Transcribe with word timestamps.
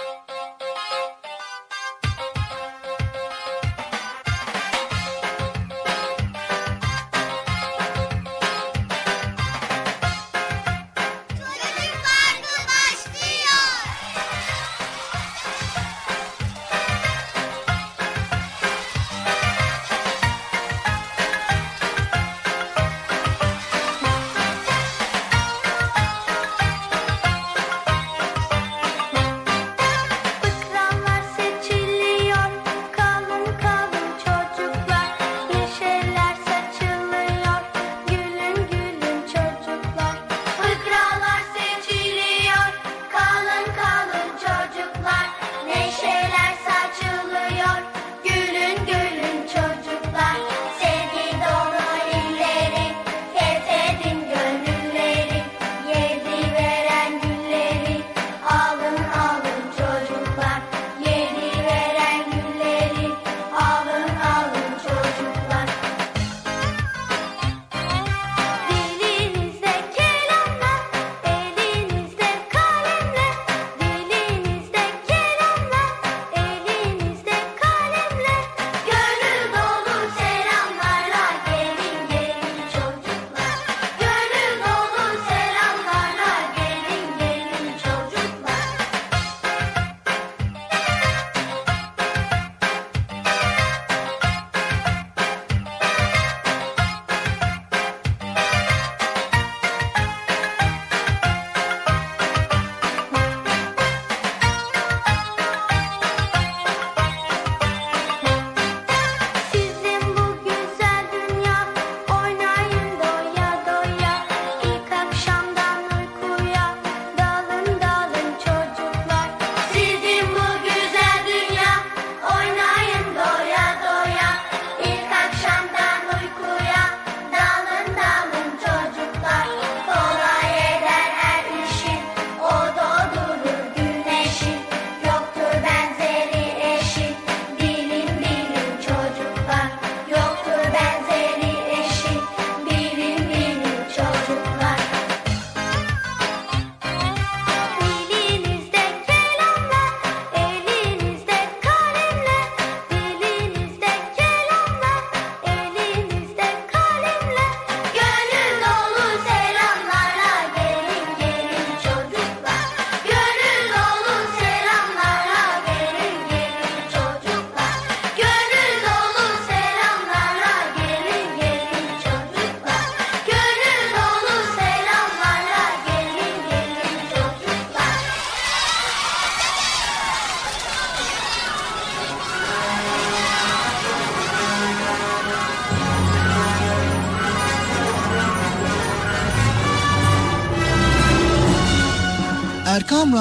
Thank 0.00 0.30
you. 0.30 0.39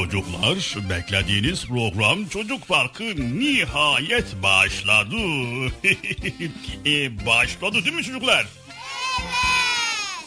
Çocuklar 0.00 0.76
beklediğiniz 0.90 1.66
program 1.66 2.28
Çocuk 2.28 2.68
Parkı 2.68 3.04
nihayet 3.38 4.42
başladı. 4.42 5.16
e, 6.86 7.26
başladı 7.26 7.84
değil 7.84 7.96
mi 7.96 8.04
çocuklar? 8.04 8.46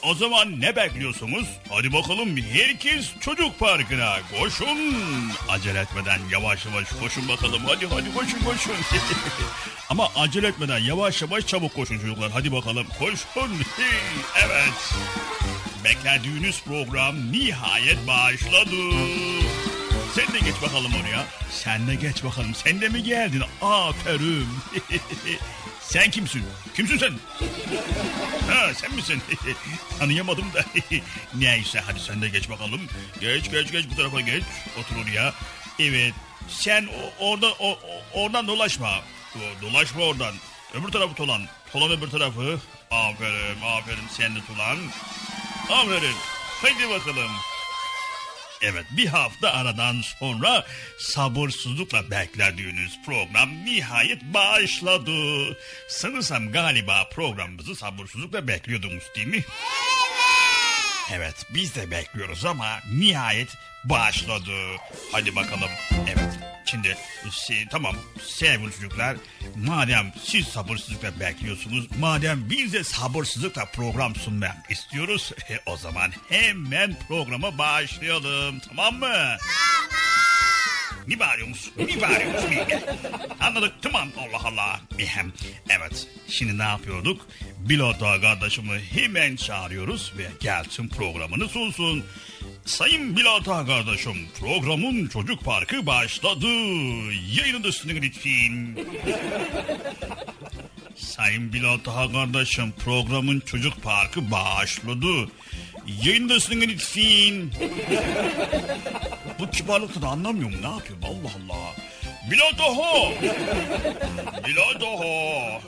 O 0.03 0.16
zaman 0.16 0.61
ne 0.61 0.75
bekliyorsunuz? 0.75 1.47
Hadi 1.69 1.94
bakalım 1.94 2.38
herkes 2.38 3.11
çocuk 3.19 3.59
parkına 3.59 4.16
koşun. 4.39 4.95
Acele 5.50 5.79
etmeden 5.79 6.19
yavaş 6.31 6.66
yavaş 6.66 6.88
koşun 7.01 7.28
bakalım. 7.28 7.61
Hadi 7.66 7.88
hadi 7.88 8.13
koşun 8.13 8.40
koşun. 8.40 8.73
Ama 9.90 10.09
acele 10.16 10.47
etmeden 10.47 10.79
yavaş 10.79 11.22
yavaş 11.22 11.47
çabuk 11.47 11.75
koşun 11.75 11.99
çocuklar. 11.99 12.31
Hadi 12.31 12.52
bakalım 12.52 12.87
koşun. 12.99 13.52
evet. 14.46 14.93
Beklediğiniz 15.84 16.61
program 16.61 17.31
nihayet 17.31 18.08
başladı. 18.08 18.75
Sen 20.15 20.33
de 20.33 20.39
geç 20.39 20.61
bakalım 20.61 20.91
oraya. 21.01 21.25
Sen 21.51 21.87
de 21.87 21.95
geç 21.95 22.23
bakalım. 22.23 22.55
Sen 22.55 22.81
de 22.81 22.89
mi 22.89 23.03
geldin? 23.03 23.43
Aferin. 23.61 24.47
sen 25.81 26.11
kimsin? 26.11 26.43
Kimsin 26.75 26.97
sen? 26.97 27.13
Ha 28.49 28.73
sen 28.73 28.95
misin? 28.95 29.21
Tanıyamadım 29.99 30.45
da. 30.53 30.65
Neyse 31.35 31.79
hadi 31.85 31.99
sen 31.99 32.21
de 32.21 32.29
geç 32.29 32.49
bakalım. 32.49 32.81
Geç 33.21 33.51
geç 33.51 33.71
geç 33.71 33.85
bu 33.91 33.95
tarafa 33.95 34.21
geç. 34.21 34.43
Otur 34.79 34.95
oraya. 35.03 35.33
Evet. 35.79 36.13
Sen 36.47 36.87
o, 36.87 37.25
orada 37.29 37.51
o, 37.51 37.79
oradan 38.13 38.47
dolaşma. 38.47 38.99
Dolaşma 39.61 40.03
oradan. 40.03 40.35
Öbür 40.73 40.91
tarafı 40.91 41.15
Tolan. 41.15 41.41
Tolan 41.71 41.91
öbür 41.91 42.09
tarafı. 42.09 42.59
Aferin 42.91 43.61
aferin 43.61 44.07
sen 44.17 44.35
de 44.35 44.39
Tolan. 44.47 44.77
Aferin. 45.69 46.15
Haydi 46.61 46.89
bakalım. 46.89 47.31
Evet 48.63 48.85
bir 48.97 49.07
hafta 49.07 49.53
aradan 49.53 50.01
sonra 50.19 50.65
sabırsızlıkla 50.99 52.11
beklediğiniz 52.11 52.99
program 53.05 53.49
nihayet 53.65 54.23
başladı. 54.23 55.11
Sanırsam 55.87 56.51
galiba 56.51 57.09
programımızı 57.09 57.75
sabırsızlıkla 57.75 58.47
bekliyordunuz 58.47 59.03
değil 59.15 59.27
mi? 59.27 59.35
Evet 59.35 60.33
biz 61.50 61.76
de 61.76 61.91
bekliyoruz 61.91 62.46
ama 62.46 62.79
nihayet 62.91 63.58
başladı. 63.84 64.52
Hadi 65.11 65.35
bakalım. 65.35 65.70
Evet 66.08 66.40
şimdi 66.66 66.97
si, 67.32 67.67
tamam 67.72 67.96
sevgili 68.28 68.72
çocuklar 68.72 69.17
madem 69.55 70.14
siz 70.23 70.47
sabırsızlıkla 70.47 71.20
bekliyorsunuz 71.20 71.88
madem 72.00 72.50
biz 72.50 72.73
de 72.73 72.84
sabırsızlıkla 72.84 73.66
program 73.66 74.16
sunmak 74.16 74.58
istiyoruz 74.70 75.32
e, 75.50 75.59
o 75.72 75.78
zaman 75.78 76.11
hemen 76.29 76.96
programa 77.08 77.58
başlayalım 77.58 78.59
tamam 78.59 78.94
mı? 78.96 79.38
Tamam. 79.40 79.62
Ne 81.08 81.20
bağırıyorsunuz? 81.20 81.72
Ne 81.78 82.02
bağırıyorsunuz? 82.02 82.84
Anladık 83.40 83.73
tamam 83.82 84.08
Allah 84.17 84.47
Allah. 84.47 84.82
Evet 85.70 86.08
şimdi 86.28 86.58
ne 86.58 86.64
yapıyorduk? 86.64 87.28
Bilota 87.58 88.22
kardeşimi 88.22 88.79
hemen 88.91 89.35
çağırıyoruz 89.35 90.14
ve 90.17 90.28
gelsin 90.40 90.88
programını 90.88 91.50
sunsun. 91.50 92.03
Sayın 92.66 93.17
Bilata 93.17 93.66
kardeşim 93.66 94.28
programın 94.40 95.08
çocuk 95.08 95.46
parkı 95.46 95.85
başladı. 95.85 96.47
Yayınındasın 97.38 97.90
lütfen. 97.90 98.78
Sayın 100.96 101.53
Bilata 101.53 102.11
kardeşim 102.11 102.73
programın 102.85 103.40
çocuk 103.40 103.84
parkı 103.84 104.32
başladı. 104.32 105.32
Yayındasın 106.03 106.61
lütfen. 106.61 107.52
Bu 109.40 109.50
kibarlıkta 109.50 110.08
anlamıyorum 110.08 110.62
ne 110.62 110.68
yapıyor 110.68 111.00
Allah 111.03 111.32
Allah. 111.38 111.74
Bilataha. 112.32 113.12
Bilataha. 114.47 115.62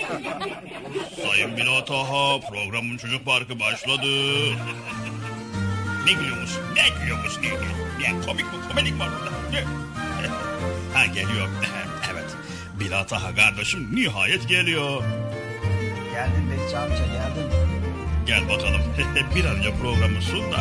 Sayın 1.25 1.57
Bilataha 1.57 2.39
programın 2.49 2.97
çocuk 2.97 3.25
parkı 3.25 3.59
başladı. 3.59 4.07
Ne 6.05 6.13
gülüyormuş? 6.13 6.51
Ne 6.75 6.99
gülüyormuş? 6.99 7.37
Ne 7.37 7.47
gülüyormuş? 7.47 7.99
Ne 7.99 8.25
komik 8.25 8.45
mi? 8.45 8.59
Komedik 8.69 8.99
var 8.99 9.09
burada? 9.19 9.31
Ne? 9.51 9.63
Ha 10.93 11.05
geliyor. 11.05 11.47
evet. 12.13 12.35
Bilataha 12.79 13.35
kardeşim 13.35 13.95
nihayet 13.95 14.47
geliyor. 14.47 15.03
Geldim 16.13 16.51
Bekçi 16.51 16.77
amca 16.77 16.95
geldim. 16.95 17.51
Gel 18.27 18.49
bakalım. 18.49 18.81
Bir 19.35 19.45
an 19.45 19.55
önce 19.55 19.75
programı 19.81 20.21
sun 20.21 20.51
da 20.51 20.57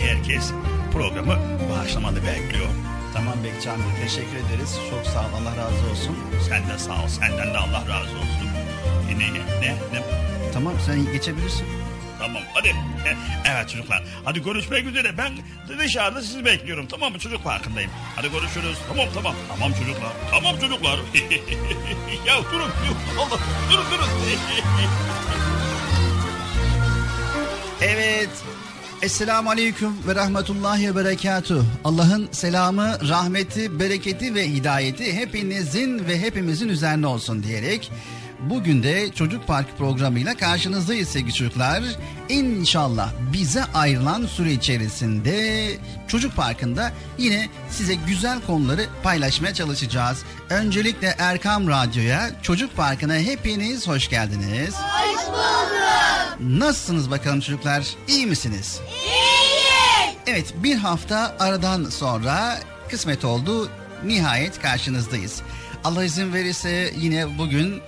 herkes 0.00 0.52
programı 0.96 1.38
başlamanı 1.70 2.16
bekliyor. 2.16 2.68
Tamam 3.14 3.34
Bekçi 3.44 3.70
amca 3.70 3.84
teşekkür 4.02 4.36
ederiz. 4.36 4.78
Çok 4.90 5.06
sağ 5.06 5.20
ol 5.20 5.42
Allah 5.42 5.56
razı 5.56 5.90
olsun. 5.90 6.16
Sen 6.48 6.68
de 6.68 6.78
sağ 6.78 7.02
ol. 7.02 7.08
Senden 7.08 7.54
de 7.54 7.58
Allah 7.58 7.80
razı 7.88 8.16
olsun. 8.16 8.48
E, 9.10 9.18
ne, 9.18 9.34
ne, 9.34 9.60
ne, 9.60 9.72
ne? 9.92 10.02
Tamam 10.52 10.74
sen 10.86 11.12
geçebilirsin. 11.12 11.66
Tamam 12.18 12.42
hadi. 12.54 12.74
Evet 13.46 13.68
çocuklar. 13.68 14.04
Hadi 14.24 14.42
görüşmek 14.42 14.86
üzere. 14.86 15.18
Ben 15.18 15.32
dışarıda 15.78 16.22
sizi 16.22 16.44
bekliyorum. 16.44 16.86
Tamam 16.86 17.12
mı? 17.12 17.18
Çocuk 17.18 17.44
parkındayım. 17.44 17.90
Hadi 18.16 18.32
görüşürüz. 18.32 18.78
Tamam 18.88 19.06
tamam. 19.14 19.34
Tamam 19.48 19.72
çocuklar. 19.72 20.12
Tamam 20.30 20.58
çocuklar. 20.60 20.96
ya 22.26 22.34
durun. 22.52 22.70
Allah. 23.18 23.38
Durun 23.72 23.84
durun. 23.90 24.08
Evet. 27.80 28.30
Esselamu 29.02 29.50
Aleyküm 29.50 29.92
ve 30.08 30.14
Rahmetullahi 30.14 30.88
ve 30.88 30.96
Berekatuh. 30.96 31.64
Allah'ın 31.84 32.28
selamı, 32.32 33.08
rahmeti, 33.08 33.80
bereketi 33.80 34.34
ve 34.34 34.48
hidayeti 34.48 35.12
hepinizin 35.12 36.06
ve 36.06 36.20
hepimizin 36.20 36.68
üzerine 36.68 37.06
olsun 37.06 37.42
diyerek 37.42 37.90
bugün 38.40 38.82
de 38.82 39.12
Çocuk 39.12 39.46
Park 39.46 39.78
programıyla 39.78 40.36
karşınızdayız 40.36 41.08
sevgili 41.08 41.34
çocuklar. 41.34 41.82
İnşallah 42.28 43.10
bize 43.32 43.64
ayrılan 43.64 44.26
süre 44.26 44.52
içerisinde 44.52 45.68
Çocuk 46.08 46.36
Parkı'nda 46.36 46.92
yine 47.18 47.48
size 47.70 47.94
güzel 47.94 48.40
konuları 48.40 48.86
paylaşmaya 49.02 49.54
çalışacağız. 49.54 50.22
Öncelikle 50.50 51.14
Erkam 51.18 51.68
Radyo'ya, 51.68 52.30
Çocuk 52.42 52.76
Parkı'na 52.76 53.16
hepiniz 53.16 53.88
hoş 53.88 54.08
geldiniz. 54.08 54.74
Hoş 54.74 55.26
bulduk. 55.26 55.36
Nasılsınız 56.40 57.10
bakalım 57.10 57.40
çocuklar? 57.40 57.86
İyi 58.08 58.26
misiniz? 58.26 58.80
İyiyiz. 58.88 60.16
Evet 60.26 60.54
bir 60.62 60.74
hafta 60.76 61.36
aradan 61.38 61.84
sonra 61.84 62.58
kısmet 62.90 63.24
oldu. 63.24 63.70
Nihayet 64.04 64.62
karşınızdayız. 64.62 65.42
Allah 65.84 66.04
izin 66.04 66.32
verirse 66.32 66.92
yine 66.96 67.38
bugün 67.38 67.82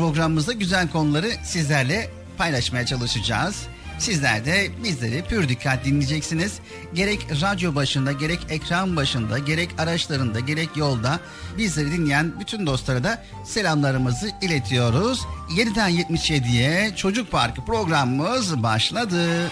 programımızda 0.00 0.52
güzel 0.52 0.88
konuları 0.88 1.30
sizlerle 1.44 2.10
paylaşmaya 2.38 2.86
çalışacağız. 2.86 3.66
Sizler 3.98 4.44
de 4.44 4.70
bizleri 4.84 5.24
pür 5.24 5.48
dikkat 5.48 5.84
dinleyeceksiniz. 5.84 6.58
Gerek 6.94 7.26
radyo 7.42 7.74
başında, 7.74 8.12
gerek 8.12 8.40
ekran 8.50 8.96
başında, 8.96 9.38
gerek 9.38 9.70
araçlarında, 9.78 10.40
gerek 10.40 10.76
yolda 10.76 11.20
bizleri 11.58 11.92
dinleyen 11.92 12.40
bütün 12.40 12.66
dostlara 12.66 13.04
da 13.04 13.24
selamlarımızı 13.44 14.30
iletiyoruz. 14.42 15.20
7'den 15.56 15.90
77'ye 15.90 16.96
Çocuk 16.96 17.30
Parkı 17.30 17.64
programımız 17.64 18.62
başladı. 18.62 19.50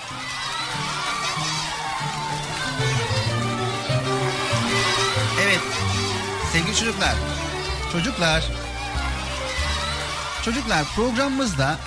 Evet, 5.43 5.61
sevgili 6.53 6.77
çocuklar, 6.77 7.15
çocuklar, 7.93 8.45
çocuklar 10.49 10.85
programımızda 10.97 11.79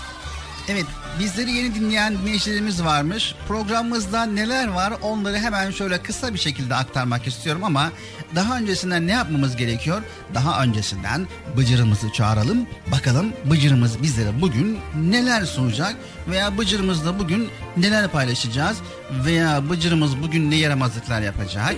evet 0.67 0.85
bizleri 1.19 1.51
yeni 1.51 1.75
dinleyen 1.75 2.17
dinleyicilerimiz 2.17 2.83
varmış. 2.83 3.35
Programımızda 3.47 4.25
neler 4.25 4.67
var 4.67 4.93
onları 5.01 5.37
hemen 5.37 5.71
şöyle 5.71 6.01
kısa 6.01 6.33
bir 6.33 6.39
şekilde 6.39 6.75
aktarmak 6.75 7.27
istiyorum 7.27 7.63
ama 7.63 7.91
daha 8.35 8.57
öncesinden 8.57 9.07
ne 9.07 9.11
yapmamız 9.11 9.55
gerekiyor? 9.55 10.01
Daha 10.33 10.63
öncesinden 10.63 11.27
Bıcır'ımızı 11.57 12.11
çağıralım. 12.11 12.67
Bakalım 12.91 13.33
Bıcır'ımız 13.45 14.03
bizlere 14.03 14.41
bugün 14.41 14.79
neler 14.95 15.45
sunacak 15.45 15.95
veya 16.27 16.57
Bıcır'ımızla 16.57 17.19
bugün 17.19 17.49
neler 17.77 18.07
paylaşacağız 18.07 18.77
veya 19.25 19.69
Bıcır'ımız 19.69 20.21
bugün 20.21 20.51
ne 20.51 20.55
yaramazlıklar 20.55 21.21
yapacak? 21.21 21.75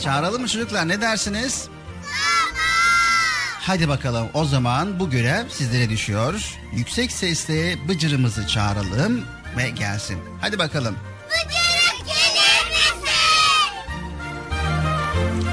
Çağıralım 0.00 0.42
mı 0.42 0.48
çocuklar 0.48 0.88
ne 0.88 1.00
dersiniz? 1.00 1.68
Hadi 3.66 3.88
bakalım 3.88 4.28
o 4.34 4.44
zaman 4.44 5.00
bu 5.00 5.10
görev 5.10 5.48
sizlere 5.48 5.90
düşüyor. 5.90 6.58
Yüksek 6.72 7.12
sesle 7.12 7.88
Bıcır'ımızı 7.88 8.46
çağıralım 8.46 9.24
ve 9.56 9.70
gelsin. 9.70 10.18
Hadi 10.40 10.58
bakalım. 10.58 10.96
Bıcırık 11.28 12.06
gelir 12.06 12.66
misin? 12.70 13.08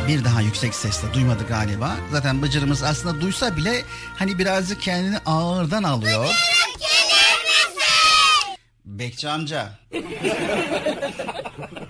Bir 0.08 0.26
daha 0.26 0.42
yüksek 0.42 0.76
sesle 0.76 1.14
duymadı 1.14 1.48
galiba. 1.50 1.96
Zaten 2.12 2.42
Bıcır'ımız 2.42 2.84
aslında 2.84 3.22
duysa 3.22 3.58
bile 3.58 3.84
hani 4.18 4.38
birazcık 4.40 4.82
kendini 4.82 5.18
ağırdan 5.26 5.84
alıyor. 5.84 6.24
Bıcırık 6.24 6.80
gelir 6.80 7.44
misin? 7.46 8.58
Bekçi 8.86 9.30
amca. 9.30 9.70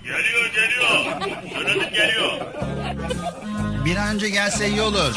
geliyor 0.02 0.50
geliyor. 0.54 1.20
Söyledim 1.54 1.90
geliyor. 1.94 2.32
Bir 3.84 3.96
an 3.96 4.08
önce 4.14 4.30
gelse 4.30 4.68
iyi 4.68 4.82
olur. 4.82 5.14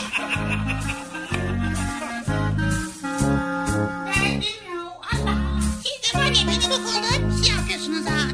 Siz 6.43 6.61
de 6.61 6.69
var 6.69 6.71
ya 6.71 6.71
beni 6.71 6.71
bu 6.71 6.85
konuda 6.85 7.07
hep 7.07 7.45
şey 7.45 7.55
yapıyorsunuz 7.55 8.05
ha. 8.05 8.27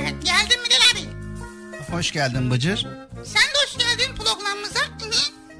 Evet 0.00 0.14
geldim 0.24 0.60
Bilal 0.66 1.02
abi. 1.02 1.08
Hoş 1.92 2.12
geldin 2.12 2.50
Bıcır. 2.50 2.86
Sen 3.24 3.42
de 3.42 3.56
hoş 3.66 3.78
geldin 3.78 4.14
programımıza. 4.16 4.80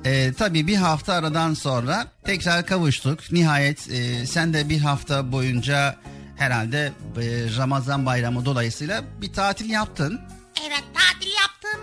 Ee, 0.04 0.32
tabii 0.38 0.66
bir 0.66 0.76
hafta 0.76 1.12
aradan 1.14 1.54
sonra 1.54 2.06
tekrar 2.24 2.66
kavuştuk. 2.66 3.32
Nihayet 3.32 3.90
e, 3.90 4.26
sen 4.26 4.54
de 4.54 4.68
bir 4.68 4.80
hafta 4.80 5.32
boyunca 5.32 5.96
herhalde 6.36 6.92
e, 7.16 7.56
Ramazan 7.56 8.06
bayramı 8.06 8.44
dolayısıyla 8.44 9.04
bir 9.20 9.32
tatil 9.32 9.70
yaptın. 9.70 10.20
Evet 10.66 10.84
tatil 10.94 11.30
yaptım. 11.42 11.80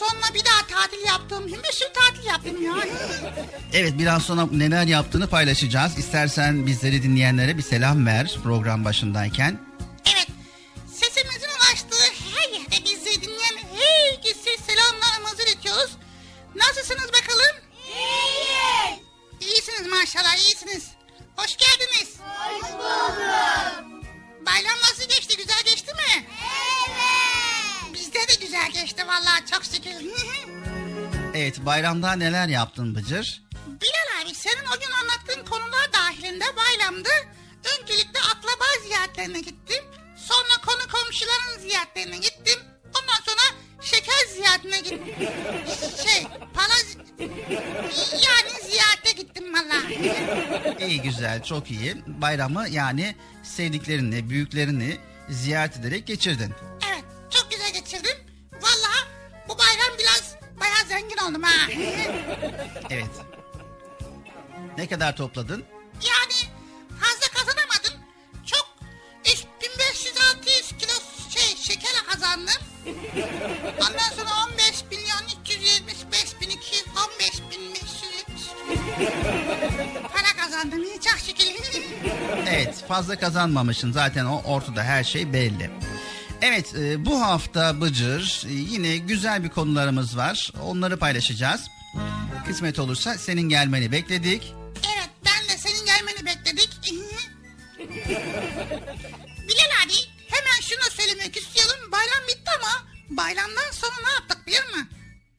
Sonra 0.00 0.34
bir 0.34 0.44
daha 0.44 0.66
tatil 0.66 1.06
yaptım. 1.06 1.46
Bir 1.46 1.72
sürü 1.72 1.92
tatil 1.92 2.26
yaptım 2.26 2.62
ya. 2.64 2.74
Evet 3.72 3.94
biraz 3.98 4.22
sonra 4.22 4.46
neler 4.52 4.86
yaptığını 4.86 5.26
paylaşacağız. 5.26 5.98
İstersen 5.98 6.66
bizleri 6.66 7.02
dinleyenlere 7.02 7.58
bir 7.58 7.62
selam 7.62 8.06
ver 8.06 8.38
program 8.42 8.84
başındayken. 8.84 9.60
Evet. 10.06 10.26
Sesimizin 10.94 11.48
ulaştığı 11.48 12.12
her 12.34 12.48
yerde 12.50 12.84
bizi 12.84 13.22
dinleyen 13.22 13.56
herkese 13.76 14.50
selamlarımızı 14.66 15.42
iletiyoruz. 15.42 15.90
Nasılsınız 16.54 17.08
bakalım? 17.08 17.56
İyiyiz. 17.86 19.00
İyisiniz 19.40 19.86
maşallah 19.90 20.36
iyisiniz. 20.36 20.84
Hoş 21.36 21.56
geldiniz. 21.56 22.08
Hoş 22.20 22.72
bulduk. 22.72 23.18
Bayram 24.46 24.78
nasıl 24.90 25.02
geçti? 25.02 25.36
Güzel 25.36 25.62
geçti 25.64 25.94
mi? 25.94 26.26
Evet. 26.88 27.49
Biz 28.14 28.38
güzel 28.40 28.70
geçti 28.70 29.02
vallahi 29.06 29.46
çok 29.52 29.64
şükür. 29.64 29.90
Evet 31.34 31.66
bayramda 31.66 32.12
neler 32.12 32.48
yaptın 32.48 32.94
Bıcır? 32.94 33.42
Bilal 33.66 34.22
abi 34.22 34.34
senin 34.34 34.64
o 34.76 34.80
gün 34.80 34.90
anlattığın 35.00 35.44
konular 35.50 35.92
dahilinde 35.92 36.44
bayramda 36.56 37.08
öncelikle 37.80 38.20
akraba 38.20 38.64
ziyaretlerine 38.86 39.40
gittim. 39.40 39.84
Sonra 40.16 40.66
konu 40.66 40.92
komşuların 40.92 41.58
ziyaretlerine 41.60 42.16
gittim. 42.16 42.58
Ondan 42.86 43.20
sonra 43.26 43.60
şeker 43.82 44.26
ziyaretine 44.34 44.80
gittim. 44.80 45.14
Şey 46.06 46.26
para 46.54 46.74
yani 48.12 48.70
ziyarete 48.70 49.12
gittim 49.16 49.44
valla. 49.54 49.82
İyi 50.86 51.02
güzel 51.02 51.42
çok 51.42 51.70
iyi. 51.70 51.96
Bayramı 52.06 52.68
yani 52.68 53.16
sevdiklerini, 53.42 54.30
büyüklerini 54.30 54.98
ziyaret 55.28 55.76
ederek 55.76 56.06
geçirdin. 56.06 56.54
Bu 59.50 59.58
bayram 59.58 59.98
biraz 59.98 60.34
bayağı 60.60 60.84
zengin 60.88 61.16
oldum 61.16 61.42
ha. 61.42 61.66
Evet. 62.90 63.10
Ne 64.78 64.88
kadar 64.88 65.16
topladın? 65.16 65.64
Yani 65.94 66.52
fazla 67.00 67.26
kazanamadım. 67.34 67.94
Çok 68.46 68.68
3500-600 69.24 70.78
kilo 70.78 70.92
şey 71.28 71.56
şeker 71.56 71.92
kazandım. 72.10 72.62
Ondan 73.80 74.10
sonra 74.16 74.30
15 74.52 74.84
milyon 74.90 75.40
375 75.42 76.40
bin 76.40 76.50
200 76.50 76.84
15 77.14 77.40
bin 77.50 77.74
570 77.74 78.48
para 80.02 80.44
kazandım. 80.44 80.82
İyi 80.84 81.00
çok 81.00 81.18
şükür. 81.18 81.46
Evet 82.48 82.84
fazla 82.88 83.18
kazanmamışsın 83.18 83.92
zaten 83.92 84.24
o 84.24 84.42
ortada 84.44 84.82
her 84.82 85.04
şey 85.04 85.32
belli. 85.32 85.70
Evet 86.42 86.74
e, 86.74 87.06
bu 87.06 87.20
hafta 87.22 87.80
Bıcır 87.80 88.42
e, 88.48 88.52
yine 88.52 88.96
güzel 88.96 89.44
bir 89.44 89.48
konularımız 89.48 90.16
var. 90.16 90.52
Onları 90.62 90.96
paylaşacağız. 90.96 91.60
Kısmet 92.46 92.78
olursa 92.78 93.18
senin 93.18 93.48
gelmeni 93.48 93.92
bekledik. 93.92 94.54
Evet 94.94 95.10
ben 95.24 95.48
de 95.48 95.58
senin 95.58 95.86
gelmeni 95.86 96.26
bekledik. 96.26 96.70
Bilal 99.48 99.70
abi 99.84 99.94
hemen 100.28 100.60
şunu 100.62 100.90
söylemek 100.90 101.36
istiyorum. 101.36 101.92
Bayram 101.92 102.28
bitti 102.28 102.50
ama 102.58 102.86
bayramdan 103.10 103.70
sonra 103.72 103.92
ne 104.06 104.12
yaptık 104.12 104.46
biliyor 104.46 104.64
musun? 104.64 104.88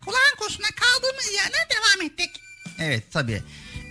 Kulağın 0.06 0.36
kursuna 0.40 0.68
kaldığımız 0.68 1.32
yerden 1.34 1.68
devam 1.70 2.06
ettik. 2.08 2.30
Evet 2.80 3.04
tabii. 3.12 3.44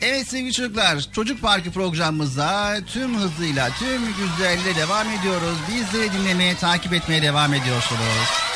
Evet 0.03 0.27
sevgili 0.29 0.53
çocuklar 0.53 1.09
Çocuk 1.13 1.43
Parkı 1.43 1.71
programımızda 1.71 2.79
tüm 2.87 3.19
hızıyla 3.19 3.69
tüm 3.79 4.03
güzelliğiyle 4.07 4.77
devam 4.81 5.07
ediyoruz. 5.09 5.59
Bizleri 5.69 6.13
dinlemeye 6.13 6.57
takip 6.57 6.93
etmeye 6.93 7.23
devam 7.23 7.55
ediyorsunuz. 7.55 8.50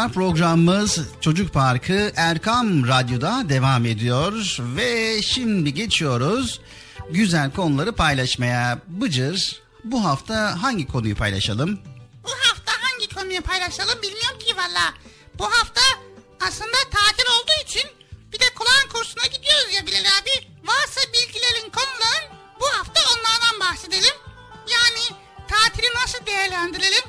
Çocuklar 0.00 0.12
programımız 0.12 0.98
Çocuk 1.20 1.54
Parkı 1.54 2.12
Erkam 2.16 2.88
Radyo'da 2.88 3.48
devam 3.48 3.86
ediyor. 3.86 4.56
Ve 4.60 5.22
şimdi 5.22 5.74
geçiyoruz 5.74 6.60
güzel 7.10 7.50
konuları 7.50 7.92
paylaşmaya. 7.92 8.78
Bıcır 8.88 9.62
bu 9.84 10.04
hafta 10.04 10.62
hangi 10.62 10.86
konuyu 10.86 11.16
paylaşalım? 11.16 11.80
Bu 12.24 12.30
hafta 12.30 12.72
hangi 12.80 13.14
konuyu 13.14 13.42
paylaşalım 13.42 14.02
bilmiyorum 14.02 14.38
ki 14.38 14.56
valla. 14.56 14.94
Bu 15.38 15.44
hafta 15.44 15.80
aslında 16.40 16.78
tatil 16.90 17.26
olduğu 17.30 17.68
için 17.68 17.90
bir 18.32 18.38
de 18.38 18.44
kulağın 18.54 18.88
kursuna 18.92 19.26
gidiyoruz 19.26 19.74
ya 19.74 19.86
Bilal 19.86 20.00
abi. 20.00 20.46
Varsa 20.64 21.00
bilgilerin 21.12 21.70
konuların 21.70 22.38
bu 22.60 22.66
hafta 22.78 23.00
onlardan 23.12 23.70
bahsedelim. 23.70 24.16
Yani 24.48 25.20
tatili 25.48 25.86
nasıl 26.02 26.26
değerlendirelim? 26.26 27.04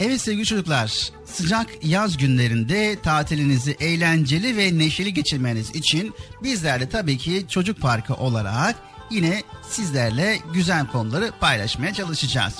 Evet 0.00 0.20
sevgili 0.20 0.46
çocuklar, 0.46 1.10
sıcak 1.40 1.84
yaz 1.84 2.16
günlerinde 2.16 2.98
tatilinizi 3.02 3.76
eğlenceli 3.80 4.56
ve 4.56 4.78
neşeli 4.78 5.14
geçirmeniz 5.14 5.70
için 5.70 6.14
bizler 6.42 6.80
de 6.80 6.88
tabii 6.88 7.18
ki 7.18 7.46
Çocuk 7.48 7.80
Parkı 7.80 8.14
olarak 8.14 8.76
yine 9.10 9.42
sizlerle 9.70 10.38
güzel 10.54 10.86
konuları 10.86 11.32
paylaşmaya 11.40 11.94
çalışacağız. 11.94 12.54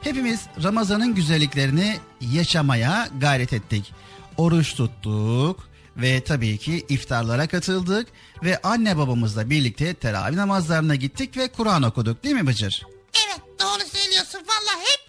Hepimiz 0.00 0.40
Ramazan'ın 0.62 1.14
güzelliklerini 1.14 1.96
yaşamaya 2.20 3.08
gayret 3.20 3.52
ettik. 3.52 3.92
Oruç 4.36 4.74
tuttuk 4.74 5.68
ve 5.96 6.24
tabii 6.24 6.58
ki 6.58 6.86
iftarlara 6.88 7.46
katıldık 7.46 8.08
ve 8.42 8.60
anne 8.62 8.96
babamızla 8.96 9.50
birlikte 9.50 9.94
teravih 9.94 10.36
namazlarına 10.36 10.94
gittik 10.94 11.36
ve 11.36 11.48
Kur'an 11.48 11.82
okuduk 11.82 12.24
değil 12.24 12.34
mi 12.34 12.46
Bıcır? 12.46 12.86
Evet 13.26 13.40
doğru 13.60 13.88
söylüyorsun 13.88 14.40
vallahi 14.40 14.80
hep. 14.80 15.00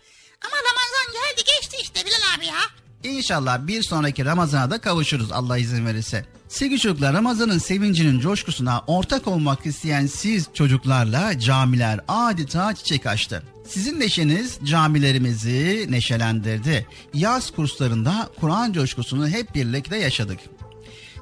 Ama 0.45 0.55
Ramazan 0.55 1.13
geldi 1.13 1.43
geçti 1.45 1.77
işte 1.81 2.05
Bilal 2.05 2.38
abi 2.38 2.45
ya. 2.45 2.82
İnşallah 3.03 3.67
bir 3.67 3.83
sonraki 3.83 4.25
Ramazan'a 4.25 4.72
da 4.72 4.77
kavuşuruz 4.77 5.31
Allah 5.31 5.57
izin 5.57 5.86
verirse. 5.86 6.25
Sevgili 6.48 6.79
çocuklar 6.79 7.13
Ramazan'ın 7.13 7.57
sevincinin 7.57 8.19
coşkusuna 8.19 8.83
ortak 8.88 9.27
olmak 9.27 9.65
isteyen 9.65 10.05
siz 10.05 10.48
çocuklarla 10.53 11.39
camiler 11.39 12.00
adeta 12.07 12.75
çiçek 12.75 13.05
açtı. 13.05 13.43
Sizin 13.67 14.00
neşeniz 14.00 14.60
camilerimizi 14.63 15.88
neşelendirdi. 15.89 16.88
Yaz 17.13 17.51
kurslarında 17.51 18.29
Kur'an 18.39 18.74
coşkusunu 18.74 19.27
hep 19.27 19.55
birlikte 19.55 19.98
yaşadık. 19.98 20.39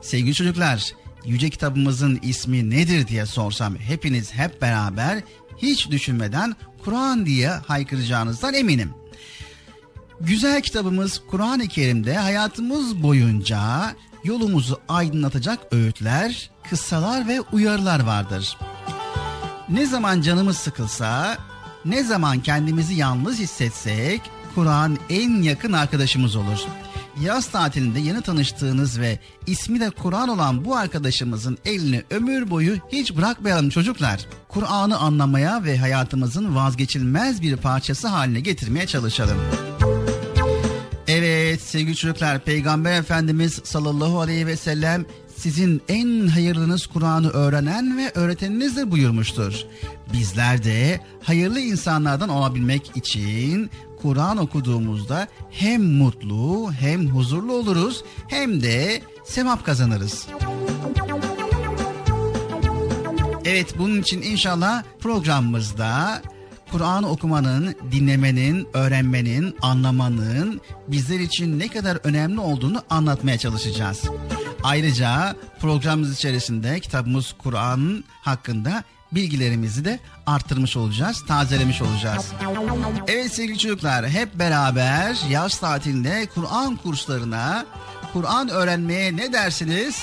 Sevgili 0.01 0.33
çocuklar, 0.33 0.91
yüce 1.25 1.49
kitabımızın 1.49 2.19
ismi 2.23 2.69
nedir 2.69 3.07
diye 3.07 3.25
sorsam 3.25 3.75
hepiniz 3.75 4.33
hep 4.33 4.61
beraber 4.61 5.23
hiç 5.57 5.89
düşünmeden 5.89 6.55
Kur'an 6.85 7.25
diye 7.25 7.49
haykıracağınızdan 7.49 8.53
eminim. 8.53 9.00
Güzel 10.23 10.61
kitabımız 10.61 11.21
Kur'an-ı 11.27 11.67
Kerim'de 11.67 12.17
hayatımız 12.17 13.03
boyunca 13.03 13.59
yolumuzu 14.23 14.79
aydınlatacak 14.89 15.59
öğütler, 15.71 16.49
kıssalar 16.69 17.27
ve 17.27 17.41
uyarılar 17.41 17.99
vardır. 17.99 18.57
Ne 19.69 19.85
zaman 19.85 20.21
canımız 20.21 20.57
sıkılsa, 20.57 21.37
ne 21.85 22.03
zaman 22.03 22.39
kendimizi 22.39 22.93
yalnız 22.93 23.39
hissetsek 23.39 24.21
Kur'an 24.55 24.97
en 25.09 25.41
yakın 25.41 25.73
arkadaşımız 25.73 26.35
olur. 26.35 26.59
Yaz 27.21 27.47
tatilinde 27.47 27.99
yeni 27.99 28.21
tanıştığınız 28.21 28.99
ve 28.99 29.19
ismi 29.47 29.79
de 29.79 29.89
Kur'an 29.89 30.29
olan 30.29 30.65
bu 30.65 30.75
arkadaşımızın 30.75 31.57
elini 31.65 32.03
ömür 32.09 32.49
boyu 32.49 32.75
hiç 32.91 33.15
bırakmayalım 33.15 33.69
çocuklar. 33.69 34.25
Kur'an'ı 34.47 34.97
anlamaya 34.97 35.63
ve 35.63 35.77
hayatımızın 35.77 36.55
vazgeçilmez 36.55 37.41
bir 37.41 37.57
parçası 37.57 38.07
haline 38.07 38.39
getirmeye 38.39 38.87
çalışalım. 38.87 39.37
Evet 41.51 41.61
sevgili 41.61 41.95
çocuklar 41.95 42.39
Peygamber 42.39 42.99
Efendimiz 42.99 43.61
sallallahu 43.63 44.19
aleyhi 44.19 44.47
ve 44.47 44.57
sellem 44.57 45.05
sizin 45.35 45.81
en 45.87 46.27
hayırlınız 46.27 46.87
Kur'an'ı 46.87 47.29
öğrenen 47.29 47.97
ve 47.97 48.11
öğreteninizdir 48.15 48.91
buyurmuştur. 48.91 49.53
Bizler 50.13 50.63
de 50.63 50.99
hayırlı 51.23 51.59
insanlardan 51.59 52.29
olabilmek 52.29 52.97
için 52.97 53.69
Kur'an 54.01 54.37
okuduğumuzda 54.37 55.27
hem 55.49 55.83
mutlu 55.83 56.71
hem 56.73 57.07
huzurlu 57.07 57.53
oluruz 57.53 58.03
hem 58.27 58.61
de 58.61 59.01
sevap 59.25 59.65
kazanırız. 59.65 60.27
Evet 63.45 63.75
bunun 63.77 64.01
için 64.01 64.21
inşallah 64.21 64.83
programımızda 64.99 66.21
Kur'an 66.71 67.03
okumanın, 67.03 67.75
dinlemenin, 67.91 68.67
öğrenmenin, 68.73 69.55
anlamanın 69.61 70.61
bizler 70.87 71.19
için 71.19 71.59
ne 71.59 71.67
kadar 71.67 71.97
önemli 72.03 72.39
olduğunu 72.39 72.83
anlatmaya 72.89 73.37
çalışacağız. 73.37 74.03
Ayrıca 74.63 75.35
programımız 75.59 76.13
içerisinde 76.13 76.79
kitabımız 76.79 77.35
Kur'an 77.37 78.03
hakkında 78.21 78.83
bilgilerimizi 79.11 79.85
de 79.85 79.99
arttırmış 80.25 80.77
olacağız, 80.77 81.25
tazelemiş 81.27 81.81
olacağız. 81.81 82.31
Evet 83.07 83.33
sevgili 83.33 83.57
çocuklar 83.57 84.09
hep 84.09 84.39
beraber 84.39 85.17
yaz 85.29 85.59
tatilinde 85.59 86.27
Kur'an 86.35 86.75
kurslarına, 86.75 87.65
Kur'an 88.13 88.49
öğrenmeye 88.49 89.17
ne 89.17 89.33
dersiniz? 89.33 89.95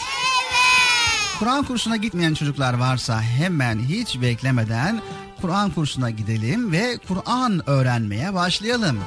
Kur'an 1.38 1.64
kursuna 1.64 1.96
gitmeyen 1.96 2.34
çocuklar 2.34 2.74
varsa 2.74 3.22
hemen 3.22 3.78
hiç 3.78 4.20
beklemeden 4.20 5.00
Kur'an 5.40 5.70
kursuna 5.70 6.10
gidelim 6.10 6.72
ve 6.72 6.98
Kur'an 7.08 7.70
öğrenmeye 7.70 8.34
başlayalım. 8.34 9.04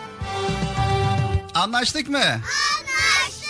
Anlaştık 1.53 2.09
mı? 2.09 2.17
Anlaştık. 2.17 3.49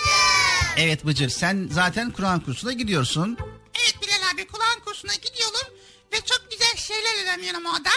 Evet 0.77 1.05
Bıcır 1.05 1.29
sen 1.29 1.69
zaten 1.71 2.11
Kur'an 2.11 2.39
kursuna 2.39 2.71
gidiyorsun. 2.71 3.37
Evet 3.79 3.95
Bilal 4.01 4.31
abi 4.33 4.47
Kur'an 4.47 4.79
kursuna 4.85 5.13
gidiyorum 5.13 5.77
ve 6.13 6.17
çok 6.25 6.51
güzel 6.51 6.75
şeyler 6.75 7.23
öğreniyorum 7.23 7.65
orada. 7.65 7.89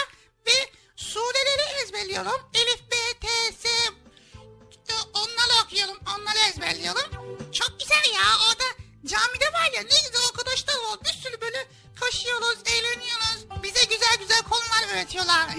Ve 0.47 0.51
sureleri 0.95 1.83
ezberliyorum. 1.83 2.41
Elif, 2.53 2.81
B, 2.91 2.95
T, 3.19 3.27
S 3.59 3.69
onları 5.13 5.65
okuyorum, 5.65 5.97
onları 6.15 6.37
ezberliyorum. 6.49 7.11
Çok 7.51 7.79
güzel 7.79 8.13
ya 8.15 8.25
orada 8.49 8.84
camide 9.07 9.45
var 9.53 9.69
ya 9.75 9.81
ne 9.81 9.97
güzel 10.07 10.25
arkadaşlar 10.29 10.73
var. 10.73 10.99
Bir 11.05 11.09
sürü 11.23 11.41
böyle 11.41 11.57
koşuyoruz, 12.01 12.57
eğleniyoruz. 12.65 13.63
Bize 13.63 13.83
güzel 13.85 14.15
güzel 14.19 14.41
konular 14.41 14.93
öğretiyorlar. 14.95 15.47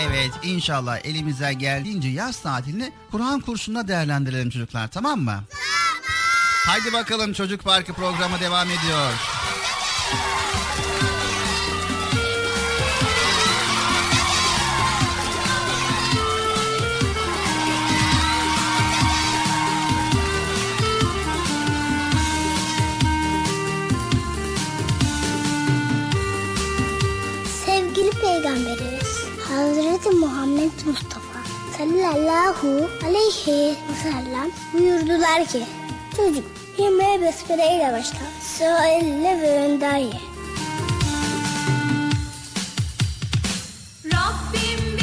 Evet 0.00 0.30
inşallah 0.42 0.98
elimize 1.04 1.52
geldiğince 1.52 2.08
yaz 2.08 2.42
tatilini 2.42 2.92
Kur'an 3.10 3.40
kursunda 3.40 3.88
değerlendirelim 3.88 4.50
çocuklar 4.50 4.88
tamam 4.88 5.20
mı? 5.20 5.44
Tamam. 5.50 6.02
Haydi 6.66 6.92
bakalım 6.92 7.32
Çocuk 7.32 7.64
Parkı 7.64 7.92
programı 7.92 8.40
devam 8.40 8.70
ediyor. 8.70 9.12
Peygamberimiz 28.30 29.24
Hazreti 29.48 30.10
Muhammed 30.10 30.70
Mustafa 30.86 31.40
sallallahu 31.78 32.88
aleyhi 33.06 33.74
ve 33.88 33.94
sellem 34.02 34.50
buyurdular 34.72 35.46
ki 35.46 35.62
Çocuk 36.16 36.44
yemeğe 36.78 37.22
besmele 37.22 37.76
ile 37.76 37.92
başla. 37.92 38.18
Elle 38.88 39.42
ve 39.42 39.60
önden 39.60 39.96
ye. 39.96 40.20
Rabbim 44.04 44.99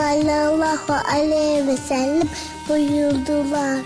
sallallahu 0.00 0.92
aleyhi 1.12 1.66
ve 1.66 1.76
sellem 1.76 2.28
buyurdular 2.68 3.80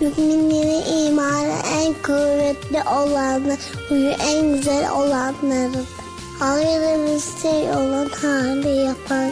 Müminlerin 0.00 1.06
imanı 1.06 1.52
en 1.80 1.94
kuvvetli 2.02 2.82
olanı, 2.88 3.56
huyu 3.88 4.10
en 4.10 4.52
güzel 4.54 4.90
olanlarıdır. 4.90 5.86
Hayırlı 6.38 7.06
bir 7.06 7.42
şey 7.42 7.70
olan 7.70 8.08
hali 8.22 8.76
yapar. 8.76 9.30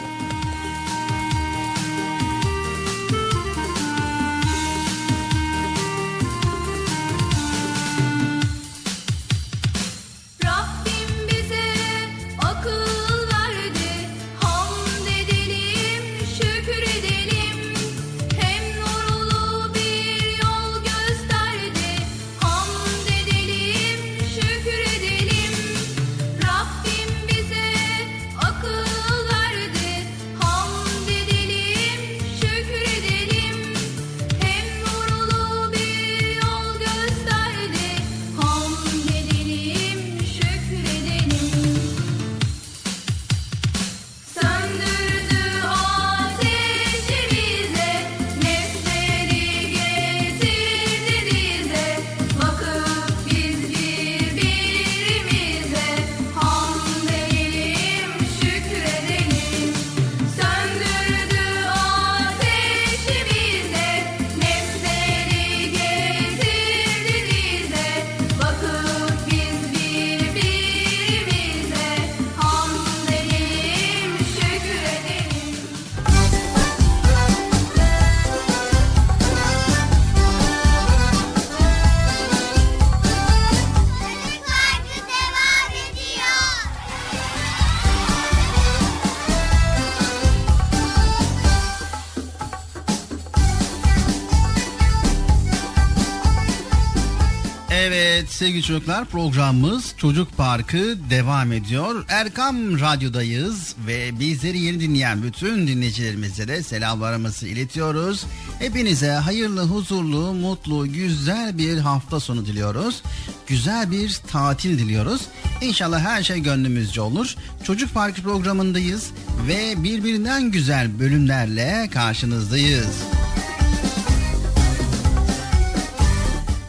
Evet 98.21 98.31
sevgili 98.31 98.63
çocuklar 98.63 99.05
programımız 99.05 99.93
Çocuk 99.97 100.37
Parkı 100.37 100.97
devam 101.09 101.51
ediyor. 101.51 102.05
Erkam 102.09 102.79
Radyo'dayız 102.79 103.75
ve 103.87 104.19
bizleri 104.19 104.59
yeni 104.59 104.79
dinleyen 104.79 105.23
bütün 105.23 105.67
dinleyicilerimize 105.67 106.47
de 106.47 106.63
selamlarımızı 106.63 107.47
iletiyoruz. 107.47 108.25
Hepinize 108.59 109.11
hayırlı, 109.11 109.61
huzurlu, 109.61 110.33
mutlu, 110.33 110.93
güzel 110.93 111.57
bir 111.57 111.77
hafta 111.77 112.19
sonu 112.19 112.45
diliyoruz. 112.45 113.03
Güzel 113.47 113.91
bir 113.91 114.19
tatil 114.31 114.79
diliyoruz. 114.79 115.21
İnşallah 115.61 115.99
her 115.99 116.23
şey 116.23 116.39
gönlümüzce 116.39 117.01
olur. 117.01 117.35
Çocuk 117.63 117.93
Parkı 117.93 118.21
programındayız 118.21 119.11
ve 119.47 119.83
birbirinden 119.83 120.51
güzel 120.51 120.99
bölümlerle 120.99 121.89
karşınızdayız. 121.93 123.03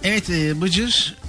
Evet 0.04 0.30
e, 0.30 0.60
Bıcır 0.60 1.21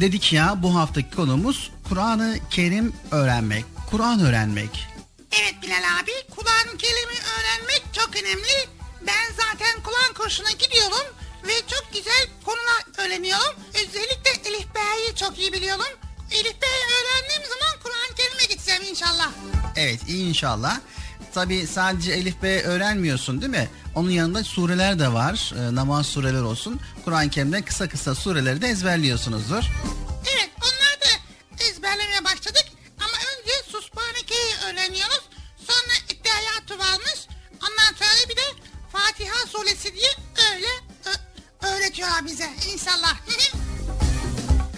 dedik 0.00 0.32
ya 0.32 0.54
bu 0.62 0.74
haftaki 0.74 1.10
konumuz 1.16 1.70
Kur'an-ı 1.88 2.38
Kerim 2.50 2.92
öğrenmek. 3.10 3.64
Kur'an 3.90 4.20
öğrenmek. 4.20 4.88
Evet 5.40 5.54
Bilal 5.62 5.82
abi 6.02 6.10
Kur'an-ı 6.36 6.76
Kerim'i 6.78 7.18
öğrenmek 7.36 7.82
çok 7.92 8.10
önemli. 8.16 8.68
Ben 9.06 9.32
zaten 9.36 9.82
Kur'an 9.82 10.14
kursuna 10.14 10.50
gidiyorum 10.50 11.06
ve 11.46 11.52
çok 11.68 11.92
güzel 11.92 12.26
konular 12.44 13.06
öğreniyorum. 13.06 13.54
Özellikle 13.74 14.50
Elif 14.50 14.74
B'yi 14.74 15.16
çok 15.16 15.38
iyi 15.38 15.52
biliyorum. 15.52 15.84
Elif 16.30 16.62
B'yi 16.62 16.84
öğrendiğim 16.96 17.42
zaman 17.50 17.82
Kur'an-ı 17.82 18.14
Kerim'e 18.16 18.44
gideceğim 18.54 18.82
inşallah. 18.90 19.30
Evet 19.76 20.00
inşallah. 20.08 20.80
Tabi 21.34 21.66
sadece 21.66 22.12
Elif 22.12 22.42
B 22.42 22.62
öğrenmiyorsun 22.62 23.40
değil 23.40 23.50
mi? 23.50 23.68
Onun 23.94 24.10
yanında 24.10 24.44
sureler 24.44 24.98
de 24.98 25.12
var. 25.12 25.52
E, 25.58 25.74
namaz 25.74 26.06
sureler 26.06 26.42
olsun. 26.42 26.80
Kur'an-ı 27.04 27.30
Kerim'de 27.30 27.62
kısa 27.62 27.88
kısa 27.88 28.14
sureleri 28.14 28.62
de 28.62 28.68
ezberliyorsunuzdur. 28.68 29.64
Evet 30.34 30.50
onlar 30.58 31.00
da 31.00 31.10
ezberlemeye 31.64 32.24
başladık. 32.24 32.64
Ama 32.98 33.12
önce 33.12 33.52
Susbaneke'yi 33.72 34.54
öğreniyoruz. 34.66 35.22
Sonra 35.66 35.94
İddiyatı 36.08 36.78
varmış. 36.78 37.26
Ondan 37.54 37.94
sonra 37.98 38.28
bir 38.30 38.36
de 38.36 38.42
Fatiha 38.92 39.46
suresi 39.46 39.94
diye 39.94 40.10
öyle 40.54 40.66
öğretiyorlar 41.74 42.26
bize 42.26 42.48
inşallah. 42.74 43.14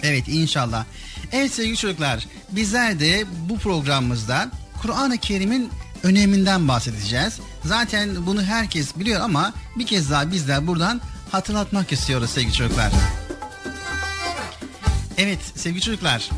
Evet 0.03 0.27
inşallah. 0.27 0.85
Evet 1.31 1.53
sevgili 1.53 1.77
çocuklar 1.77 2.27
bizler 2.49 2.99
de 2.99 3.25
bu 3.49 3.59
programımızda 3.59 4.51
Kur'an-ı 4.81 5.17
Kerim'in 5.17 5.71
öneminden 6.03 6.67
bahsedeceğiz. 6.67 7.39
Zaten 7.65 8.25
bunu 8.25 8.43
herkes 8.43 8.97
biliyor 8.97 9.21
ama 9.21 9.53
bir 9.77 9.85
kez 9.85 10.11
daha 10.11 10.31
bizler 10.31 10.67
buradan 10.67 11.01
hatırlatmak 11.31 11.91
istiyoruz 11.91 12.29
sevgili 12.29 12.53
çocuklar. 12.53 12.91
Evet 15.17 15.39
sevgili 15.55 15.81
çocuklar. 15.81 16.29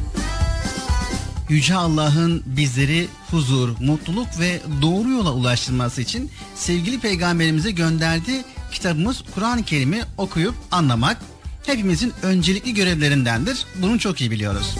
Yüce 1.49 1.75
Allah'ın 1.75 2.43
bizleri 2.45 3.07
huzur, 3.31 3.69
mutluluk 3.79 4.27
ve 4.39 4.61
doğru 4.81 5.09
yola 5.09 5.33
ulaştırması 5.33 6.01
için 6.01 6.31
sevgili 6.55 6.99
peygamberimize 6.99 7.71
gönderdiği 7.71 8.43
kitabımız 8.71 9.23
Kur'an-ı 9.35 9.63
Kerim'i 9.63 10.01
okuyup 10.17 10.55
anlamak 10.71 11.17
hepimizin 11.65 12.13
öncelikli 12.21 12.73
görevlerindendir. 12.73 13.65
Bunu 13.75 13.99
çok 13.99 14.21
iyi 14.21 14.31
biliyoruz. 14.31 14.75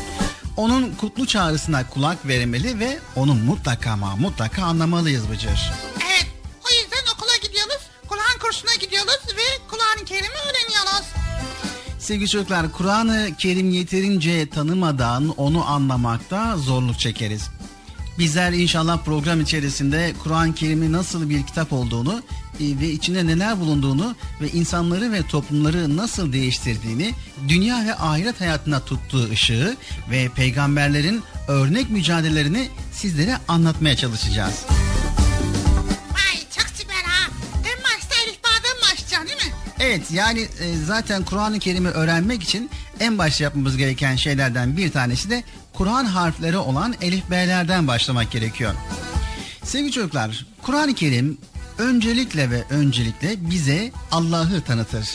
Onun 0.60 0.91
kutlu 0.95 1.28
çağrısına 1.28 1.89
kulak 1.89 2.28
vermeli 2.28 2.80
ve 2.80 3.00
onu 3.15 3.34
mutlaka 3.34 3.91
ama 3.91 4.15
mutlaka 4.15 4.63
anlamalıyız 4.63 5.30
Bıcır. 5.30 5.72
evet 6.06 6.28
o 6.65 6.69
yüzden 6.74 7.13
okula 7.15 7.36
gidiyoruz. 7.43 7.82
Kur'an 8.08 8.39
kursuna 8.41 8.76
gidiyoruz 8.76 9.19
ve 9.38 9.67
Kur'an-ı 9.69 10.06
Kerim'i 10.06 10.28
öğreniyoruz. 10.28 11.06
Sevgili 12.00 12.30
çocuklar 12.30 12.72
Kur'an-ı 12.72 13.30
Kerim 13.38 13.72
yeterince 13.72 14.50
tanımadan 14.50 15.30
onu 15.38 15.65
anlamakta 15.69 16.58
zorluk 16.58 17.00
çekeriz. 17.00 17.50
Bizler 18.19 18.51
inşallah 18.51 19.03
program 19.05 19.41
içerisinde 19.41 20.13
Kur'an-ı 20.23 20.55
Kerim'in 20.55 20.93
nasıl 20.93 21.29
bir 21.29 21.45
kitap 21.45 21.73
olduğunu 21.73 22.23
e, 22.60 22.79
ve 22.79 22.89
içinde 22.89 23.27
neler 23.27 23.60
bulunduğunu 23.60 24.15
ve 24.41 24.49
insanları 24.49 25.12
ve 25.12 25.27
toplumları 25.27 25.97
nasıl 25.97 26.34
değiştirdiğini, 26.34 27.13
dünya 27.47 27.86
ve 27.86 27.95
ahiret 27.95 28.41
hayatına 28.41 28.79
tuttuğu 28.79 29.29
ışığı 29.29 29.77
ve 30.12 30.29
peygamberlerin 30.36 31.23
örnek 31.47 31.89
mücadelelerini 31.89 32.69
sizlere 32.91 33.38
anlatmaya 33.47 33.95
çalışacağız. 33.95 34.65
Evet 39.79 40.12
yani 40.12 40.39
e, 40.39 40.75
zaten 40.86 41.23
Kur'an-ı 41.23 41.60
Kerim'i 41.60 41.89
öğrenmek 41.89 42.43
için 42.43 42.69
en 42.99 43.17
başta 43.17 43.43
yapmamız 43.43 43.77
gereken 43.77 44.15
şeylerden 44.15 44.77
bir 44.77 44.91
tanesi 44.91 45.29
de 45.29 45.43
Kur'an 45.80 46.06
harfleri 46.06 46.58
olan 46.58 46.96
elif 47.02 47.30
B'lerden 47.30 47.88
başlamak 47.88 48.32
gerekiyor. 48.32 48.74
Sevgili 49.63 49.92
çocuklar, 49.92 50.46
Kur'an-ı 50.62 50.94
Kerim 50.96 51.38
öncelikle 51.78 52.52
ve 52.52 52.63
öncelikle 52.70 53.50
bize 53.50 53.92
Allah'ı 54.12 54.62
tanıtır. 54.62 55.10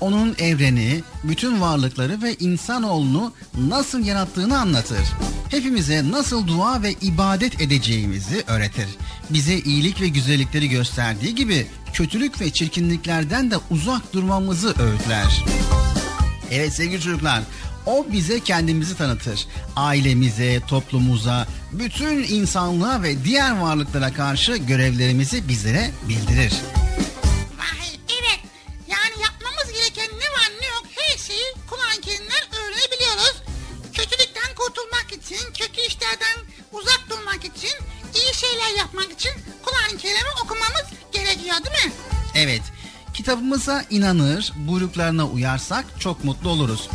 Onun 0.00 0.34
evreni, 0.38 1.02
bütün 1.24 1.60
varlıkları 1.60 2.22
ve 2.22 2.34
insanoğlunu 2.34 3.32
nasıl 3.68 4.04
yarattığını 4.04 4.60
anlatır. 4.60 5.04
Hepimize 5.50 6.10
nasıl 6.10 6.46
dua 6.46 6.82
ve 6.82 6.92
ibadet 6.92 7.60
edeceğimizi 7.60 8.44
öğretir. 8.46 8.88
Bize 9.30 9.58
iyilik 9.58 10.00
ve 10.00 10.08
güzellikleri 10.08 10.68
gösterdiği 10.68 11.34
gibi 11.34 11.66
kötülük 11.92 12.40
ve 12.40 12.50
çirkinliklerden 12.50 13.50
de 13.50 13.56
uzak 13.70 14.12
durmamızı 14.12 14.68
öğütler. 14.68 15.44
Evet 16.50 16.72
sevgili 16.72 17.00
çocuklar, 17.00 17.42
O 17.86 18.06
bize 18.12 18.40
kendimizi 18.40 18.96
tanıtır. 18.96 19.46
Ailemize, 19.76 20.60
toplumumuza, 20.68 21.46
bütün 21.72 22.22
insanlığa 22.22 23.02
ve 23.02 23.24
diğer 23.24 23.60
varlıklara 23.60 24.12
karşı 24.12 24.56
görevlerimizi 24.56 25.48
bizlere 25.48 25.90
bildirir. 26.08 26.52
Vay 27.58 27.88
evet. 28.08 28.40
Yani 28.88 29.22
yapmamız 29.22 29.72
gereken 29.72 30.18
ne 30.18 30.28
var 30.36 30.50
ne 30.60 30.66
yok 30.66 30.84
her 30.96 31.18
şeyi 31.18 31.44
Kur'an-ı 31.70 32.00
Kerim'den 32.00 32.44
öğrenebiliyoruz. 32.60 33.42
Kötülükten 33.92 34.54
kurtulmak 34.56 35.06
için, 35.12 35.52
kötü 35.52 35.80
işlerden 35.80 36.36
uzak 36.72 37.00
durmak 37.10 37.44
için, 37.44 37.70
iyi 38.14 38.34
şeyler 38.34 38.78
yapmak 38.78 39.12
için 39.12 39.32
Kur'an-ı 39.64 39.98
Kerim'i 39.98 40.30
okumamız 40.44 40.84
gerekiyor 41.12 41.56
değil 41.56 41.86
mi? 41.86 41.92
Evet, 42.34 42.62
kitabımıza 43.14 43.84
inanır, 43.90 44.52
buyruklarına 44.56 45.26
uyarsak 45.26 45.84
çok 45.98 46.24
mutlu 46.24 46.50
oluruz. 46.50 46.88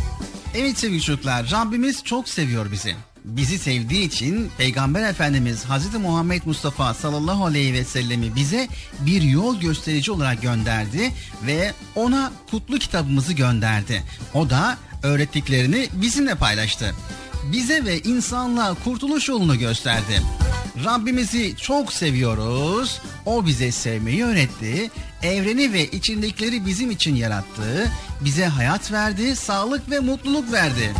Evet 0.58 0.78
sevgili 0.78 1.02
çocuklar, 1.02 1.50
Rabbimiz 1.50 2.04
çok 2.04 2.28
seviyor 2.28 2.72
bizi. 2.72 2.94
Bizi 3.24 3.58
sevdiği 3.58 4.06
için 4.06 4.50
Peygamber 4.58 5.02
Efendimiz 5.02 5.64
Hz. 5.64 5.94
Muhammed 5.94 6.42
Mustafa 6.44 6.94
sallallahu 6.94 7.44
aleyhi 7.44 7.74
ve 7.74 7.84
sellemi 7.84 8.34
bize 8.36 8.68
bir 9.00 9.22
yol 9.22 9.60
gösterici 9.60 10.12
olarak 10.12 10.42
gönderdi 10.42 11.12
ve 11.46 11.72
ona 11.94 12.32
kutlu 12.50 12.78
kitabımızı 12.78 13.32
gönderdi. 13.32 14.02
O 14.34 14.50
da 14.50 14.78
öğrettiklerini 15.02 15.88
bizimle 15.92 16.34
paylaştı. 16.34 16.94
Bize 17.52 17.84
ve 17.84 18.00
insanlığa 18.00 18.74
kurtuluş 18.74 19.28
yolunu 19.28 19.58
gösterdi. 19.58 20.22
Rabbimizi 20.84 21.56
çok 21.56 21.92
seviyoruz. 21.92 23.00
O 23.26 23.46
bize 23.46 23.72
sevmeyi 23.72 24.24
öğretti. 24.24 24.90
Evreni 25.26 25.72
ve 25.72 25.86
içindekileri 25.86 26.66
bizim 26.66 26.90
için 26.90 27.14
yarattı. 27.14 27.90
Bize 28.20 28.46
hayat 28.46 28.92
verdi, 28.92 29.36
sağlık 29.36 29.90
ve 29.90 30.00
mutluluk 30.00 30.52
verdi. 30.52 30.92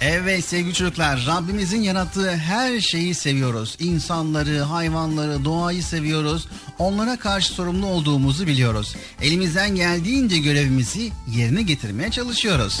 Evet 0.00 0.44
sevgili 0.44 0.74
çocuklar 0.74 1.24
Rabbimizin 1.26 1.82
yarattığı 1.82 2.36
her 2.36 2.80
şeyi 2.80 3.14
seviyoruz. 3.14 3.76
İnsanları, 3.80 4.60
hayvanları, 4.60 5.44
doğayı 5.44 5.82
seviyoruz. 5.82 6.48
Onlara 6.78 7.16
karşı 7.16 7.52
sorumlu 7.52 7.86
olduğumuzu 7.86 8.46
biliyoruz. 8.46 8.96
Elimizden 9.22 9.74
geldiğince 9.74 10.38
görevimizi 10.38 11.10
yerine 11.36 11.62
getirmeye 11.62 12.10
çalışıyoruz. 12.10 12.80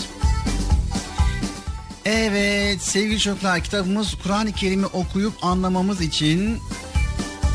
Evet 2.04 2.82
sevgili 2.82 3.20
çocuklar 3.20 3.60
kitabımız 3.60 4.14
Kur'an-ı 4.22 4.52
Kerim'i 4.52 4.86
okuyup 4.86 5.44
anlamamız 5.44 6.00
için 6.00 6.58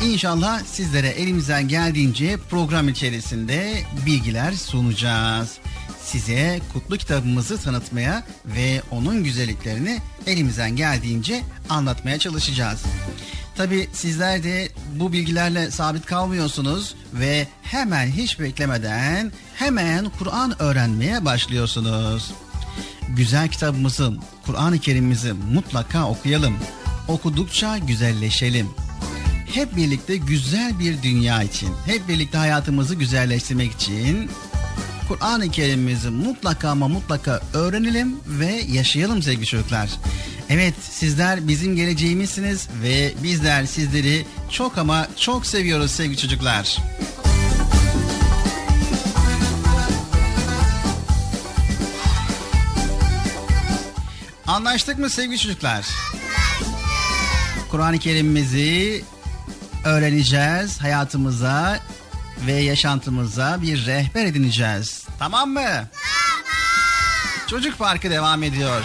inşallah 0.04 0.64
sizlere 0.64 1.08
elimizden 1.08 1.68
geldiğince 1.68 2.36
program 2.50 2.88
içerisinde 2.88 3.82
bilgiler 4.06 4.52
sunacağız. 4.52 5.58
Size 6.02 6.60
kutlu 6.72 6.96
kitabımızı 6.96 7.58
tanıtmaya 7.58 8.24
ve 8.46 8.82
onun 8.90 9.24
güzelliklerini 9.24 9.98
elimizden 10.26 10.76
geldiğince 10.76 11.42
anlatmaya 11.68 12.18
çalışacağız. 12.18 12.82
Tabi 13.56 13.88
sizler 13.92 14.42
de 14.42 14.68
bu 14.94 15.12
bilgilerle 15.12 15.70
sabit 15.70 16.06
kalmıyorsunuz 16.06 16.94
ve 17.14 17.48
hemen 17.62 18.06
hiç 18.06 18.40
beklemeden 18.40 19.32
hemen 19.54 20.10
Kur'an 20.18 20.62
öğrenmeye 20.62 21.24
başlıyorsunuz 21.24 22.32
güzel 23.16 23.48
kitabımızı, 23.48 24.12
Kur'an-ı 24.46 24.78
Kerim'imizi 24.78 25.32
mutlaka 25.32 26.08
okuyalım. 26.08 26.56
Okudukça 27.08 27.78
güzelleşelim. 27.78 28.68
Hep 29.54 29.76
birlikte 29.76 30.16
güzel 30.16 30.78
bir 30.78 31.02
dünya 31.02 31.42
için, 31.42 31.68
hep 31.86 32.08
birlikte 32.08 32.38
hayatımızı 32.38 32.94
güzelleştirmek 32.94 33.72
için 33.72 34.30
Kur'an-ı 35.08 35.50
Kerim'imizi 35.50 36.10
mutlaka 36.10 36.68
ama 36.68 36.88
mutlaka 36.88 37.40
öğrenelim 37.54 38.16
ve 38.26 38.62
yaşayalım 38.72 39.22
sevgili 39.22 39.46
çocuklar. 39.46 39.90
Evet 40.50 40.74
sizler 40.90 41.48
bizim 41.48 41.76
geleceğimizsiniz 41.76 42.68
ve 42.82 43.12
bizler 43.22 43.64
sizleri 43.64 44.26
çok 44.50 44.78
ama 44.78 45.08
çok 45.16 45.46
seviyoruz 45.46 45.90
sevgili 45.90 46.16
çocuklar. 46.16 46.78
Anlaştık 54.46 54.98
mı 54.98 55.10
sevgili 55.10 55.38
çocuklar? 55.38 55.86
Kur'an-ı 57.70 57.98
Kerim'imizi 57.98 59.04
öğreneceğiz, 59.84 60.80
hayatımıza 60.82 61.78
ve 62.46 62.52
yaşantımıza 62.52 63.62
bir 63.62 63.86
rehber 63.86 64.24
edineceğiz. 64.24 65.04
Tamam 65.18 65.50
mı? 65.50 65.60
Tamam. 65.60 65.86
Çocuk 67.46 67.78
Parkı 67.78 68.10
devam 68.10 68.42
ediyor. 68.42 68.84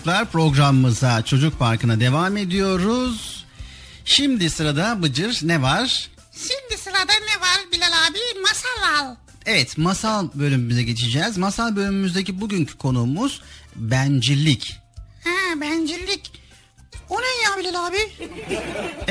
Çocuklar 0.00 0.30
programımıza 0.30 1.22
Çocuk 1.22 1.58
Parkı'na 1.58 2.00
devam 2.00 2.36
ediyoruz. 2.36 3.44
Şimdi 4.04 4.50
sırada 4.50 5.02
Bıcır 5.02 5.38
ne 5.42 5.62
var? 5.62 6.10
Şimdi 6.32 6.82
sırada 6.82 7.12
ne 7.12 7.40
var 7.40 7.72
Bilal 7.72 7.92
abi? 8.08 8.40
Masal 8.42 9.00
al. 9.00 9.14
Evet 9.46 9.78
masal 9.78 10.28
bölümümüze 10.34 10.82
geçeceğiz. 10.82 11.38
Masal 11.38 11.76
bölümümüzdeki 11.76 12.40
bugünkü 12.40 12.78
konuğumuz 12.78 13.40
bencillik. 13.76 14.79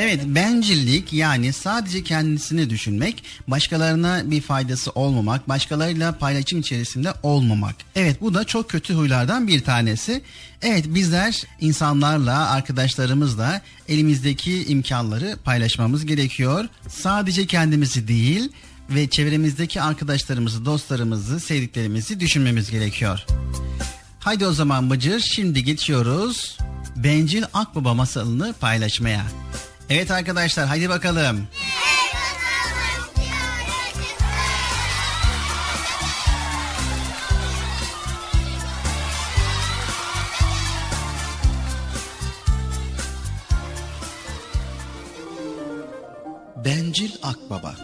Evet 0.02 0.20
bencillik 0.26 1.12
yani 1.12 1.52
sadece 1.52 2.02
kendisini 2.02 2.70
düşünmek, 2.70 3.24
başkalarına 3.48 4.30
bir 4.30 4.40
faydası 4.40 4.90
olmamak, 4.90 5.48
başkalarıyla 5.48 6.18
paylaşım 6.18 6.60
içerisinde 6.60 7.12
olmamak. 7.22 7.74
Evet 7.94 8.20
bu 8.20 8.34
da 8.34 8.44
çok 8.44 8.70
kötü 8.70 8.94
huylardan 8.94 9.48
bir 9.48 9.60
tanesi. 9.60 10.22
Evet 10.62 10.84
bizler 10.88 11.42
insanlarla, 11.60 12.50
arkadaşlarımızla 12.50 13.62
elimizdeki 13.88 14.64
imkanları 14.64 15.36
paylaşmamız 15.44 16.06
gerekiyor. 16.06 16.64
Sadece 16.88 17.46
kendimizi 17.46 18.08
değil 18.08 18.52
ve 18.90 19.08
çevremizdeki 19.08 19.82
arkadaşlarımızı, 19.82 20.64
dostlarımızı, 20.64 21.40
sevdiklerimizi 21.40 22.20
düşünmemiz 22.20 22.70
gerekiyor. 22.70 23.26
Haydi 24.20 24.46
o 24.46 24.52
zaman 24.52 24.90
Bıcır 24.90 25.20
şimdi 25.20 25.64
geçiyoruz 25.64 26.58
Bencil 26.96 27.44
Akbaba 27.54 27.94
masalını 27.94 28.52
paylaşmaya. 28.60 29.22
Evet 29.90 30.10
arkadaşlar 30.10 30.66
haydi 30.66 30.88
bakalım. 30.88 31.48
Bencil 46.64 47.10
Akbaba 47.22 47.74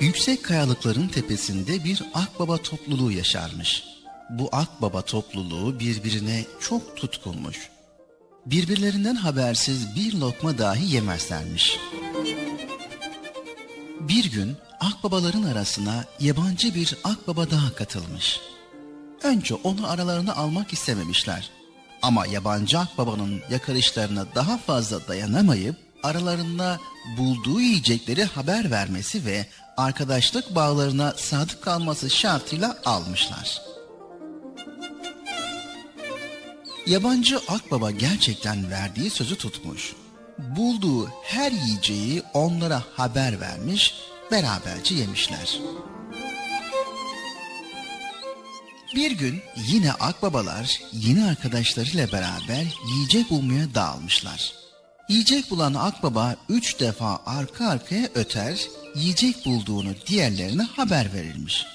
Yüksek 0.00 0.44
kayalıkların 0.44 1.08
tepesinde 1.08 1.84
bir 1.84 2.02
akbaba 2.14 2.56
topluluğu 2.56 3.12
yaşarmış. 3.12 3.84
Bu 4.30 4.48
akbaba 4.52 5.02
topluluğu 5.02 5.80
birbirine 5.80 6.44
çok 6.60 6.96
tutkunmuş. 6.96 7.77
Birbirlerinden 8.50 9.14
habersiz 9.14 9.94
bir 9.96 10.14
lokma 10.14 10.58
dahi 10.58 10.94
yemezlermiş. 10.94 11.78
Bir 14.00 14.32
gün 14.32 14.56
akbabaların 14.80 15.42
arasına 15.42 16.04
yabancı 16.20 16.74
bir 16.74 16.96
akbaba 17.04 17.50
daha 17.50 17.74
katılmış. 17.74 18.40
Önce 19.22 19.54
onu 19.54 19.90
aralarına 19.90 20.34
almak 20.34 20.72
istememişler. 20.72 21.50
Ama 22.02 22.26
yabancı 22.26 22.78
akbabanın 22.78 23.40
yakarışlarına 23.50 24.26
daha 24.34 24.58
fazla 24.58 25.08
dayanamayıp 25.08 25.76
aralarında 26.02 26.78
bulduğu 27.18 27.60
yiyecekleri 27.60 28.24
haber 28.24 28.70
vermesi 28.70 29.26
ve 29.26 29.46
arkadaşlık 29.76 30.54
bağlarına 30.54 31.14
sadık 31.16 31.62
kalması 31.62 32.10
şartıyla 32.10 32.78
almışlar. 32.84 33.62
Yabancı 36.88 37.40
akbaba 37.48 37.90
gerçekten 37.90 38.70
verdiği 38.70 39.10
sözü 39.10 39.36
tutmuş. 39.36 39.94
Bulduğu 40.38 41.08
her 41.22 41.52
yiyeceği 41.52 42.22
onlara 42.34 42.82
haber 42.96 43.40
vermiş, 43.40 43.94
beraberce 44.30 44.94
yemişler. 44.94 45.60
Bir 48.94 49.10
gün 49.10 49.40
yine 49.56 49.92
akbabalar 49.92 50.80
yeni 50.92 51.24
arkadaşlarıyla 51.24 52.12
beraber 52.12 52.66
yiyecek 52.88 53.30
bulmaya 53.30 53.74
dağılmışlar. 53.74 54.52
Yiyecek 55.08 55.50
bulan 55.50 55.74
akbaba 55.74 56.36
üç 56.48 56.80
defa 56.80 57.20
arka 57.26 57.68
arkaya 57.68 58.08
öter, 58.14 58.68
yiyecek 58.94 59.46
bulduğunu 59.46 59.90
diğerlerine 60.06 60.62
haber 60.62 61.12
verilmiş. 61.12 61.66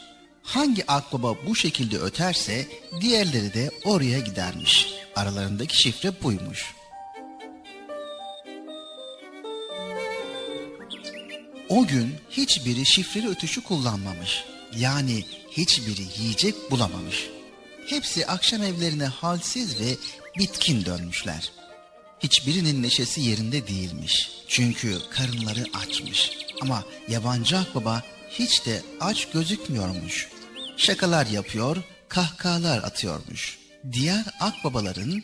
Hangi 0.44 0.88
akbaba 0.88 1.36
bu 1.48 1.56
şekilde 1.56 1.98
öterse 1.98 2.68
diğerleri 3.02 3.54
de 3.54 3.72
oraya 3.84 4.20
gidermiş. 4.20 4.94
Aralarındaki 5.16 5.78
şifre 5.84 6.24
buymuş. 6.24 6.74
O 11.70 11.88
gün 11.88 12.16
hiçbiri 12.30 12.86
şifreli 12.86 13.30
ötüşü 13.30 13.64
kullanmamış. 13.64 14.46
Yani 14.78 15.26
hiçbiri 15.52 16.06
yiyecek 16.20 16.72
bulamamış. 16.72 17.30
Hepsi 17.88 18.28
akşam 18.28 18.64
evlerine 18.64 19.06
halsiz 19.06 19.80
ve 19.80 19.96
bitkin 20.38 20.86
dönmüşler. 20.86 21.52
Hiçbirinin 22.20 22.84
neşesi 22.84 23.22
yerinde 23.22 23.68
değilmiş. 23.68 24.30
Çünkü 24.48 24.98
karınları 25.10 25.64
açmış. 25.74 26.32
Ama 26.62 26.84
yabancı 27.08 27.58
akbaba 27.58 28.04
hiç 28.30 28.66
de 28.66 28.82
aç 29.00 29.28
gözükmüyormuş. 29.32 30.33
Şakalar 30.84 31.26
yapıyor, 31.26 31.78
kahkahalar 32.10 32.78
atıyormuş. 32.78 33.60
Diğer 33.92 34.24
akbabaların 34.40 35.24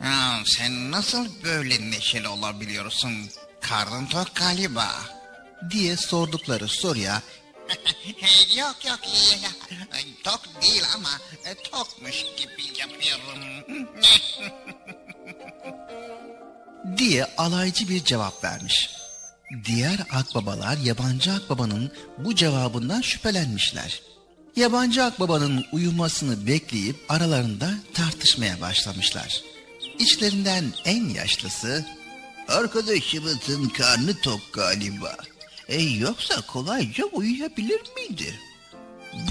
Aa, 0.00 0.38
sen 0.46 0.90
nasıl 0.90 1.26
böyle 1.44 1.90
neşeli 1.90 2.28
olabiliyorsun? 2.28 3.12
Karnın 3.60 4.06
tok 4.06 4.34
galiba. 4.34 4.88
diye 5.70 5.96
sordukları 5.96 6.68
soruya 6.68 7.22
yok 8.58 8.84
yok 8.84 8.98
Tok 10.24 10.62
değil 10.62 10.82
ama 10.96 11.08
e, 11.44 11.54
tokmuş 11.54 12.24
gibi 12.36 12.78
yapıyorum. 12.80 13.86
diye 16.98 17.24
alaycı 17.24 17.88
bir 17.88 18.04
cevap 18.04 18.44
vermiş. 18.44 18.90
Diğer 19.64 20.00
akbabalar 20.10 20.76
yabancı 20.76 21.32
akbabanın 21.32 21.92
bu 22.18 22.34
cevabından 22.34 23.00
şüphelenmişler. 23.00 24.00
Yabancı 24.56 25.04
akbabanın 25.04 25.64
uyumasını 25.72 26.46
bekleyip 26.46 26.96
aralarında 27.08 27.74
tartışmaya 27.94 28.60
başlamışlar. 28.60 29.42
İçlerinden 29.98 30.64
en 30.84 31.08
yaşlısı 31.08 31.84
Arkadaşımızın 32.48 33.68
karnı 33.68 34.14
tok 34.14 34.40
galiba. 34.52 35.16
E, 35.68 35.82
yoksa 35.82 36.40
kolayca 36.40 37.04
uyuyabilir 37.04 37.80
miydi? 37.96 38.40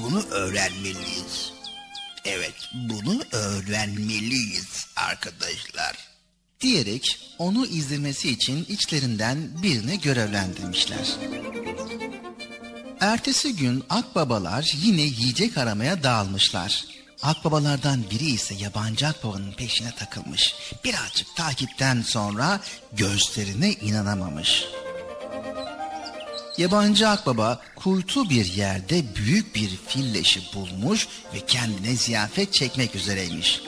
Bunu 0.01 0.24
öğrenmeliyiz. 0.24 1.53
Evet, 2.26 2.55
bunu 2.74 3.21
öğrenmeliyiz 3.32 4.86
arkadaşlar. 4.95 5.97
diyerek 6.61 7.19
onu 7.38 7.65
izlemesi 7.65 8.30
için 8.30 8.65
içlerinden 8.69 9.38
birine 9.63 9.95
görevlendirmişler. 9.95 11.17
Ertesi 13.04 13.56
gün 13.56 13.84
akbabalar 13.89 14.74
yine 14.82 15.01
yiyecek 15.01 15.58
aramaya 15.58 16.04
dağılmışlar. 16.04 16.86
Akbabalardan 17.24 18.04
biri 18.12 18.26
ise 18.26 18.56
yabancı 18.56 19.08
akbabanın 19.08 19.51
peşine 19.51 19.91
takılmış. 19.91 20.56
Birazcık 20.84 21.36
takipten 21.36 22.01
sonra 22.01 22.60
gözlerine 22.91 23.72
inanamamış. 23.72 24.64
Yabancı 26.58 27.08
akbaba 27.08 27.62
kuytu 27.76 28.30
bir 28.30 28.45
yerde 28.45 29.16
büyük 29.16 29.56
bir 29.56 29.70
fil 29.88 30.14
leşi 30.14 30.41
bulmuş 30.56 31.08
ve 31.34 31.39
kendine 31.47 31.95
ziyafet 31.95 32.54
çekmek 32.54 32.95
üzereymiş. 32.95 33.62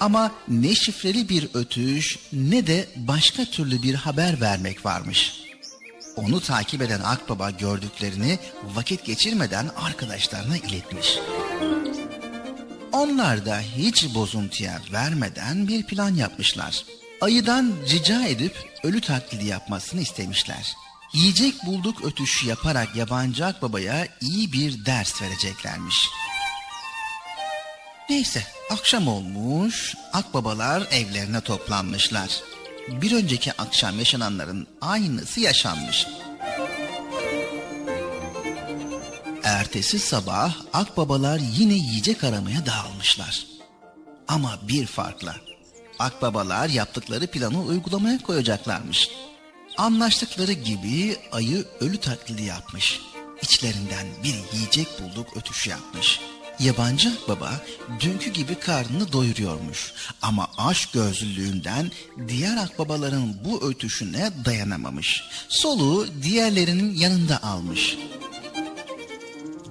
Ama 0.00 0.32
ne 0.48 0.74
şifreli 0.74 1.28
bir 1.28 1.48
ötüş 1.54 2.18
ne 2.32 2.66
de 2.66 2.88
başka 2.96 3.44
türlü 3.44 3.82
bir 3.82 3.94
haber 3.94 4.40
vermek 4.40 4.86
varmış. 4.86 5.41
Onu 6.16 6.40
takip 6.40 6.82
eden 6.82 7.00
akbaba 7.00 7.50
gördüklerini 7.50 8.38
vakit 8.74 9.04
geçirmeden 9.04 9.70
arkadaşlarına 9.76 10.56
iletmiş. 10.56 11.18
Onlar 12.92 13.46
da 13.46 13.60
hiç 13.60 14.14
bozuntuya 14.14 14.80
vermeden 14.92 15.68
bir 15.68 15.86
plan 15.86 16.14
yapmışlar. 16.14 16.84
Ayıdan 17.20 17.72
rica 17.90 18.26
edip 18.26 18.54
ölü 18.82 19.00
taklidi 19.00 19.46
yapmasını 19.46 20.00
istemişler. 20.00 20.74
Yiyecek 21.14 21.54
bulduk 21.66 22.04
ötüşü 22.04 22.48
yaparak 22.48 22.96
yabancı 22.96 23.46
akbabaya 23.46 24.08
iyi 24.20 24.52
bir 24.52 24.86
ders 24.86 25.22
vereceklermiş. 25.22 26.08
Neyse 28.10 28.46
akşam 28.70 29.08
olmuş 29.08 29.94
akbabalar 30.12 30.88
evlerine 30.90 31.40
toplanmışlar. 31.40 32.42
Bir 32.88 33.12
önceki 33.12 33.52
akşam 33.52 33.98
yaşananların 33.98 34.66
aynısı 34.80 35.40
yaşanmış. 35.40 36.06
Ertesi 39.42 39.98
sabah 39.98 40.54
akbabalar 40.72 41.40
yine 41.52 41.74
yiyecek 41.74 42.24
aramaya 42.24 42.66
dağılmışlar. 42.66 43.46
Ama 44.28 44.58
bir 44.68 44.86
farkla. 44.86 45.36
Akbabalar 45.98 46.68
yaptıkları 46.68 47.26
planı 47.26 47.62
uygulamaya 47.62 48.18
koyacaklarmış. 48.18 49.08
Anlaştıkları 49.76 50.52
gibi 50.52 51.16
ayı 51.32 51.64
ölü 51.80 51.96
taklidi 51.96 52.42
yapmış. 52.42 53.00
İçlerinden 53.42 54.06
bir 54.24 54.34
yiyecek 54.52 54.88
bulduk 55.00 55.36
ötüşü 55.36 55.70
yapmış. 55.70 56.20
Yabancı 56.60 57.08
akbaba 57.10 57.62
dünkü 58.00 58.30
gibi 58.30 58.54
karnını 58.54 59.12
doyuruyormuş. 59.12 59.92
Ama 60.22 60.48
aç 60.58 60.86
gözlülüğünden 60.86 61.90
diğer 62.28 62.56
akbabaların 62.56 63.44
bu 63.44 63.68
ötüşüne 63.68 64.30
dayanamamış. 64.44 65.22
Soluğu 65.48 66.06
diğerlerinin 66.22 66.94
yanında 66.94 67.42
almış. 67.42 67.96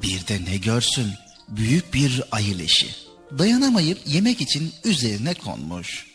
Bir 0.01 0.27
de 0.27 0.45
ne 0.45 0.57
görsün 0.57 1.13
büyük 1.47 1.93
bir 1.93 2.23
ayı 2.31 2.59
leşi. 2.59 2.89
Dayanamayıp 3.37 3.99
yemek 4.05 4.41
için 4.41 4.73
üzerine 4.83 5.33
konmuş. 5.33 6.05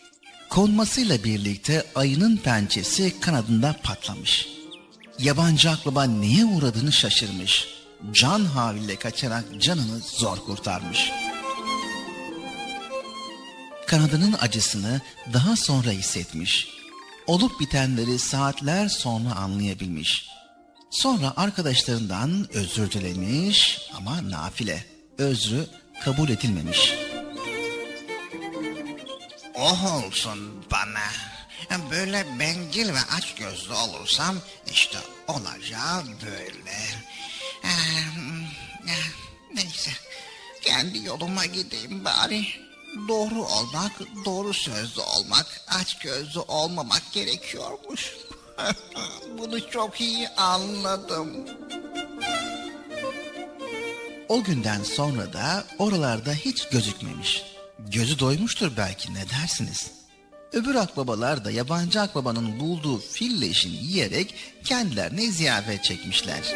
Konmasıyla 0.51 1.25
birlikte 1.25 1.85
ayının 1.95 2.37
pençesi 2.37 3.21
kanadında 3.21 3.77
patlamış. 3.83 4.49
Yabancı 5.19 5.71
akbaba 5.71 6.05
neye 6.05 6.45
uğradığını 6.45 6.93
şaşırmış. 6.93 7.67
Can 8.13 8.45
havliyle 8.45 8.97
kaçarak 8.97 9.45
canını 9.61 9.99
zor 9.99 10.39
kurtarmış. 10.39 11.11
Kanadının 13.87 14.37
acısını 14.41 15.01
daha 15.33 15.57
sonra 15.57 15.91
hissetmiş. 15.91 16.69
Olup 17.27 17.61
bitenleri 17.61 18.19
saatler 18.19 18.89
sonra 18.89 19.35
anlayabilmiş. 19.35 20.29
Sonra 20.91 21.33
arkadaşlarından 21.37 22.47
özür 22.53 22.91
dilemiş 22.91 23.81
ama 23.97 24.31
nafile. 24.31 24.85
Özrü 25.19 25.67
kabul 26.05 26.29
edilmemiş. 26.29 26.95
Oh 29.55 30.05
olsun 30.05 30.65
bana. 30.71 31.07
Böyle 31.91 32.27
bencil 32.41 32.89
ve 32.89 32.99
aç 33.17 33.35
gözlü 33.35 33.75
olursam 33.75 34.37
işte 34.73 34.99
olacağı 35.29 36.05
böyle. 36.07 36.79
Ee, 37.67 37.97
Neyse 39.55 39.91
kendi 40.63 41.05
yoluma 41.05 41.47
gideyim 41.47 42.05
bari. 42.05 42.47
Doğru 43.09 43.45
olmak, 43.45 43.93
doğru 44.25 44.55
sözlü 44.55 45.01
olmak, 45.01 45.47
aç 45.69 45.99
gözlü 45.99 46.41
olmamak 46.41 47.03
gerekiyormuş. 47.13 48.17
Bunu 49.39 49.71
çok 49.71 50.01
iyi 50.01 50.29
anladım. 50.29 51.29
O 54.29 54.43
günden 54.43 54.83
sonra 54.83 55.33
da 55.33 55.65
oralarda 55.79 56.33
hiç 56.33 56.69
gözükmemiş. 56.69 57.43
Gözü 57.79 58.19
doymuştur 58.19 58.77
belki 58.77 59.15
ne 59.15 59.29
dersiniz? 59.31 59.91
Öbür 60.53 60.75
akbabalar 60.75 61.45
da 61.45 61.51
yabancı 61.51 62.01
akbabanın 62.01 62.61
bulduğu 62.61 62.99
fil 62.99 63.41
leşini 63.41 63.77
yiyerek 63.77 64.35
kendilerine 64.65 65.31
ziyafet 65.31 65.85
çekmişler. 65.85 66.55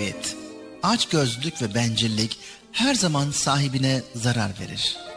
Evet, 0.00 0.36
aç 0.82 1.08
gözlülük 1.08 1.62
ve 1.62 1.74
bencillik 1.74 2.38
her 2.72 2.94
zaman 2.94 3.30
sahibine 3.30 4.02
zarar 4.14 4.50
verir. 4.60 5.09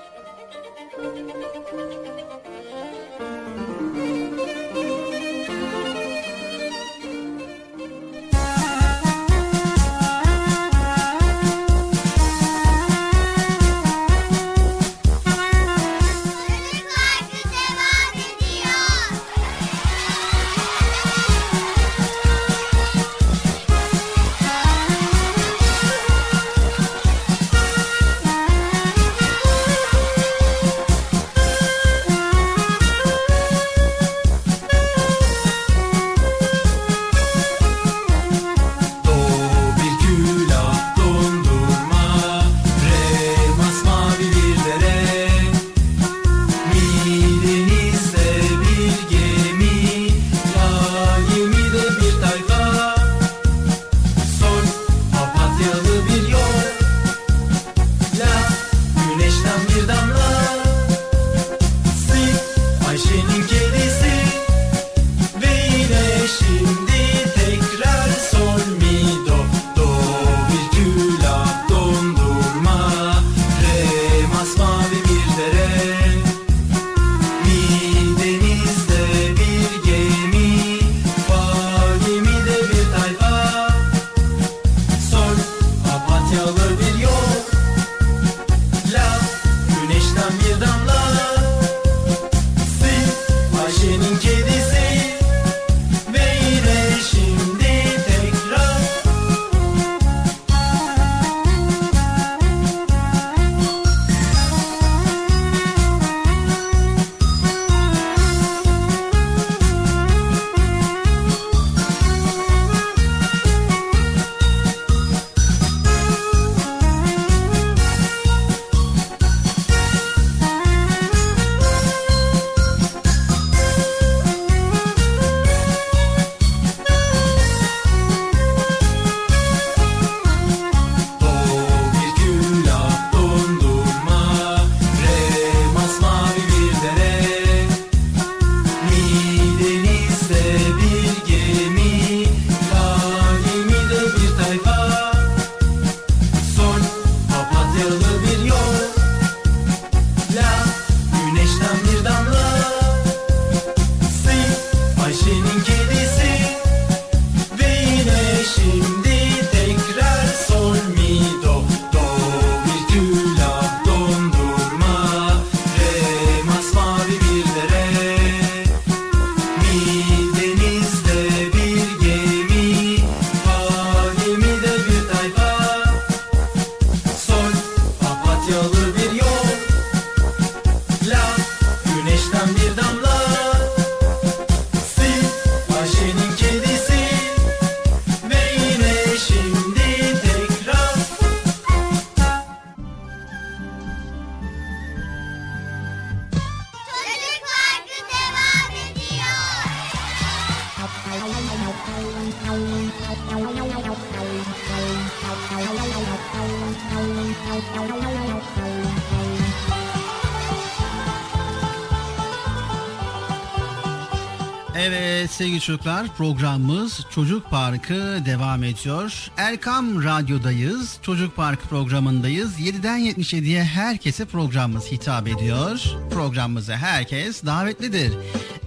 Çocuklar 215.63 216.07
programımız 216.17 217.05
Çocuk 217.11 217.49
Parkı 217.49 218.17
devam 218.25 218.63
ediyor. 218.63 219.31
Erkam 219.37 220.03
Radyo'dayız. 220.03 220.97
Çocuk 221.01 221.35
Parkı 221.35 221.67
programındayız. 221.67 222.59
7'den 222.59 222.99
77'ye 222.99 223.63
herkese 223.63 224.25
programımız 224.25 224.91
hitap 224.91 225.27
ediyor. 225.27 225.81
Programımıza 226.13 226.77
herkes 226.77 227.45
davetlidir. 227.45 228.13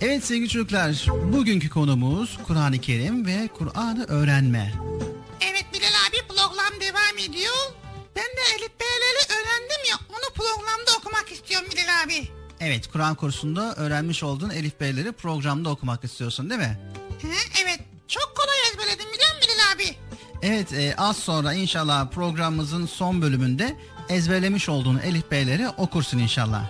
Evet 0.01 0.25
sevgili 0.25 0.49
çocuklar 0.49 1.07
bugünkü 1.33 1.69
konumuz 1.69 2.39
Kur'an-ı 2.47 2.79
Kerim 2.79 3.27
ve 3.27 3.49
Kur'an'ı 3.59 4.05
öğrenme. 4.05 4.73
Evet 12.67 12.87
Kur'an 12.93 13.14
kursunda 13.14 13.75
öğrenmiş 13.75 14.23
olduğun 14.23 14.51
Elif 14.51 14.81
Beyleri 14.81 15.12
programda 15.12 15.71
okumak 15.71 16.05
istiyorsun 16.05 16.51
değil 16.51 16.61
mi? 16.61 16.79
Hı, 17.23 17.27
evet 17.64 17.81
çok 18.09 18.33
kolay 18.37 18.57
ezberledim 18.73 19.12
biliyor 19.12 19.35
musun 19.35 19.49
Bilal 19.55 19.75
abi? 19.75 19.97
Evet 20.43 20.73
e, 20.73 20.95
az 20.97 21.17
sonra 21.17 21.53
inşallah 21.55 22.11
programımızın 22.11 22.87
son 22.87 23.23
bölümünde 23.23 23.77
ezberlemiş 24.09 24.69
olduğun 24.69 24.99
Elif 24.99 25.31
Beyleri 25.31 25.69
okursun 25.69 26.19
inşallah. 26.19 26.64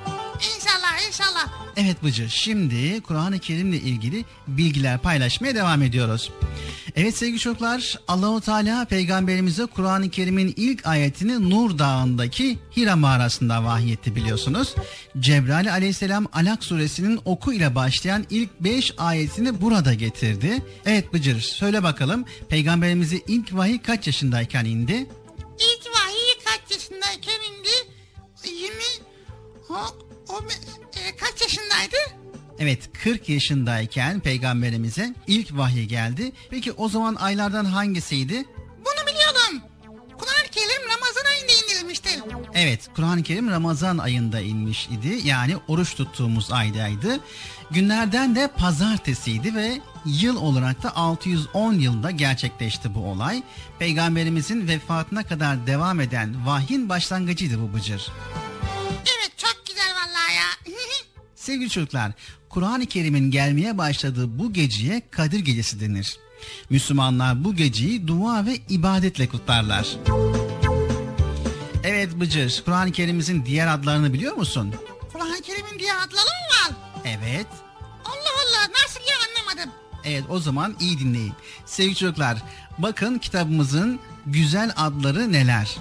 İnşallah 0.56 1.08
inşallah. 1.08 1.48
Evet 1.76 2.02
Bıcı 2.04 2.28
şimdi 2.30 3.00
Kur'an-ı 3.02 3.38
Kerim'le 3.38 3.72
ilgili 3.72 4.24
bilgiler 4.48 4.98
paylaşmaya 4.98 5.54
devam 5.54 5.82
ediyoruz. 5.82 6.30
Evet 6.96 7.16
sevgili 7.16 7.38
çocuklar 7.38 7.98
Allahu 8.08 8.40
Teala 8.40 8.84
peygamberimize 8.84 9.66
Kur'an-ı 9.66 10.10
Kerim'in 10.10 10.54
ilk 10.56 10.86
ayetini 10.86 11.50
Nur 11.50 11.78
Dağı'ndaki 11.78 12.58
Hira 12.76 12.96
mağarasında 12.96 13.64
vahyetti 13.64 14.16
biliyorsunuz. 14.16 14.74
Cebrail 15.18 15.72
aleyhisselam 15.72 16.26
Alak 16.32 16.64
suresinin 16.64 17.20
oku 17.24 17.52
ile 17.52 17.74
başlayan 17.74 18.26
ilk 18.30 18.60
5 18.60 18.94
ayetini 18.98 19.60
burada 19.60 19.94
getirdi. 19.94 20.62
Evet 20.86 21.12
Bıcır 21.12 21.40
söyle 21.40 21.82
bakalım 21.82 22.24
peygamberimize 22.48 23.16
ilk 23.16 23.54
vahiy 23.54 23.82
kaç 23.82 24.06
yaşındayken 24.06 24.64
indi? 24.64 24.92
İlk 25.58 25.94
vahiy 25.94 26.32
kaç 26.44 26.70
yaşındayken 26.70 27.40
indi? 27.52 27.96
20 28.44 28.74
o, 29.68 29.74
o 30.28 30.40
e, 30.96 31.16
kaç 31.16 31.40
yaşındaydı? 31.40 31.96
Evet 32.58 32.90
40 33.04 33.28
yaşındayken 33.28 34.20
peygamberimize 34.20 35.14
ilk 35.26 35.56
vahiy 35.56 35.84
geldi. 35.84 36.32
Peki 36.50 36.72
o 36.72 36.88
zaman 36.88 37.14
aylardan 37.14 37.64
hangisiydi? 37.64 38.44
Bunu 38.78 39.06
biliyordum. 39.06 39.68
Kur'an-ı 40.18 40.48
Kerim 40.50 40.88
Ramazan 40.88 41.24
ayında 41.32 41.52
indirilmiştir. 41.52 42.12
Evet 42.54 42.88
Kur'an-ı 42.96 43.22
Kerim 43.22 43.50
Ramazan 43.50 43.98
ayında 43.98 44.40
inmiş 44.40 44.86
idi. 44.86 45.20
Yani 45.24 45.56
oruç 45.68 45.94
tuttuğumuz 45.94 46.52
aydaydı. 46.52 47.20
Günlerden 47.70 48.36
de 48.36 48.50
pazartesiydi 48.56 49.54
ve 49.54 49.80
yıl 50.04 50.36
olarak 50.36 50.82
da 50.82 50.96
610 50.96 51.72
yılında 51.74 52.10
gerçekleşti 52.10 52.94
bu 52.94 53.00
olay. 53.00 53.42
Peygamberimizin 53.78 54.68
vefatına 54.68 55.22
kadar 55.22 55.66
devam 55.66 56.00
eden 56.00 56.46
vahyin 56.46 56.88
başlangıcıydı 56.88 57.60
bu 57.60 57.74
bıcır. 57.74 58.06
Evet 59.02 59.32
çok 59.36 59.66
güzel 59.66 59.92
vallahi 59.94 60.34
ya. 60.36 60.74
Sevgili 61.34 61.70
çocuklar, 61.70 62.12
Kur'an-ı 62.56 62.86
Kerim'in 62.86 63.30
gelmeye 63.30 63.78
başladığı 63.78 64.38
bu 64.38 64.52
geceye 64.52 65.02
Kadir 65.10 65.38
Gecesi 65.38 65.80
denir. 65.80 66.18
Müslümanlar 66.70 67.44
bu 67.44 67.54
geceyi 67.54 68.08
dua 68.08 68.46
ve 68.46 68.56
ibadetle 68.68 69.28
kutlarlar. 69.28 69.96
Evet 71.84 72.20
Bıcır, 72.20 72.62
Kur'an-ı 72.64 72.92
Kerim'imizin 72.92 73.46
diğer 73.46 73.66
adlarını 73.66 74.12
biliyor 74.12 74.36
musun? 74.36 74.74
Kur'an-ı 75.12 75.40
Kerim'in 75.42 75.78
diye 75.78 75.92
adları 75.94 76.10
mı 76.10 76.48
var? 76.50 76.76
Evet. 77.04 77.46
Allah 78.04 78.32
Allah 78.42 78.72
nasıl 78.82 79.00
ya 79.00 79.16
anlamadım. 79.28 79.72
Evet 80.04 80.24
o 80.28 80.38
zaman 80.38 80.76
iyi 80.80 80.98
dinleyin. 80.98 81.32
Sevgili 81.66 81.96
çocuklar 81.96 82.42
bakın 82.78 83.18
kitabımızın 83.18 84.00
güzel 84.26 84.72
adları 84.76 85.32
neler? 85.32 85.76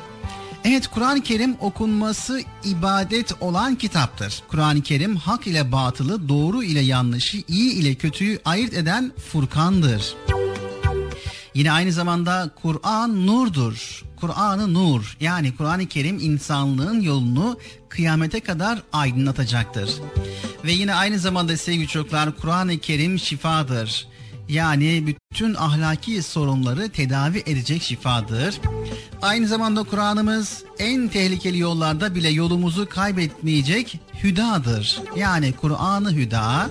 Evet 0.67 0.87
Kur'an-ı 0.87 1.21
Kerim 1.21 1.55
okunması 1.59 2.41
ibadet 2.63 3.41
olan 3.41 3.75
kitaptır. 3.75 4.43
Kur'an-ı 4.47 4.81
Kerim 4.81 5.15
hak 5.15 5.47
ile 5.47 5.71
batılı, 5.71 6.29
doğru 6.29 6.63
ile 6.63 6.79
yanlışı, 6.79 7.37
iyi 7.47 7.73
ile 7.73 7.95
kötüyü 7.95 8.39
ayırt 8.45 8.73
eden 8.73 9.11
Furkan'dır. 9.31 10.15
Yine 11.53 11.71
aynı 11.71 11.91
zamanda 11.91 12.51
Kur'an 12.61 13.27
nurdur. 13.27 14.03
Kur'an-ı 14.19 14.73
nur 14.73 15.17
yani 15.19 15.55
Kur'an-ı 15.55 15.85
Kerim 15.85 16.19
insanlığın 16.19 17.01
yolunu 17.01 17.59
kıyamete 17.89 18.39
kadar 18.39 18.81
aydınlatacaktır. 18.93 19.89
Ve 20.63 20.71
yine 20.71 20.95
aynı 20.95 21.19
zamanda 21.19 21.57
sevgili 21.57 21.87
çocuklar 21.87 22.37
Kur'an-ı 22.37 22.77
Kerim 22.77 23.19
şifadır. 23.19 24.07
Yani 24.49 25.07
bütün 25.07 25.55
ahlaki 25.55 26.23
sorunları 26.23 26.89
tedavi 26.89 27.43
edecek 27.45 27.81
şifadır. 27.81 28.61
Aynı 29.21 29.47
zamanda 29.47 29.83
Kur'an'ımız 29.83 30.63
en 30.79 31.07
tehlikeli 31.07 31.59
yollarda 31.59 32.15
bile 32.15 32.29
yolumuzu 32.29 32.89
kaybetmeyecek 32.89 33.99
hüdadır. 34.23 35.01
Yani 35.15 35.53
Kur'an-ı 35.53 36.11
hüda 36.11 36.69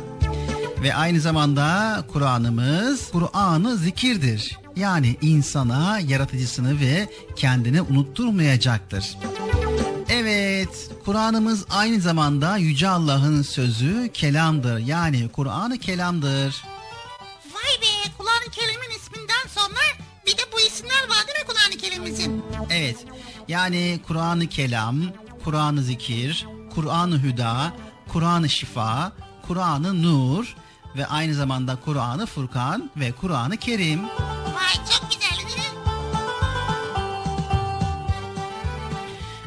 ve 0.83 0.95
aynı 0.95 1.21
zamanda 1.21 2.05
Kur'an'ımız 2.13 3.11
Kur'an'ı 3.11 3.77
zikirdir. 3.77 4.59
Yani 4.77 5.17
insana 5.23 5.99
yaratıcısını 5.99 6.81
ve 6.81 7.09
kendini 7.37 7.83
unutturmayacaktır. 7.83 9.17
Evet, 10.09 10.91
Kur'an'ımız 11.05 11.65
aynı 11.71 12.01
zamanda 12.01 12.57
Yüce 12.57 12.89
Allah'ın 12.89 13.43
sözü 13.43 14.11
kelamdır. 14.15 14.79
Yani 14.79 15.29
Kur'an-ı 15.33 15.79
kelamdır. 15.79 16.65
Be 17.83 18.11
Kur'an-ı 18.19 18.51
Kerim'in 18.53 18.97
isminden 18.97 19.47
sonra 19.49 19.81
bir 20.27 20.33
de 20.39 20.43
bu 20.53 20.61
isimler 20.61 21.09
var 21.09 21.27
değil 21.27 21.39
mi 21.39 21.47
Kur'an-ı 21.47 21.77
Kerim'imizin? 21.77 22.45
Evet, 22.71 22.97
yani 23.49 24.01
Kur'an-ı 24.07 24.47
kelam, 24.49 24.97
Kur'an-ı 25.45 25.83
zikir, 25.83 26.47
Kur'an-ı 26.75 27.23
hüda, 27.23 27.73
Kur'an-ı 28.09 28.49
şifa, 28.49 29.13
Kur'an-ı 29.49 30.03
nur 30.03 30.57
ve 30.97 31.07
aynı 31.07 31.35
zamanda 31.35 31.77
Kur'an-ı 31.85 32.27
Furkan 32.27 32.91
ve 32.97 33.13
Kur'an-ı 33.13 33.57
Kerim. 33.57 34.05
Vay 34.05 34.75
çok 34.91 35.11
güzel 35.13 35.37
değil 35.37 35.59
mi? 35.59 35.65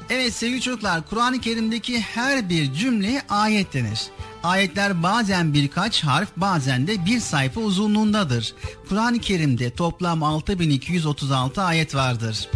Evet 0.09 0.34
sevgili 0.34 0.61
çocuklar 0.61 1.05
Kur'an-ı 1.05 1.41
Kerim'deki 1.41 2.01
her 2.01 2.49
bir 2.49 2.74
cümleye 2.74 3.22
ayet 3.30 3.74
denir. 3.74 3.99
Ayetler 4.48 5.04
bazen 5.04 5.54
birkaç 5.54 6.04
harf 6.04 6.30
bazen 6.38 6.88
de 6.88 7.06
bir 7.06 7.20
sayfa 7.20 7.62
uzunluğundadır. 7.62 8.54
Kur'an-ı 8.89 9.20
Kerim'de 9.20 9.70
toplam 9.70 10.24
6236 10.24 11.62
ayet 11.62 11.95
vardır. 11.95 12.50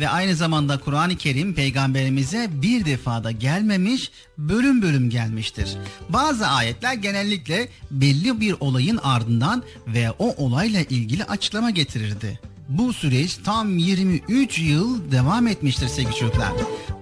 Ve 0.00 0.08
aynı 0.08 0.34
zamanda 0.34 0.80
Kur'an-ı 0.80 1.16
Kerim 1.16 1.54
peygamberimize 1.54 2.48
bir 2.52 2.84
defada 2.84 3.30
gelmemiş, 3.30 4.10
bölüm 4.38 4.82
bölüm 4.82 5.10
gelmiştir. 5.10 5.76
Bazı 6.08 6.46
ayetler 6.46 6.94
genellikle 6.94 7.68
belli 7.90 8.40
bir 8.40 8.54
olayın 8.60 9.00
ardından 9.02 9.62
ve 9.86 10.10
o 10.18 10.34
olayla 10.44 10.80
ilgili 10.80 11.24
açıklama 11.24 11.70
getirirdi. 11.70 12.49
Bu 12.70 12.92
süreç 12.92 13.36
tam 13.44 13.78
23 13.78 14.58
yıl 14.58 15.10
devam 15.10 15.46
etmiştir 15.46 15.88
sevgili 15.88 16.14
çocuklar. 16.14 16.52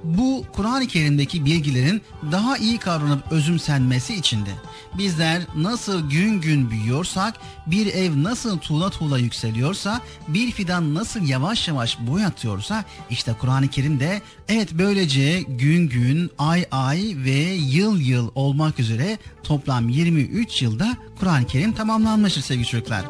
Bu 0.04 0.44
Kur'an-ı 0.52 0.86
Kerim'deki 0.86 1.44
bilgilerin 1.44 2.02
daha 2.32 2.56
iyi 2.58 2.78
kavranıp 2.78 3.32
özümsenmesi 3.32 4.14
içindi. 4.14 4.50
Bizler 4.98 5.42
nasıl 5.56 6.10
gün 6.10 6.40
gün 6.40 6.70
büyüyorsak, 6.70 7.34
bir 7.66 7.86
ev 7.86 8.22
nasıl 8.22 8.58
tuğla 8.58 8.90
tuğla 8.90 9.18
yükseliyorsa, 9.18 10.00
bir 10.28 10.52
fidan 10.52 10.94
nasıl 10.94 11.22
yavaş 11.22 11.68
yavaş 11.68 11.98
boy 12.00 12.24
atıyorsa, 12.24 12.84
işte 13.10 13.34
Kur'an-ı 13.40 13.68
Kerim 13.68 14.00
de 14.00 14.22
evet 14.48 14.68
böylece 14.72 15.40
gün 15.40 15.88
gün, 15.88 16.30
ay 16.38 16.64
ay 16.70 17.14
ve 17.16 17.40
yıl 17.54 18.00
yıl 18.00 18.30
olmak 18.34 18.80
üzere 18.80 19.18
toplam 19.42 19.88
23 19.88 20.62
yılda 20.62 20.96
Kur'an-ı 21.20 21.46
Kerim 21.46 21.72
tamamlanmıştır 21.72 22.42
sevgili 22.42 22.66
çocuklar. 22.66 23.04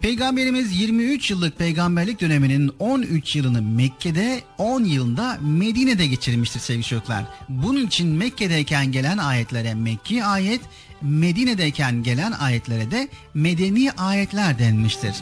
Peygamberimiz 0.00 0.80
23 0.80 1.30
yıllık 1.30 1.58
peygamberlik 1.58 2.20
döneminin 2.20 2.72
13 2.78 3.36
yılını 3.36 3.62
Mekke'de, 3.62 4.40
10 4.58 4.84
yılında 4.84 5.38
Medine'de 5.40 6.06
geçirmiştir 6.06 6.60
sevgili 6.60 6.84
çocuklar. 6.84 7.24
Bunun 7.48 7.86
için 7.86 8.08
Mekke'deyken 8.08 8.92
gelen 8.92 9.18
ayetlere 9.18 9.74
Mekki 9.74 10.24
ayet, 10.24 10.60
Medine'deyken 11.02 12.02
gelen 12.02 12.32
ayetlere 12.32 12.90
de 12.90 13.08
Medeni 13.34 13.92
ayetler 13.92 14.58
denmiştir. 14.58 15.14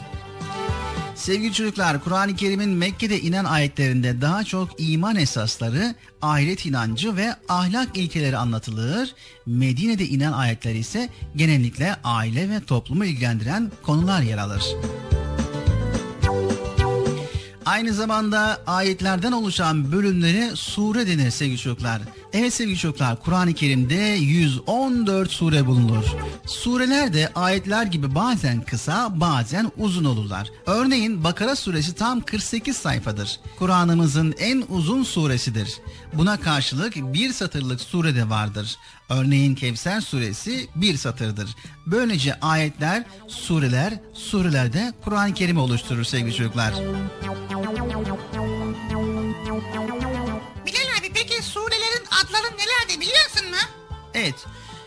Sevgili 1.19 1.53
çocuklar, 1.53 2.03
Kur'an-ı 2.03 2.35
Kerim'in 2.35 2.69
Mekke'de 2.69 3.21
inen 3.21 3.45
ayetlerinde 3.45 4.21
daha 4.21 4.43
çok 4.43 4.69
iman 4.77 5.15
esasları, 5.15 5.95
ahiret 6.21 6.65
inancı 6.65 7.15
ve 7.15 7.35
ahlak 7.49 7.97
ilkeleri 7.97 8.37
anlatılır. 8.37 9.15
Medine'de 9.45 10.05
inen 10.05 10.31
ayetler 10.31 10.75
ise 10.75 11.09
genellikle 11.35 11.95
aile 12.03 12.49
ve 12.49 12.63
toplumu 12.63 13.05
ilgilendiren 13.05 13.71
konular 13.83 14.21
yer 14.21 14.37
alır. 14.37 14.63
Aynı 17.69 17.93
zamanda 17.93 18.61
ayetlerden 18.67 19.31
oluşan 19.31 19.91
bölümlere 19.91 20.55
sure 20.55 21.07
denir 21.07 21.31
sevgili 21.31 21.57
çocuklar. 21.57 22.01
Evet 22.33 22.53
sevgili 22.53 22.77
çocuklar 22.77 23.19
Kur'an-ı 23.23 23.53
Kerim'de 23.53 23.95
114 23.95 25.31
sure 25.31 25.65
bulunur. 25.65 26.03
Sureler 26.45 27.13
de 27.13 27.31
ayetler 27.35 27.85
gibi 27.85 28.15
bazen 28.15 28.61
kısa 28.61 29.19
bazen 29.19 29.71
uzun 29.77 30.05
olurlar. 30.05 30.51
Örneğin 30.65 31.23
Bakara 31.23 31.55
suresi 31.55 31.95
tam 31.95 32.21
48 32.21 32.77
sayfadır. 32.77 33.39
Kur'an'ımızın 33.59 34.35
en 34.39 34.63
uzun 34.69 35.03
suresidir. 35.03 35.77
Buna 36.13 36.37
karşılık 36.39 36.95
bir 36.95 37.33
satırlık 37.33 37.81
sure 37.81 38.15
de 38.15 38.29
vardır. 38.29 38.77
Örneğin 39.09 39.55
Kevser 39.55 40.01
suresi 40.01 40.69
bir 40.75 40.97
satırdır. 40.97 41.55
Böylece 41.85 42.39
ayetler, 42.39 43.03
sureler, 43.27 43.93
surelerde 44.13 44.93
Kur'an-ı 45.03 45.33
Kerim'i 45.33 45.59
oluşturur 45.59 46.03
sevgili 46.03 46.35
çocuklar. 46.35 46.73
Bilal 50.65 50.99
abi 50.99 51.11
peki 51.13 51.43
surelerin 51.43 52.05
adları 52.23 52.57
nelerdi 52.57 53.01
biliyorsun 53.01 53.49
mu? 53.49 53.57
Evet. 54.13 54.45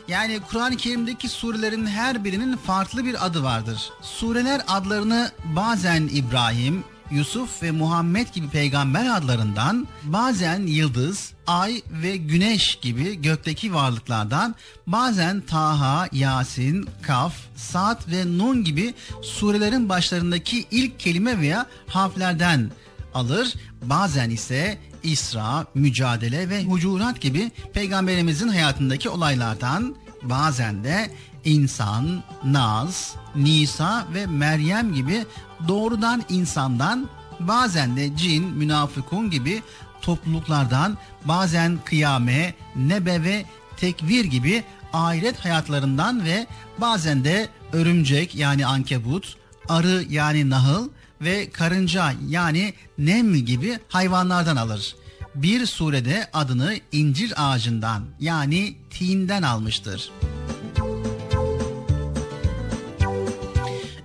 Yani 0.09 0.41
Kur'an-ı 0.51 0.77
Kerim'deki 0.77 1.29
surelerin 1.29 1.87
her 1.87 2.25
birinin 2.25 2.57
farklı 2.57 3.05
bir 3.05 3.27
adı 3.27 3.43
vardır. 3.43 3.91
Sureler 4.03 4.61
adlarını 4.69 5.31
bazen 5.45 6.03
İbrahim, 6.13 6.85
Yusuf 7.13 7.63
ve 7.63 7.71
Muhammed 7.71 8.29
gibi 8.35 8.49
peygamber 8.49 9.17
adlarından, 9.17 9.89
bazen 10.03 10.67
yıldız, 10.67 11.33
ay 11.47 11.83
ve 11.91 12.17
güneş 12.17 12.75
gibi 12.75 13.23
gökteki 13.23 13.75
varlıklardan, 13.75 14.55
bazen 14.87 15.41
Taha, 15.41 16.09
Yasin, 16.13 16.89
Kaf, 17.03 17.35
Sad 17.57 18.11
ve 18.11 18.39
Nun 18.39 18.65
gibi 18.65 18.95
surelerin 19.23 19.89
başlarındaki 19.89 20.65
ilk 20.71 21.01
kelime 21.01 21.41
veya 21.41 21.67
harflerden 21.87 22.71
alır. 23.15 23.55
Bazen 23.83 24.31
ise 24.31 24.79
İsra, 25.03 25.67
Mücadele 25.75 26.49
ve 26.49 26.65
Hucurat 26.65 27.21
gibi 27.21 27.51
peygamberimizin 27.73 28.49
hayatındaki 28.49 29.09
olaylardan 29.09 29.97
bazen 30.23 30.85
de 30.85 31.11
insan, 31.45 32.23
Naz, 32.45 33.15
Nisa 33.35 34.07
ve 34.15 34.27
Meryem 34.27 34.95
gibi 34.95 35.27
doğrudan 35.69 36.23
insandan 36.29 37.09
bazen 37.41 37.97
de 37.97 38.17
cin, 38.17 38.45
münafıkun 38.45 39.31
gibi 39.31 39.63
topluluklardan 40.03 40.99
bazen 41.25 41.79
kıyame, 41.85 42.55
nebe 42.77 43.23
ve 43.23 43.45
tekvir 43.77 44.25
gibi 44.25 44.65
ahiret 44.93 45.45
hayatlarından 45.45 46.25
ve 46.25 46.47
bazen 46.79 47.25
de 47.25 47.49
örümcek 47.73 48.35
yani 48.35 48.67
ankebut, 48.67 49.37
arı 49.69 50.05
yani 50.09 50.51
nahıl 50.51 50.89
ve 51.21 51.51
karınca 51.51 52.13
yani 52.29 52.75
nem 52.99 53.35
gibi 53.35 53.79
hayvanlardan 53.89 54.57
alır. 54.57 54.97
Bir 55.35 55.67
surede 55.67 56.31
adını 56.33 56.75
incir 56.93 57.33
ağacından 57.37 58.05
yani 58.21 58.77
tiğinden 58.91 59.43
almıştır. 59.43 60.11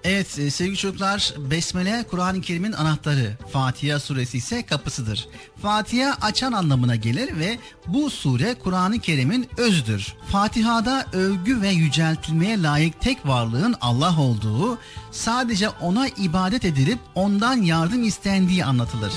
Evet 0.09 0.39
e, 0.39 0.51
sevgili 0.51 0.77
çocuklar 0.77 1.33
Besmele 1.37 2.05
Kur'an-ı 2.11 2.41
Kerim'in 2.41 2.71
anahtarı. 2.71 3.37
Fatiha 3.53 3.99
suresi 3.99 4.37
ise 4.37 4.65
kapısıdır. 4.65 5.27
Fatiha 5.61 6.17
açan 6.21 6.51
anlamına 6.51 6.95
gelir 6.95 7.39
ve 7.39 7.59
bu 7.87 8.09
sure 8.09 8.55
Kur'an-ı 8.63 8.99
Kerim'in 8.99 9.47
özüdür. 9.57 10.15
Fatiha'da 10.31 11.05
övgü 11.13 11.61
ve 11.61 11.69
yüceltilmeye 11.69 12.61
layık 12.61 13.01
tek 13.01 13.25
varlığın 13.25 13.75
Allah 13.81 14.19
olduğu, 14.19 14.77
sadece 15.11 15.69
ona 15.69 16.07
ibadet 16.07 16.65
edilip 16.65 16.99
ondan 17.15 17.61
yardım 17.61 18.03
istendiği 18.03 18.65
anlatılır. 18.65 19.13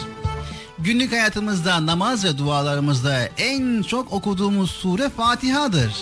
Günlük 0.85 1.13
hayatımızda 1.13 1.87
namaz 1.87 2.25
ve 2.25 2.39
dualarımızda 2.39 3.25
en 3.25 3.83
çok 3.83 4.13
okuduğumuz 4.13 4.71
sure 4.71 5.09
Fatiha'dır. 5.09 5.93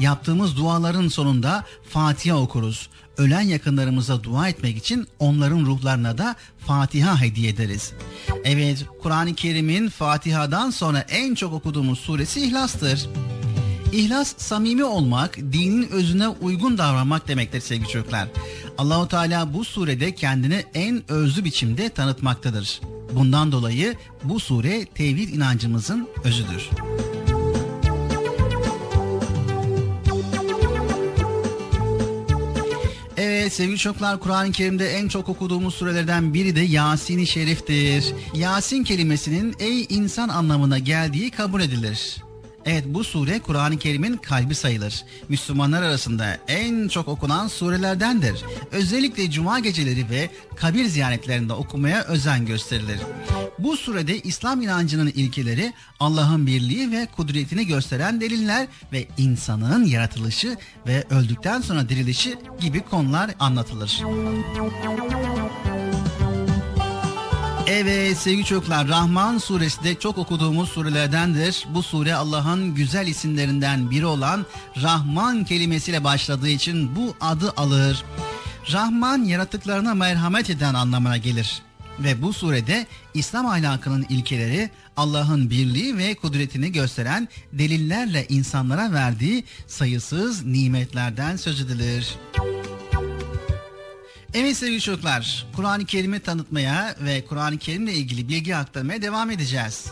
Yaptığımız 0.00 0.56
duaların 0.56 1.08
sonunda 1.08 1.64
Fatiha 1.88 2.36
okuruz. 2.36 2.88
Ölen 3.16 3.40
yakınlarımıza 3.40 4.22
dua 4.22 4.48
etmek 4.48 4.76
için 4.76 5.06
onların 5.18 5.60
ruhlarına 5.60 6.18
da 6.18 6.36
Fatiha 6.58 7.20
hediye 7.20 7.50
ederiz. 7.50 7.92
Evet, 8.44 8.84
Kur'an-ı 9.02 9.34
Kerim'in 9.34 9.88
Fatiha'dan 9.88 10.70
sonra 10.70 10.98
en 11.00 11.34
çok 11.34 11.52
okuduğumuz 11.52 11.98
suresi 11.98 12.40
İhlas'tır. 12.40 13.08
İhlas 13.92 14.34
samimi 14.36 14.84
olmak, 14.84 15.36
dinin 15.36 15.88
özüne 15.88 16.28
uygun 16.28 16.78
davranmak 16.78 17.28
demektir 17.28 17.60
sevgili 17.60 17.88
çocuklar. 17.88 18.28
Allahu 18.78 19.08
Teala 19.08 19.54
bu 19.54 19.64
surede 19.64 20.14
kendini 20.14 20.64
en 20.74 21.10
özlü 21.10 21.44
biçimde 21.44 21.88
tanıtmaktadır. 21.88 22.80
Bundan 23.12 23.52
dolayı 23.52 23.96
bu 24.24 24.40
sure 24.40 24.84
tevhid 24.84 25.28
inancımızın 25.28 26.08
özüdür. 26.24 26.70
Evet 33.16 33.52
sevgili 33.52 33.78
çocuklar 33.78 34.20
Kur'an-ı 34.20 34.52
Kerim'de 34.52 34.88
en 34.88 35.08
çok 35.08 35.28
okuduğumuz 35.28 35.74
surelerden 35.74 36.34
biri 36.34 36.56
de 36.56 36.60
Yasin-i 36.60 37.26
Şerif'tir. 37.26 38.14
Yasin 38.34 38.84
kelimesinin 38.84 39.56
ey 39.58 39.86
insan 39.88 40.28
anlamına 40.28 40.78
geldiği 40.78 41.30
kabul 41.30 41.60
edilir. 41.60 42.27
Evet 42.70 42.84
bu 42.86 43.04
sure 43.04 43.38
Kur'an-ı 43.38 43.78
Kerim'in 43.78 44.16
kalbi 44.16 44.54
sayılır. 44.54 45.04
Müslümanlar 45.28 45.82
arasında 45.82 46.38
en 46.48 46.88
çok 46.88 47.08
okunan 47.08 47.48
surelerdendir. 47.48 48.44
Özellikle 48.72 49.30
cuma 49.30 49.58
geceleri 49.58 50.10
ve 50.10 50.30
kabir 50.56 50.84
ziyaretlerinde 50.84 51.52
okumaya 51.52 52.04
özen 52.04 52.46
gösterilir. 52.46 53.00
Bu 53.58 53.76
surede 53.76 54.18
İslam 54.18 54.62
inancının 54.62 55.06
ilkeleri, 55.06 55.72
Allah'ın 56.00 56.46
birliği 56.46 56.92
ve 56.92 57.08
kudretini 57.16 57.66
gösteren 57.66 58.20
deliller 58.20 58.66
ve 58.92 59.06
insanın 59.18 59.84
yaratılışı 59.84 60.56
ve 60.86 61.04
öldükten 61.10 61.60
sonra 61.60 61.88
dirilişi 61.88 62.38
gibi 62.60 62.80
konular 62.80 63.30
anlatılır. 63.38 64.02
Evet 67.70 68.16
sevgili 68.16 68.44
çocuklar 68.44 68.88
Rahman 68.88 69.38
suresi 69.38 69.84
de 69.84 69.94
çok 69.94 70.18
okuduğumuz 70.18 70.68
surelerdendir. 70.68 71.66
Bu 71.74 71.82
sure 71.82 72.14
Allah'ın 72.14 72.74
güzel 72.74 73.06
isimlerinden 73.06 73.90
biri 73.90 74.06
olan 74.06 74.46
Rahman 74.82 75.44
kelimesiyle 75.44 76.04
başladığı 76.04 76.48
için 76.48 76.96
bu 76.96 77.16
adı 77.20 77.52
alır. 77.56 78.04
Rahman 78.72 79.24
yaratıklarına 79.24 79.94
merhamet 79.94 80.50
eden 80.50 80.74
anlamına 80.74 81.16
gelir. 81.16 81.62
Ve 81.98 82.22
bu 82.22 82.32
surede 82.32 82.86
İslam 83.14 83.46
ahlakının 83.46 84.06
ilkeleri 84.08 84.70
Allah'ın 84.96 85.50
birliği 85.50 85.98
ve 85.98 86.14
kudretini 86.14 86.72
gösteren 86.72 87.28
delillerle 87.52 88.26
insanlara 88.28 88.92
verdiği 88.92 89.44
sayısız 89.66 90.44
nimetlerden 90.44 91.36
söz 91.36 91.60
edilir. 91.60 92.18
Evet 94.34 94.56
sevgili 94.56 94.80
çocuklar, 94.80 95.46
Kur'an-ı 95.56 95.84
Kerim'i 95.86 96.20
tanıtmaya 96.20 96.96
ve 97.00 97.24
Kur'an-ı 97.24 97.58
Kerim'le 97.58 97.88
ilgili 97.88 98.28
bilgi 98.28 98.56
aktarmaya 98.56 99.02
devam 99.02 99.30
edeceğiz. 99.30 99.86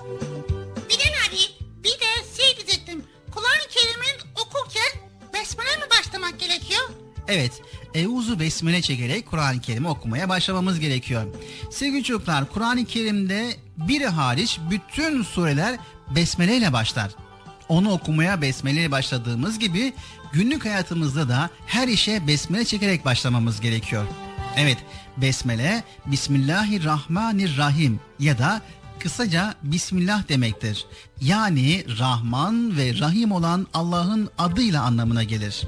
Bilal 0.90 1.14
abi 1.28 1.36
bir 1.84 1.90
de 1.90 2.36
şey 2.42 2.56
diyecektim. 2.56 3.02
Kur'an-ı 3.30 3.68
Kerim'in 3.70 4.30
okurken 4.46 5.10
besmele 5.34 5.76
mi 5.76 5.84
başlamak 5.98 6.40
gerekiyor? 6.40 6.80
Evet, 7.28 7.52
Euzu 7.94 8.40
Besmele 8.40 8.82
çekerek 8.82 9.26
Kur'an-ı 9.26 9.60
Kerim'i 9.60 9.88
okumaya 9.88 10.28
başlamamız 10.28 10.80
gerekiyor. 10.80 11.24
Sevgili 11.70 12.04
çocuklar, 12.04 12.52
Kur'an-ı 12.52 12.84
Kerim'de 12.84 13.56
biri 13.76 14.06
hariç 14.06 14.58
bütün 14.70 15.22
sureler 15.22 15.78
Besmele 16.14 16.56
ile 16.56 16.72
başlar. 16.72 17.10
Onu 17.68 17.92
okumaya 17.92 18.42
besmele 18.42 18.80
ile 18.80 18.90
başladığımız 18.90 19.58
gibi 19.58 19.92
günlük 20.32 20.64
hayatımızda 20.64 21.28
da 21.28 21.50
her 21.66 21.88
işe 21.88 22.26
besmele 22.26 22.64
çekerek 22.64 23.04
başlamamız 23.04 23.60
gerekiyor. 23.60 24.06
Evet, 24.56 24.78
besmele 25.16 25.84
Bismillahirrahmanirrahim 26.06 28.00
ya 28.18 28.38
da 28.38 28.62
kısaca 28.98 29.54
Bismillah 29.62 30.28
demektir. 30.28 30.86
Yani 31.20 31.84
Rahman 31.98 32.76
ve 32.76 32.98
Rahim 32.98 33.32
olan 33.32 33.66
Allah'ın 33.74 34.30
adıyla 34.38 34.82
anlamına 34.82 35.22
gelir. 35.22 35.62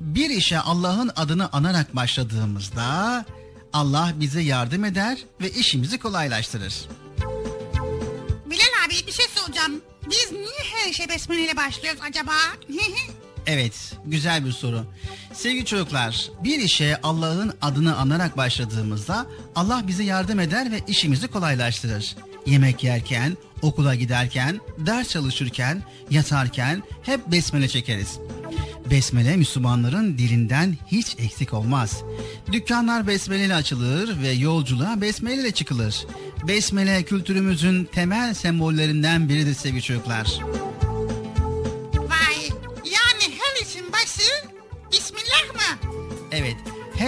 bir 0.00 0.30
işe 0.30 0.58
Allah'ın 0.58 1.10
adını 1.16 1.52
anarak 1.52 1.96
başladığımızda 1.96 3.24
Allah 3.72 4.12
bize 4.14 4.40
yardım 4.40 4.84
eder 4.84 5.18
ve 5.40 5.50
işimizi 5.50 5.98
kolaylaştırır. 5.98 6.88
Bilal 8.46 8.86
abi 8.86 9.06
bir 9.06 9.12
şey 9.12 9.26
soracağım. 9.34 9.80
Biz 10.10 10.32
niye 10.32 10.62
her 10.74 10.90
işe 10.90 11.08
besmeleyle 11.08 11.56
başlıyoruz 11.56 12.00
acaba? 12.08 12.32
Evet, 13.48 13.96
güzel 14.06 14.44
bir 14.44 14.52
soru. 14.52 14.84
Sevgili 15.32 15.64
çocuklar, 15.64 16.30
bir 16.44 16.58
işe 16.58 17.00
Allah'ın 17.02 17.52
adını 17.62 17.96
anarak 17.96 18.36
başladığımızda 18.36 19.26
Allah 19.54 19.84
bize 19.86 20.04
yardım 20.04 20.40
eder 20.40 20.72
ve 20.72 20.80
işimizi 20.88 21.28
kolaylaştırır. 21.28 22.16
Yemek 22.46 22.84
yerken, 22.84 23.36
okula 23.62 23.94
giderken, 23.94 24.60
ders 24.78 25.08
çalışırken, 25.08 25.82
yatarken 26.10 26.82
hep 27.02 27.32
besmele 27.32 27.68
çekeriz. 27.68 28.18
Besmele 28.90 29.36
Müslümanların 29.36 30.18
dilinden 30.18 30.76
hiç 30.86 31.16
eksik 31.18 31.54
olmaz. 31.54 32.02
Dükkanlar 32.52 33.06
besmeleyle 33.06 33.54
açılır 33.54 34.22
ve 34.22 34.30
yolculuğa 34.30 35.00
besmeleyle 35.00 35.50
çıkılır. 35.50 36.06
Besmele 36.48 37.02
kültürümüzün 37.02 37.84
temel 37.84 38.34
sembollerinden 38.34 39.28
biridir 39.28 39.54
sevgili 39.54 39.82
çocuklar. 39.82 40.38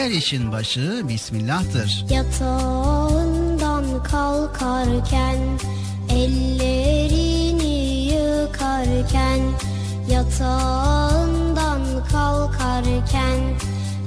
Her 0.01 0.11
işin 0.11 0.53
başı 0.53 1.03
Bismillah'tır. 1.09 2.05
Yatağından 2.11 4.03
kalkarken 4.03 5.39
ellerini 6.11 7.75
yıkarken 8.13 9.41
yatağından 10.11 11.83
kalkarken 12.13 13.39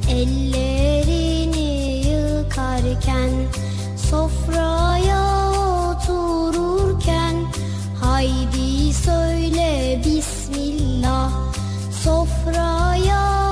ellerini 0.09 2.07
yıkarken 2.07 3.29
sofraya 4.09 5.51
otururken 5.91 7.35
haydi 8.01 8.93
söyle 8.93 10.01
bismillah 10.05 11.31
sofraya 12.03 13.42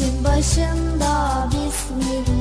işin 0.00 0.24
başında 0.24 1.48
bismillah 1.52 2.39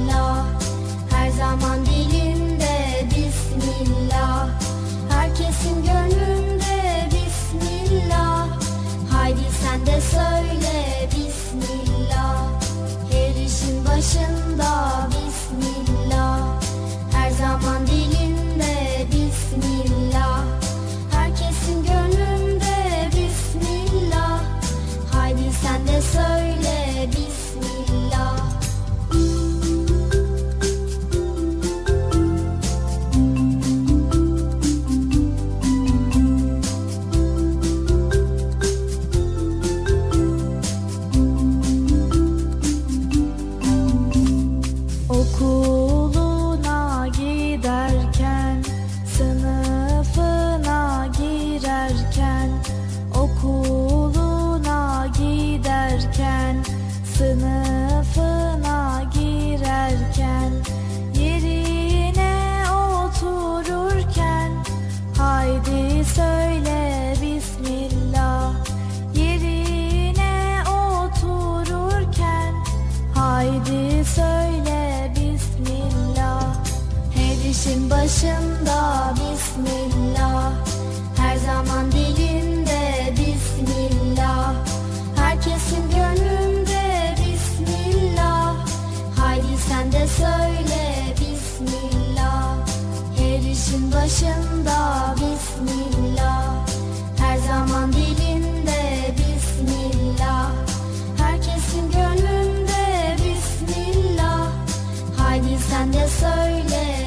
Söyle. 106.19 106.99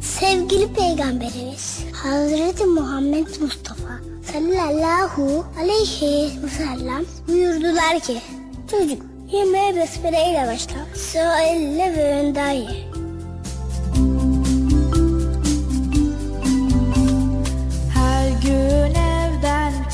Sevgili 0.00 0.72
Peygamberimiz 0.72 1.84
Hazreti 1.92 2.64
Muhammed 2.64 3.26
Mustafa 3.40 4.00
sallallahu 4.32 5.44
aleyhi 5.60 6.30
ve 6.42 6.48
sellem 6.48 7.04
buyurdular 7.28 8.00
ki 8.00 8.20
Çocuk 8.70 9.02
yemeğe 9.32 9.76
besmele 9.76 10.30
ile 10.30 10.46
başla. 10.46 10.76
Elle 11.42 11.96
ve 11.96 12.14
önden 12.14 12.50
ye. 12.50 12.87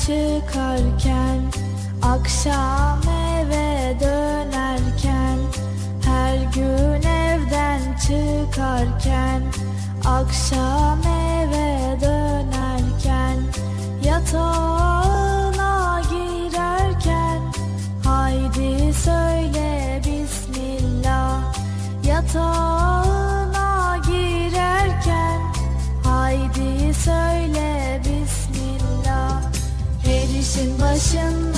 Çıkarken 0.05 1.39
Akşam 2.01 2.99
eve 3.37 3.99
dönerken 3.99 5.37
Her 6.05 6.37
gün 6.37 7.09
evden 7.09 7.81
çıkarken 7.97 9.41
Akşam 10.05 10.99
eve 11.01 12.01
dönerken 12.01 13.37
Yatağına 14.03 16.01
girerken 16.09 17.41
Haydi 18.03 18.93
söyle 18.93 20.01
Bismillah 20.05 21.39
Yatağına 22.03 23.34
Her 30.55 30.61
işin 30.61 30.81
başında 30.81 31.54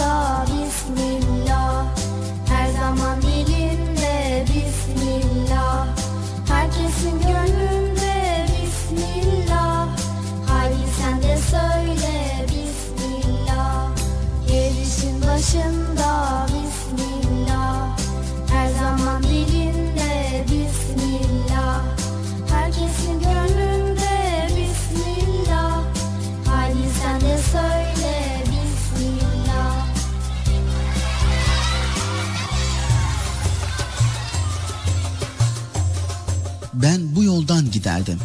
giderdim. 37.78 38.20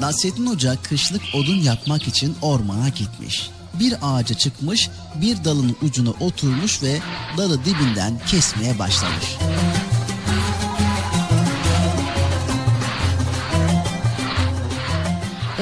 Nasrettin 0.00 0.46
Hoca 0.46 0.76
kışlık 0.82 1.22
odun 1.34 1.56
yapmak 1.56 2.08
için 2.08 2.36
ormana 2.42 2.88
gitmiş. 2.88 3.50
bir 3.80 3.94
ağaca 4.02 4.34
çıkmış, 4.34 4.90
bir 5.20 5.44
dalın 5.44 5.76
ucuna 5.82 6.10
oturmuş 6.10 6.82
ve 6.82 6.98
dalı 7.36 7.64
dibinden 7.64 8.20
kesmeye 8.26 8.78
başlamış. 8.78 9.24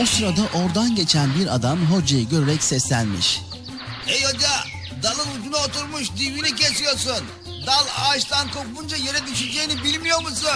O 0.03 0.07
sırada 0.07 0.41
oradan 0.55 0.95
geçen 0.95 1.35
bir 1.35 1.55
adam 1.55 1.79
hocayı 1.79 2.29
görerek 2.29 2.63
seslenmiş. 2.63 3.41
Hey 4.07 4.25
hoca 4.25 4.51
dalın 5.03 5.41
ucuna 5.41 5.57
oturmuş 5.57 6.09
dibini 6.19 6.55
kesiyorsun. 6.55 7.25
Dal 7.67 7.85
ağaçtan 7.97 8.49
kopunca 8.51 8.97
yere 8.97 9.27
düşeceğini 9.27 9.85
bilmiyor 9.85 10.23
musun? 10.23 10.49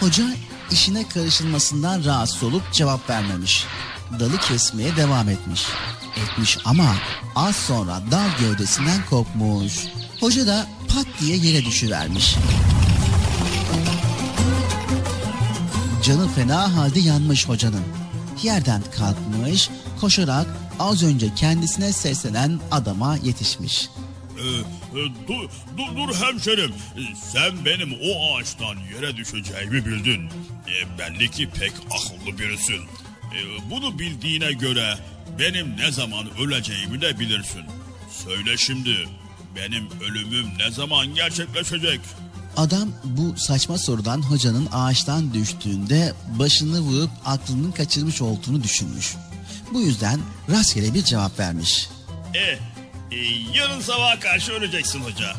Hoca 0.00 0.24
işine 0.70 1.08
karışılmasından 1.08 2.04
rahatsız 2.04 2.42
olup 2.42 2.72
cevap 2.72 3.10
vermemiş. 3.10 3.64
Dalı 4.20 4.38
kesmeye 4.38 4.96
devam 4.96 5.28
etmiş. 5.28 5.66
Etmiş 6.16 6.58
ama 6.64 6.94
az 7.36 7.56
sonra 7.56 8.02
dal 8.10 8.28
gövdesinden 8.40 9.04
kopmuş. 9.10 9.86
Hoca 10.20 10.46
da 10.46 10.66
pat 10.88 11.06
diye 11.20 11.36
yere 11.36 11.64
düşüvermiş. 11.64 12.36
Canı 16.02 16.28
fena 16.28 16.76
halde 16.76 17.00
yanmış 17.00 17.48
hocanın. 17.48 17.84
Yerden 18.42 18.82
kalkmış, 18.96 19.70
koşarak 20.00 20.46
az 20.78 21.02
önce 21.02 21.34
kendisine 21.34 21.92
seslenen 21.92 22.60
adama 22.70 23.16
yetişmiş. 23.16 23.88
Ee, 24.38 24.40
dur, 24.94 25.48
dur, 25.78 25.96
dur 25.96 26.14
hemşerim. 26.14 26.70
Ee, 26.96 27.00
Sen 27.32 27.64
benim 27.64 27.92
o 28.02 28.36
ağaçtan 28.36 28.76
yere 28.94 29.16
düşeceğimi 29.16 29.86
bildin. 29.86 30.28
Ee, 30.68 30.98
belli 30.98 31.30
ki 31.30 31.48
pek 31.50 31.72
akıllı 31.72 32.38
birisin. 32.38 32.80
Ee, 33.34 33.70
bunu 33.70 33.98
bildiğine 33.98 34.52
göre 34.52 34.98
benim 35.38 35.76
ne 35.76 35.92
zaman 35.92 36.38
öleceğimi 36.40 37.00
de 37.00 37.18
bilirsin. 37.18 37.62
Söyle 38.24 38.56
şimdi 38.56 38.96
benim 39.56 39.88
ölümüm 40.00 40.46
ne 40.58 40.70
zaman 40.70 41.14
gerçekleşecek? 41.14 42.00
Adam 42.56 42.88
bu 43.04 43.34
saçma 43.36 43.78
sorudan 43.78 44.22
hocanın 44.22 44.68
ağaçtan 44.72 45.34
düştüğünde 45.34 46.12
başını 46.38 46.80
vurup 46.80 47.10
aklının 47.24 47.72
kaçırmış 47.72 48.22
olduğunu 48.22 48.62
düşünmüş. 48.62 49.14
Bu 49.72 49.80
yüzden 49.80 50.20
rastgele 50.50 50.94
bir 50.94 51.02
cevap 51.04 51.38
vermiş. 51.38 51.88
E, 52.34 52.58
e, 53.10 53.16
yarın 53.54 53.80
sabaha 53.80 54.20
karşı 54.20 54.52
öleceksin 54.52 55.00
hoca. 55.00 55.36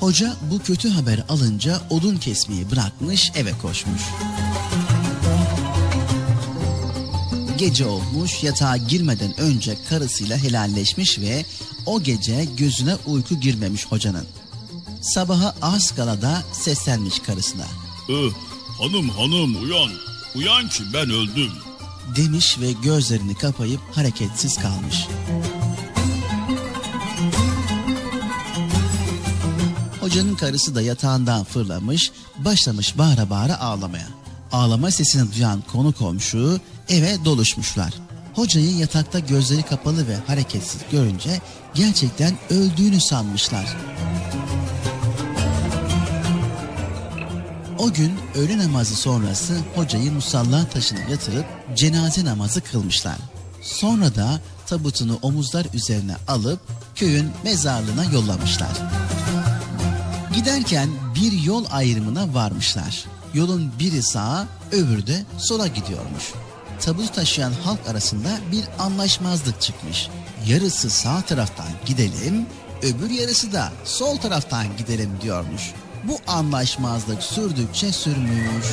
Hoca 0.00 0.36
bu 0.50 0.62
kötü 0.62 0.88
haberi 0.88 1.22
alınca 1.22 1.80
odun 1.90 2.16
kesmeyi 2.16 2.70
bırakmış 2.70 3.32
eve 3.34 3.52
koşmuş. 3.62 4.02
Gece 7.58 7.86
olmuş 7.86 8.42
yatağa 8.42 8.76
girmeden 8.76 9.40
önce 9.40 9.76
karısıyla 9.88 10.36
helalleşmiş 10.36 11.18
ve 11.18 11.44
o 11.86 12.02
gece 12.02 12.44
gözüne 12.56 12.94
uyku 13.06 13.40
girmemiş 13.40 13.86
hocanın. 13.86 14.26
Sabaha 15.00 15.54
az 15.62 15.94
kala 15.94 16.22
da 16.22 16.42
seslenmiş 16.52 17.18
karısına. 17.18 17.64
Ee, 18.08 18.12
hanım 18.82 19.08
hanım 19.08 19.62
uyan. 19.62 19.90
Uyan 20.34 20.68
ki 20.68 20.82
ben 20.94 21.10
öldüm. 21.10 21.52
Demiş 22.16 22.58
ve 22.60 22.72
gözlerini 22.72 23.34
kapayıp 23.34 23.80
hareketsiz 23.92 24.56
kalmış. 24.58 25.06
Hocanın 30.06 30.34
karısı 30.34 30.74
da 30.74 30.82
yatağından 30.82 31.44
fırlamış, 31.44 32.12
başlamış 32.38 32.98
bağıra 32.98 33.30
bağıra 33.30 33.60
ağlamaya. 33.60 34.06
Ağlama 34.52 34.90
sesini 34.90 35.34
duyan 35.34 35.62
konu 35.72 35.92
komşu 35.92 36.60
eve 36.88 37.24
doluşmuşlar. 37.24 37.94
Hocayı 38.34 38.76
yatakta 38.76 39.18
gözleri 39.18 39.62
kapalı 39.62 40.08
ve 40.08 40.16
hareketsiz 40.26 40.80
görünce 40.92 41.40
gerçekten 41.74 42.34
öldüğünü 42.50 43.00
sanmışlar. 43.00 43.76
O 47.78 47.92
gün 47.92 48.12
öğle 48.34 48.58
namazı 48.58 48.96
sonrası 48.96 49.58
hocayı 49.74 50.12
musalla 50.12 50.68
taşına 50.68 51.00
yatırıp 51.10 51.46
cenaze 51.74 52.24
namazı 52.24 52.60
kılmışlar. 52.60 53.16
Sonra 53.62 54.14
da 54.14 54.40
tabutunu 54.66 55.18
omuzlar 55.22 55.66
üzerine 55.74 56.16
alıp 56.28 56.60
köyün 56.94 57.30
mezarlığına 57.44 58.04
yollamışlar. 58.04 58.70
Giderken 60.36 60.88
bir 61.14 61.32
yol 61.32 61.64
ayrımına 61.70 62.34
varmışlar. 62.34 63.04
Yolun 63.34 63.72
biri 63.78 64.02
sağa, 64.02 64.46
öbürü 64.72 65.06
de 65.06 65.24
sola 65.38 65.66
gidiyormuş. 65.66 66.32
Tabutu 66.80 67.12
taşıyan 67.12 67.52
halk 67.52 67.88
arasında 67.88 68.28
bir 68.52 68.64
anlaşmazlık 68.78 69.60
çıkmış. 69.60 70.08
Yarısı 70.46 70.90
sağ 70.90 71.22
taraftan 71.22 71.66
gidelim, 71.86 72.46
öbür 72.82 73.10
yarısı 73.10 73.52
da 73.52 73.72
sol 73.84 74.16
taraftan 74.16 74.66
gidelim 74.78 75.10
diyormuş. 75.22 75.72
Bu 76.04 76.18
anlaşmazlık 76.26 77.22
sürdükçe 77.22 77.92
sürmüş. 77.92 78.66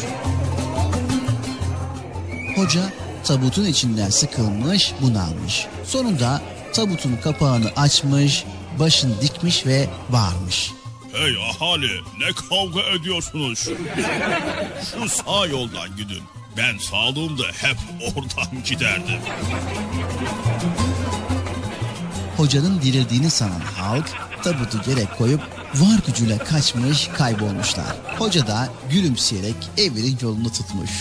Hoca 2.55 2.93
tabutun 3.23 3.65
içinden 3.65 4.09
sıkılmış, 4.09 4.93
bunalmış. 5.01 5.67
Sonunda 5.85 6.41
tabutun 6.73 7.17
kapağını 7.23 7.69
açmış, 7.75 8.45
başını 8.79 9.21
dikmiş 9.21 9.65
ve 9.65 9.89
bağırmış. 10.09 10.82
Hey 11.13 11.35
ahali 11.49 12.01
ne 12.19 12.31
kavga 12.49 12.81
ediyorsunuz? 12.81 13.69
Şu 14.91 15.09
sağ 15.09 15.45
yoldan 15.45 15.95
gidin. 15.97 16.23
Ben 16.57 16.77
sağlığımda 16.77 17.43
hep 17.43 17.77
oradan 18.01 18.63
giderdim. 18.65 19.19
Hocanın 22.37 22.81
dirildiğini 22.81 23.29
sanan 23.29 23.59
halk 23.59 24.09
tabutu 24.43 24.89
yere 24.89 25.05
koyup 25.17 25.41
var 25.75 25.99
gücüyle 26.07 26.37
kaçmış 26.37 27.07
kaybolmuşlar. 27.07 27.95
Hoca 28.19 28.47
da 28.47 28.69
gülümseyerek 28.91 29.55
evinin 29.77 30.17
yolunu 30.21 30.51
tutmuş. 30.51 30.91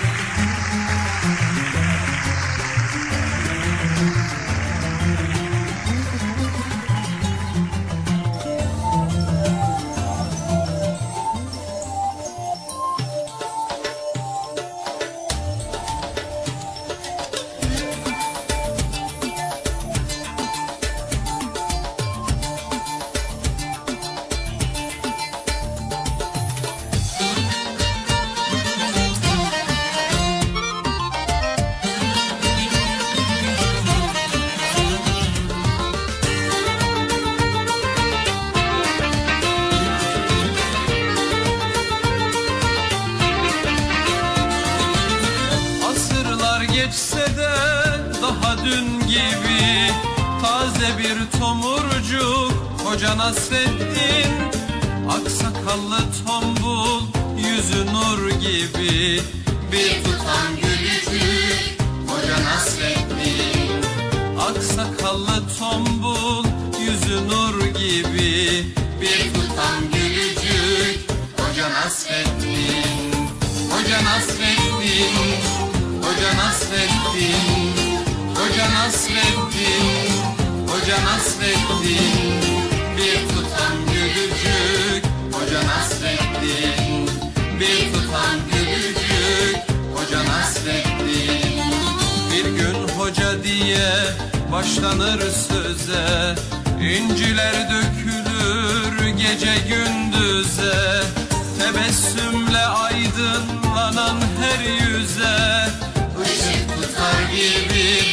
Nasreddin 53.36 54.32
Aksakallı 55.10 55.98
tombul 56.26 57.02
Yüzü 57.38 57.86
nur 57.86 58.30
gibi. 58.30 59.20
Bir 59.72 60.04
tutam 60.04 60.48
gülücük 60.62 61.80
Hoca 62.08 62.44
Nasreddin 62.44 63.82
Aksakallı 64.40 65.42
tombul 65.58 66.44
Yüzü 66.80 67.28
nur 67.28 67.66
gibi. 67.66 68.64
Bir 69.00 69.34
tutam 69.34 69.80
gülücük 69.92 71.10
Hoca 71.38 71.70
Nasreddin 71.70 73.12
Hoca 73.70 74.04
Nasreddin 74.04 75.42
Hoca 76.02 76.36
Nasreddin 76.36 77.72
Hoca 78.34 78.70
Nasreddin 78.70 80.36
Hoca 80.68 81.04
Nasreddin 81.04 81.75
diye 93.76 93.92
başlanır 94.52 95.20
söze. 95.20 96.34
İnciler 96.80 97.54
dökülür 97.70 99.08
gece 99.08 99.54
gündüze. 99.68 101.02
Tebessümle 101.58 102.66
aydınlanan 102.66 104.20
her 104.40 104.64
yüze. 104.64 105.68
Işık 106.24 106.68
tutar 106.68 107.22
gibi 107.32 108.05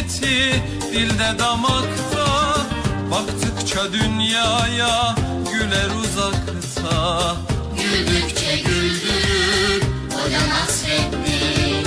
sohbeti 0.00 0.62
dilde 0.92 1.38
damakta 1.38 2.56
Baktıkça 3.10 3.92
dünyaya 3.92 5.14
güler 5.52 5.90
uzakta. 6.02 7.36
Güldükçe 7.76 8.56
güldürür 8.56 9.82
Hoca 10.12 10.48
Nasreddin 10.48 11.86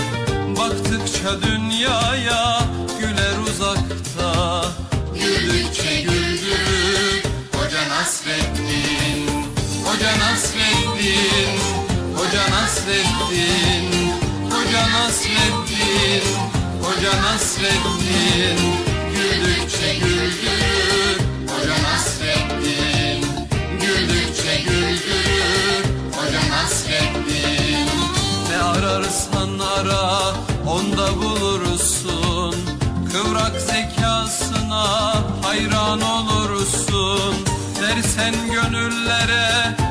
Baktıkça 0.58 1.42
dünyaya 1.42 2.60
güler 3.00 3.38
uzakta. 3.50 4.66
Güldükçe 5.14 6.02
güldürür 6.02 7.24
Hoca 7.54 7.90
Nasreddin 7.90 9.28
Hoca 9.86 10.20
Nasreddin 10.20 11.60
Hoca 12.16 12.52
Nasreddin 12.52 14.12
Hoca 14.52 14.90
Nasreddin 14.90 16.43
Hoca 17.04 17.22
Nasreddin 17.22 18.60
Güldükçe 19.14 19.96
güldürür 19.96 21.20
Hoca 21.48 21.84
Nasreddin 21.84 23.26
Güldükçe 23.82 24.62
güldürür 24.62 25.86
Hoca 26.16 26.40
Nasreddin 26.50 27.88
Ne 28.50 28.64
ararsan 28.64 29.60
ara 29.60 30.34
onda 30.68 31.16
bulursun. 31.22 32.56
Kıvrak 33.12 33.62
zekasına 33.62 35.14
hayran 35.42 36.02
olursun. 36.02 37.36
Dersen 37.82 38.36
gönüllere 38.52 39.83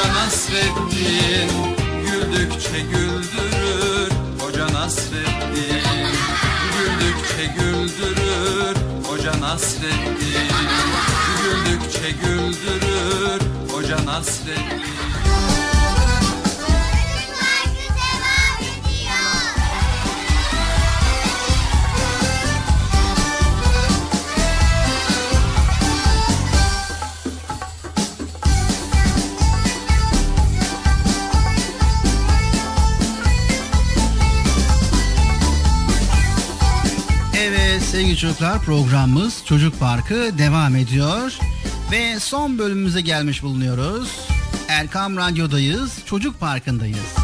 Hoca 0.00 0.14
Nasreddin 0.14 1.50
Güldükçe 2.06 2.80
güldürür. 2.80 4.10
Hoca 4.40 4.72
Nasreddin 4.72 5.82
Güldükçe 6.76 7.46
güldürür. 7.58 8.76
Hoca 9.08 9.40
Nasreddin 9.40 10.48
Güldükçe 11.42 12.10
güldürür. 12.10 13.40
Hoca 13.72 14.06
Nasreddin 14.06 15.09
çocuklar 38.20 38.62
programımız 38.62 39.44
Çocuk 39.44 39.80
Parkı 39.80 40.38
devam 40.38 40.76
ediyor. 40.76 41.38
Ve 41.90 42.20
son 42.20 42.58
bölümümüze 42.58 43.00
gelmiş 43.00 43.42
bulunuyoruz. 43.42 44.20
Erkam 44.68 45.16
Radyo'dayız, 45.16 45.92
Çocuk 46.06 46.40
Parkı'ndayız. 46.40 47.16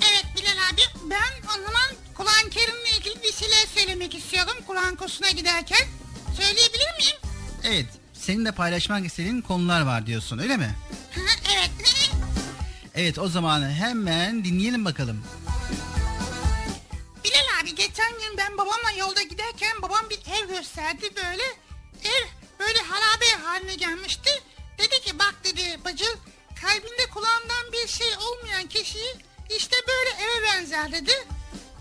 Evet 0.00 0.26
Bilal 0.36 0.52
abi 0.72 1.10
ben 1.10 1.48
o 1.48 1.52
zaman 1.52 1.90
Kur'an-ı 2.14 2.50
Kerim'le 2.50 2.98
ilgili 2.98 3.22
bir 3.22 3.32
şeyler 3.32 3.66
söylemek 3.74 4.14
istiyorum 4.14 4.54
Kur'an 4.66 4.96
kursuna 4.96 5.30
giderken. 5.30 5.86
Söyleyebilir 6.36 6.98
miyim? 6.98 7.16
Evet, 7.64 7.86
senin 8.12 8.44
de 8.44 8.52
paylaşmak 8.52 9.06
istediğin 9.06 9.40
konular 9.40 9.80
var 9.80 10.06
diyorsun 10.06 10.38
öyle 10.38 10.56
mi? 10.56 10.74
Evet. 11.56 11.70
Evet 12.94 13.18
o 13.18 13.28
zaman 13.28 13.70
hemen 13.70 14.44
dinleyelim 14.44 14.84
bakalım. 14.84 15.24
Babam 19.82 20.10
bir 20.10 20.18
ev 20.18 20.48
gösterdi 20.48 21.10
böyle. 21.16 21.42
Ev 22.04 22.26
böyle 22.60 22.78
harabe 22.78 23.44
haline 23.44 23.74
gelmişti. 23.74 24.30
Dedi 24.78 25.00
ki 25.00 25.18
bak 25.18 25.34
dedi 25.44 25.80
bacı 25.84 26.04
kalbinde 26.62 27.06
kulağından 27.14 27.72
bir 27.72 27.88
şey 27.88 28.08
olmayan 28.16 28.68
kişiyi 28.68 29.14
işte 29.56 29.76
böyle 29.88 30.10
eve 30.24 30.44
benzer 30.44 30.92
dedi. 30.92 31.12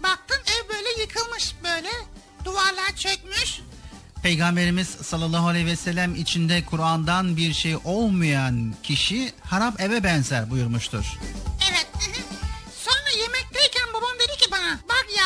Baktım 0.03 0.37
ev 0.47 0.69
böyle 0.69 1.01
yıkılmış 1.01 1.55
böyle. 1.63 1.89
Duvarlar 2.45 2.95
çökmüş. 2.95 3.59
Peygamberimiz 4.23 4.87
sallallahu 4.87 5.47
aleyhi 5.47 5.65
ve 5.65 5.75
sellem 5.75 6.15
içinde 6.15 6.65
Kur'an'dan 6.65 7.37
bir 7.37 7.53
şey 7.53 7.75
olmayan 7.83 8.75
kişi 8.83 9.33
harap 9.43 9.81
eve 9.81 10.03
benzer 10.03 10.49
buyurmuştur. 10.49 11.05
Evet. 11.71 11.87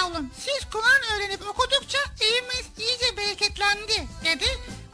Yavrum 0.06 0.30
siz 0.40 0.70
Kur'an 0.72 1.02
öğrenip 1.16 1.42
okudukça 1.42 1.98
evimiz 2.22 2.66
iyice 2.78 3.18
bereketlendi 3.18 4.08
dedi. 4.26 4.46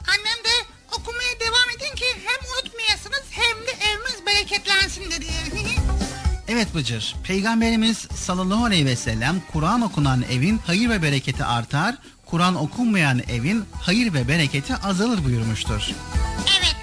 Annem 0.08 0.44
de 0.44 0.66
okumaya 0.92 1.40
devam 1.40 1.70
edin 1.76 1.94
ki 1.96 2.04
hem 2.24 2.50
unutmayasınız 2.52 3.24
hem 3.30 3.66
de 3.66 3.70
evimiz 3.90 4.26
bereketlensin 4.26 5.10
dedi. 5.10 5.26
Evet 6.48 6.74
Bıcır, 6.74 7.14
Peygamberimiz 7.24 7.98
sallallahu 7.98 8.64
aleyhi 8.64 8.86
ve 8.86 8.96
sellem 8.96 9.42
Kur'an 9.52 9.82
okunan 9.82 10.24
evin 10.32 10.60
hayır 10.66 10.90
ve 10.90 11.02
bereketi 11.02 11.44
artar, 11.44 11.94
Kur'an 12.26 12.54
okunmayan 12.54 13.22
evin 13.30 13.64
hayır 13.82 14.12
ve 14.14 14.28
bereketi 14.28 14.76
azalır 14.76 15.24
buyurmuştur. 15.24 15.82
evet. 16.58 16.76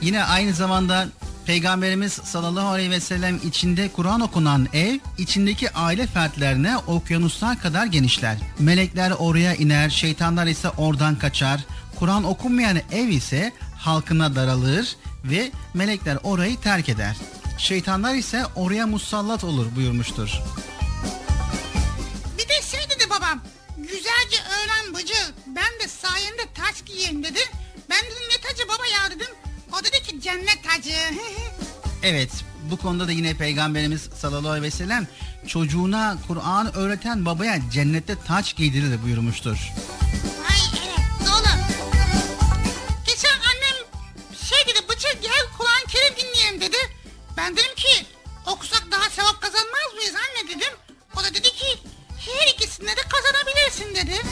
Yine 0.00 0.24
aynı 0.24 0.54
zamanda 0.54 1.08
Peygamberimiz 1.46 2.12
sallallahu 2.12 2.68
aleyhi 2.68 2.90
ve 2.90 3.00
sellem 3.00 3.40
içinde 3.44 3.88
Kur'an 3.88 4.20
okunan 4.20 4.68
ev, 4.72 4.98
içindeki 5.18 5.70
aile 5.70 6.06
fertlerine 6.06 6.76
okyanuslar 6.76 7.60
kadar 7.60 7.86
genişler. 7.86 8.38
Melekler 8.58 9.10
oraya 9.10 9.54
iner, 9.54 9.90
şeytanlar 9.90 10.46
ise 10.46 10.68
oradan 10.68 11.18
kaçar. 11.18 11.60
Kur'an 11.98 12.24
okunmayan 12.24 12.78
ev 12.92 13.08
ise 13.08 13.52
halkına 13.78 14.36
daralır 14.36 14.96
ve 15.24 15.50
melekler 15.74 16.18
orayı 16.22 16.60
terk 16.60 16.88
eder. 16.88 17.16
Şeytanlar 17.58 18.14
ise 18.14 18.44
oraya 18.56 18.86
musallat 18.86 19.44
olur 19.44 19.66
buyurmuştur. 19.76 20.30
Bir 22.38 22.48
de 22.48 22.62
şey 22.70 22.80
dedi 22.80 23.10
babam. 23.10 23.42
Güzelce 23.78 24.36
öğren 24.50 24.94
bıcı. 24.94 25.34
Ben 25.46 25.84
de 25.84 25.88
sayende 25.88 26.42
taç 26.54 26.84
giyeyim 26.86 27.24
dedi. 27.24 27.40
Ben 27.90 27.98
dedim 28.04 28.28
ne 28.30 28.48
tacı 28.48 28.68
baba 28.68 28.86
ya 28.86 29.10
dedim. 29.10 29.41
Cennet 30.22 30.58
tacı. 30.64 30.90
Evet, 32.04 32.30
bu 32.70 32.76
konuda 32.76 33.08
da 33.08 33.12
yine 33.12 33.34
Peygamberimiz 33.34 34.08
sallallahu 34.20 34.50
aleyhi 34.50 34.66
ve 34.66 34.70
sellem 34.70 35.08
çocuğuna 35.46 36.16
Kur'an 36.28 36.76
öğreten 36.76 37.24
babaya 37.24 37.70
cennette 37.70 38.14
taç 38.26 38.56
giydirilir 38.56 39.02
buyurmuştur. 39.02 39.56
Ay 40.50 40.80
evet 40.86 41.06
doğru. 41.26 41.48
Geçen 43.06 43.30
annem 43.30 43.76
şey 44.42 44.58
dedi 44.74 44.88
bıcı 44.88 45.08
gel 45.22 45.46
Kur'an-ı 45.58 45.86
Kerim 45.88 46.16
dinleyelim 46.16 46.60
dedi. 46.60 46.76
Ben 47.36 47.52
dedim 47.52 47.74
ki 47.76 48.06
okusak 48.46 48.86
daha 48.90 49.10
sevap 49.10 49.40
kazanmaz 49.42 49.94
mıyız 49.96 50.14
anne 50.14 50.48
dedim. 50.48 50.72
O 51.16 51.24
da 51.24 51.30
dedi 51.34 51.52
ki 51.52 51.78
her 52.18 52.52
ikisinde 52.54 52.90
de 52.90 53.00
kazanabilirsin 53.08 53.94
dedi. 53.94 54.22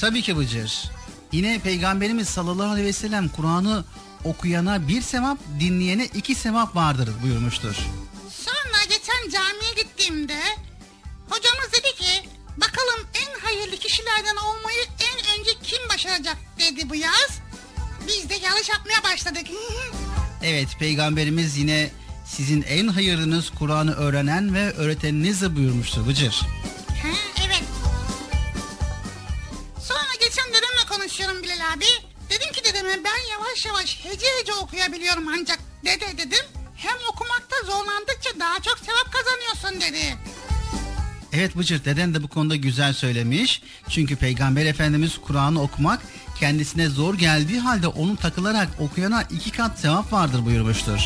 Tabii 0.00 0.22
ki 0.22 0.36
Bıcır. 0.36 0.90
Yine 1.32 1.58
Peygamberimiz 1.58 2.28
sallallahu 2.28 2.70
aleyhi 2.70 2.88
ve 2.88 2.92
sellem 2.92 3.28
Kur'an'ı 3.28 3.84
okuyana 4.24 4.88
bir 4.88 5.02
sevap, 5.02 5.38
dinleyene 5.60 6.04
iki 6.04 6.34
sevap 6.34 6.76
vardır 6.76 7.08
buyurmuştur. 7.22 7.74
Sonra 8.30 8.84
geçen 8.88 9.30
camiye 9.30 9.72
gittiğimde 9.76 10.38
hocamız 11.28 11.72
dedi 11.72 11.94
ki 11.96 12.28
bakalım 12.56 13.06
en 13.14 13.40
hayırlı 13.40 13.76
kişilerden 13.76 14.36
olmayı 14.36 14.82
en 15.00 15.40
önce 15.40 15.50
kim 15.62 15.88
başaracak 15.88 16.36
dedi 16.58 16.90
bu 16.90 16.94
yaz. 16.94 17.38
Biz 18.08 18.28
de 18.28 18.34
yarış 18.34 18.68
yapmaya 18.68 19.02
başladık. 19.12 19.46
Evet 20.44 20.68
Peygamberimiz 20.78 21.56
yine 21.56 21.90
sizin 22.26 22.62
en 22.62 22.88
hayırlınız 22.88 23.50
Kur'an'ı 23.50 23.94
öğrenen 23.94 24.54
ve 24.54 24.72
öğreteninizdir 24.72 25.56
buyurmuştur 25.56 26.06
Bıcır. 26.08 26.40
yavaş 33.66 33.98
hece 34.04 34.26
hece 34.40 34.54
okuyabiliyorum 34.54 35.28
ancak 35.28 35.58
dede 35.84 36.18
dedim. 36.18 36.46
Hem 36.76 36.96
okumakta 37.10 37.56
zorlandıkça 37.66 38.30
daha 38.40 38.62
çok 38.62 38.78
sevap 38.78 39.12
kazanıyorsun 39.12 39.80
dedi. 39.80 40.16
Evet 41.32 41.56
Bıcır 41.56 41.84
deden 41.84 42.14
de 42.14 42.22
bu 42.22 42.28
konuda 42.28 42.56
güzel 42.56 42.92
söylemiş. 42.92 43.62
Çünkü 43.88 44.16
Peygamber 44.16 44.66
Efendimiz 44.66 45.18
Kur'an'ı 45.26 45.62
okumak 45.62 46.02
kendisine 46.40 46.88
zor 46.88 47.14
geldiği 47.14 47.60
halde 47.60 47.86
onu 47.86 48.16
takılarak 48.16 48.68
okuyana 48.78 49.22
iki 49.22 49.50
kat 49.50 49.80
sevap 49.80 50.12
vardır 50.12 50.44
buyurmuştur. 50.44 51.00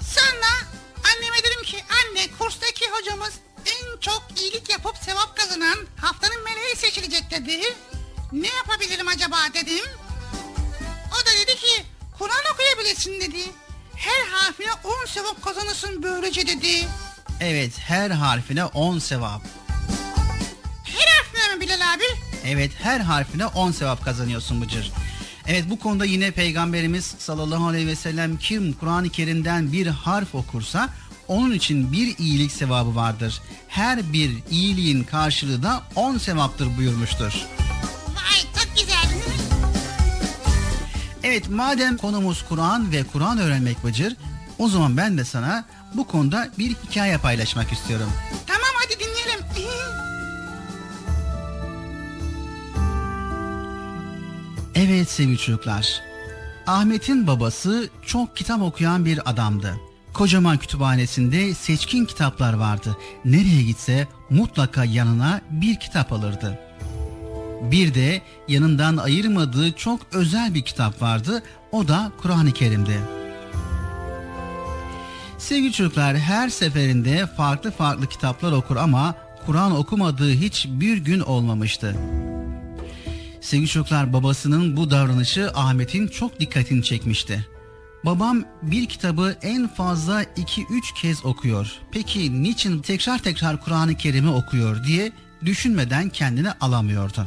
Sonra 0.00 0.52
anneme 1.14 1.36
dedim 1.44 1.62
ki 1.64 1.76
anne 1.76 2.26
kurstaki 2.38 2.84
hocamız 2.90 3.32
en 3.66 4.00
çok 4.00 4.22
iyilik 4.40 4.70
yapıp 4.70 4.96
sevap 4.96 5.36
kazanan 5.36 5.78
haftanın 5.96 6.44
meleği 6.44 6.76
seçilecek 6.76 7.30
dedi. 7.30 7.60
Ne 8.32 8.48
yapabilirim 8.48 9.08
acaba 9.08 9.36
dedim. 9.54 9.84
O 11.08 11.26
da 11.26 11.30
dedi 11.42 11.56
ki 11.56 11.84
Kur'an 12.18 12.54
okuyabilirsin 12.54 13.20
dedi. 13.20 13.42
Her 13.96 14.28
harfine 14.30 14.72
10 15.02 15.06
sevap 15.06 15.44
kazanırsın 15.44 16.02
böylece 16.02 16.46
dedi. 16.46 16.88
Evet 17.40 17.72
her 17.78 18.10
harfine 18.10 18.64
10 18.64 18.98
sevap. 18.98 19.42
Her 20.84 21.06
harfine 21.16 21.54
mi 21.54 21.60
Bilal 21.60 21.94
abi? 21.94 22.04
Evet 22.46 22.72
her 22.82 23.00
harfine 23.00 23.46
10 23.46 23.72
sevap 23.72 24.04
kazanıyorsun 24.04 24.60
Bıcır. 24.62 24.92
Evet 25.46 25.64
bu 25.70 25.78
konuda 25.78 26.04
yine 26.04 26.30
Peygamberimiz 26.30 27.14
sallallahu 27.18 27.66
aleyhi 27.66 27.86
ve 27.86 27.96
sellem 27.96 28.38
kim 28.38 28.72
Kur'an-ı 28.72 29.10
Kerim'den 29.10 29.72
bir 29.72 29.86
harf 29.86 30.34
okursa 30.34 30.88
onun 31.28 31.52
için 31.52 31.92
bir 31.92 32.18
iyilik 32.18 32.52
sevabı 32.52 32.94
vardır. 32.94 33.40
Her 33.68 34.12
bir 34.12 34.30
iyiliğin 34.50 35.04
karşılığı 35.04 35.62
da 35.62 35.82
10 35.94 36.18
sevaptır 36.18 36.76
buyurmuştur. 36.76 37.32
Çok 38.42 38.76
güzel. 38.76 39.08
Evet 41.22 41.48
madem 41.48 41.96
konumuz 41.96 42.44
Kur'an 42.48 42.92
ve 42.92 43.04
Kur'an 43.04 43.38
öğrenmek 43.38 43.84
Bıcır 43.84 44.16
o 44.58 44.68
zaman 44.68 44.96
ben 44.96 45.18
de 45.18 45.24
sana 45.24 45.64
bu 45.94 46.06
konuda 46.06 46.48
bir 46.58 46.74
hikaye 46.74 47.18
paylaşmak 47.18 47.72
istiyorum. 47.72 48.10
Tamam 48.46 48.70
hadi 48.74 49.00
dinleyelim. 49.00 49.44
Evet 54.74 55.10
sevgili 55.10 55.38
çocuklar. 55.38 56.02
Ahmet'in 56.66 57.26
babası 57.26 57.88
çok 58.06 58.36
kitap 58.36 58.62
okuyan 58.62 59.04
bir 59.04 59.30
adamdı. 59.30 59.74
Kocaman 60.12 60.58
kütüphanesinde 60.58 61.54
seçkin 61.54 62.04
kitaplar 62.04 62.52
vardı. 62.52 62.96
Nereye 63.24 63.62
gitse 63.62 64.08
mutlaka 64.30 64.84
yanına 64.84 65.40
bir 65.50 65.80
kitap 65.80 66.12
alırdı. 66.12 66.67
Bir 67.62 67.94
de 67.94 68.22
yanından 68.48 68.96
ayırmadığı 68.96 69.72
çok 69.72 70.00
özel 70.12 70.54
bir 70.54 70.62
kitap 70.62 71.02
vardı. 71.02 71.42
O 71.72 71.88
da 71.88 72.12
Kur'an-ı 72.22 72.52
Kerim'di. 72.52 73.00
Sevgili 75.38 75.72
çocuklar 75.72 76.16
her 76.18 76.48
seferinde 76.48 77.26
farklı 77.26 77.70
farklı 77.70 78.06
kitaplar 78.06 78.52
okur 78.52 78.76
ama 78.76 79.14
Kur'an 79.46 79.76
okumadığı 79.76 80.32
hiç 80.32 80.66
bir 80.68 80.96
gün 80.96 81.20
olmamıştı. 81.20 81.96
Sevgili 83.40 83.68
çocuklar 83.68 84.12
babasının 84.12 84.76
bu 84.76 84.90
davranışı 84.90 85.50
Ahmet'in 85.54 86.08
çok 86.08 86.40
dikkatini 86.40 86.82
çekmişti. 86.82 87.46
Babam 88.04 88.44
bir 88.62 88.86
kitabı 88.86 89.36
en 89.42 89.68
fazla 89.68 90.22
2-3 90.22 90.94
kez 90.94 91.24
okuyor. 91.24 91.72
Peki 91.92 92.42
niçin 92.42 92.78
tekrar 92.78 93.18
tekrar 93.18 93.64
Kur'an-ı 93.64 93.94
Kerim'i 93.94 94.30
okuyor 94.30 94.84
diye 94.84 95.12
düşünmeden 95.44 96.08
kendini 96.08 96.52
alamıyordu. 96.52 97.26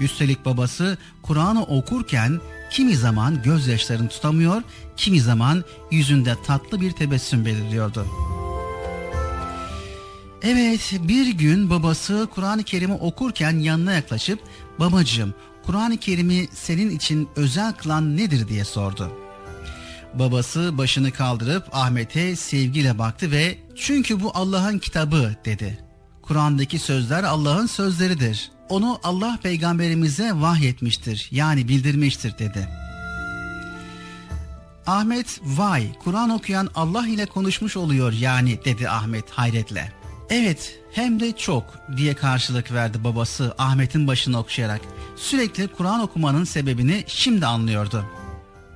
Üstelik 0.00 0.44
babası 0.44 0.98
Kur'an'ı 1.22 1.62
okurken 1.62 2.40
kimi 2.70 2.96
zaman 2.96 3.42
gözyaşlarını 3.42 4.08
tutamıyor, 4.08 4.62
kimi 4.96 5.20
zaman 5.20 5.64
yüzünde 5.90 6.34
tatlı 6.46 6.80
bir 6.80 6.92
tebessüm 6.92 7.44
beliriyordu. 7.44 8.06
Evet 10.42 11.00
bir 11.02 11.26
gün 11.26 11.70
babası 11.70 12.28
Kur'an-ı 12.34 12.62
Kerim'i 12.62 12.94
okurken 12.94 13.58
yanına 13.58 13.92
yaklaşıp 13.92 14.40
babacığım 14.78 15.34
Kur'an-ı 15.66 15.96
Kerim'i 15.96 16.48
senin 16.54 16.90
için 16.90 17.28
özel 17.36 17.72
kılan 17.72 18.16
nedir 18.16 18.48
diye 18.48 18.64
sordu. 18.64 19.12
Babası 20.14 20.78
başını 20.78 21.12
kaldırıp 21.12 21.68
Ahmet'e 21.72 22.36
sevgiyle 22.36 22.98
baktı 22.98 23.30
ve 23.30 23.58
çünkü 23.76 24.20
bu 24.20 24.30
Allah'ın 24.34 24.78
kitabı 24.78 25.36
dedi. 25.44 25.78
Kur'an'daki 26.22 26.78
sözler 26.78 27.24
Allah'ın 27.24 27.66
sözleridir. 27.66 28.50
Onu 28.68 28.98
Allah 29.02 29.38
peygamberimize 29.42 30.32
vahyetmiştir 30.34 31.28
yani 31.30 31.68
bildirmiştir 31.68 32.38
dedi. 32.38 32.68
Ahmet 34.86 35.40
vay 35.44 35.86
Kur'an 36.04 36.30
okuyan 36.30 36.68
Allah 36.74 37.08
ile 37.08 37.26
konuşmuş 37.26 37.76
oluyor 37.76 38.12
yani 38.12 38.64
dedi 38.64 38.88
Ahmet 38.88 39.30
hayretle. 39.30 39.92
Evet 40.30 40.80
hem 40.92 41.20
de 41.20 41.36
çok 41.36 41.64
diye 41.96 42.14
karşılık 42.14 42.72
verdi 42.72 43.04
babası 43.04 43.54
Ahmet'in 43.58 44.06
başını 44.06 44.38
okşayarak. 44.38 44.80
Sürekli 45.16 45.68
Kur'an 45.68 46.00
okumanın 46.00 46.44
sebebini 46.44 47.04
şimdi 47.06 47.46
anlıyordu. 47.46 48.04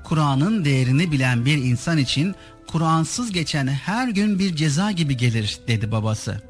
Kur'an'ın 0.05 0.64
değerini 0.64 1.12
bilen 1.12 1.44
bir 1.44 1.56
insan 1.56 1.98
için 1.98 2.35
Kur'ansız 2.66 3.32
geçen 3.32 3.66
her 3.66 4.09
gün 4.09 4.39
bir 4.39 4.56
ceza 4.56 4.90
gibi 4.90 5.16
gelir 5.16 5.59
dedi 5.69 5.93
babası. 5.93 6.43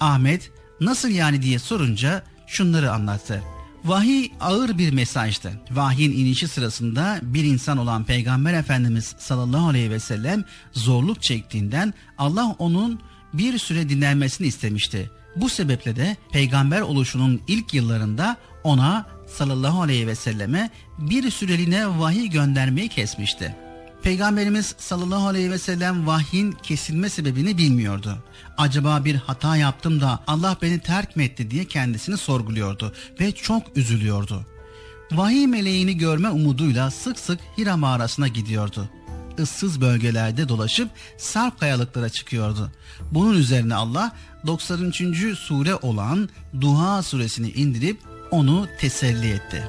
Ahmet 0.00 0.50
nasıl 0.80 1.08
yani 1.08 1.42
diye 1.42 1.58
sorunca 1.58 2.22
şunları 2.54 2.92
anlattı. 2.92 3.42
Vahiy 3.84 4.30
ağır 4.40 4.78
bir 4.78 4.92
mesajdı. 4.92 5.52
Vahyin 5.70 6.12
inişi 6.12 6.48
sırasında 6.48 7.18
bir 7.22 7.44
insan 7.44 7.78
olan 7.78 8.04
Peygamber 8.04 8.54
Efendimiz 8.54 9.14
sallallahu 9.18 9.68
aleyhi 9.68 9.90
ve 9.90 10.00
sellem 10.00 10.44
zorluk 10.72 11.22
çektiğinden 11.22 11.94
Allah 12.18 12.56
onun 12.58 13.00
bir 13.32 13.58
süre 13.58 13.88
dinlenmesini 13.88 14.46
istemişti. 14.46 15.10
Bu 15.36 15.48
sebeple 15.48 15.96
de 15.96 16.16
peygamber 16.32 16.80
oluşunun 16.80 17.40
ilk 17.48 17.74
yıllarında 17.74 18.36
ona 18.64 19.06
sallallahu 19.26 19.82
aleyhi 19.82 20.06
ve 20.06 20.14
selleme 20.14 20.70
bir 20.98 21.30
süreliğine 21.30 21.98
vahiy 21.98 22.28
göndermeyi 22.28 22.88
kesmişti. 22.88 23.63
Peygamberimiz 24.04 24.74
sallallahu 24.78 25.26
aleyhi 25.26 25.50
ve 25.50 25.58
sellem 25.58 26.06
vahyin 26.06 26.52
kesilme 26.52 27.08
sebebini 27.08 27.58
bilmiyordu. 27.58 28.18
Acaba 28.56 29.04
bir 29.04 29.14
hata 29.14 29.56
yaptım 29.56 30.00
da 30.00 30.20
Allah 30.26 30.56
beni 30.62 30.78
terk 30.78 31.16
mi 31.16 31.24
etti 31.24 31.50
diye 31.50 31.64
kendisini 31.64 32.16
sorguluyordu 32.16 32.92
ve 33.20 33.32
çok 33.32 33.76
üzülüyordu. 33.76 34.46
Vahiy 35.12 35.46
meleğini 35.46 35.98
görme 35.98 36.30
umuduyla 36.30 36.90
sık 36.90 37.18
sık 37.18 37.40
Hira 37.58 37.76
mağarasına 37.76 38.28
gidiyordu. 38.28 38.88
Issız 39.38 39.80
bölgelerde 39.80 40.48
dolaşıp 40.48 40.90
sarp 41.18 41.60
kayalıklara 41.60 42.08
çıkıyordu. 42.08 42.72
Bunun 43.10 43.34
üzerine 43.34 43.74
Allah 43.74 44.12
93. 44.46 45.38
sure 45.38 45.74
olan 45.74 46.28
Duha 46.60 47.02
suresini 47.02 47.50
indirip 47.50 48.00
onu 48.30 48.66
teselli 48.80 49.30
etti. 49.30 49.68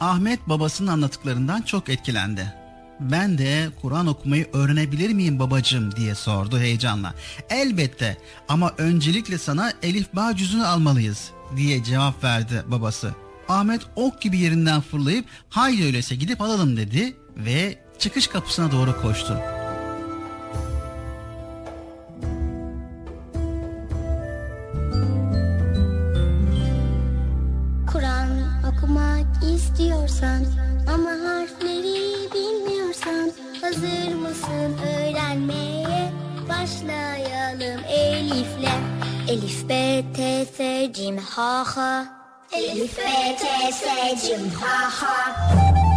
Ahmet 0.00 0.48
babasının 0.48 0.92
anlattıklarından 0.92 1.62
çok 1.62 1.88
etkilendi. 1.88 2.52
Ben 3.00 3.38
de 3.38 3.68
Kur'an 3.82 4.06
okumayı 4.06 4.46
öğrenebilir 4.52 5.12
miyim 5.12 5.38
babacığım 5.38 5.96
diye 5.96 6.14
sordu 6.14 6.58
heyecanla. 6.58 7.14
Elbette 7.50 8.16
ama 8.48 8.72
öncelikle 8.78 9.38
sana 9.38 9.72
Elif 9.82 10.14
Bağ 10.14 10.36
cüzünü 10.36 10.64
almalıyız 10.64 11.30
diye 11.56 11.84
cevap 11.84 12.24
verdi 12.24 12.64
babası. 12.66 13.14
Ahmet 13.48 13.82
ok 13.96 14.20
gibi 14.20 14.38
yerinden 14.38 14.80
fırlayıp 14.80 15.26
haydi 15.48 15.84
öyleyse 15.84 16.16
gidip 16.16 16.40
alalım 16.40 16.76
dedi 16.76 17.16
ve 17.36 17.78
çıkış 17.98 18.26
kapısına 18.26 18.72
doğru 18.72 19.02
koştu. 19.02 19.38
T, 40.96 41.02
S, 43.68 43.84
Cim, 44.16 44.48
Ha, 44.48 44.88
Ha. 44.88 45.95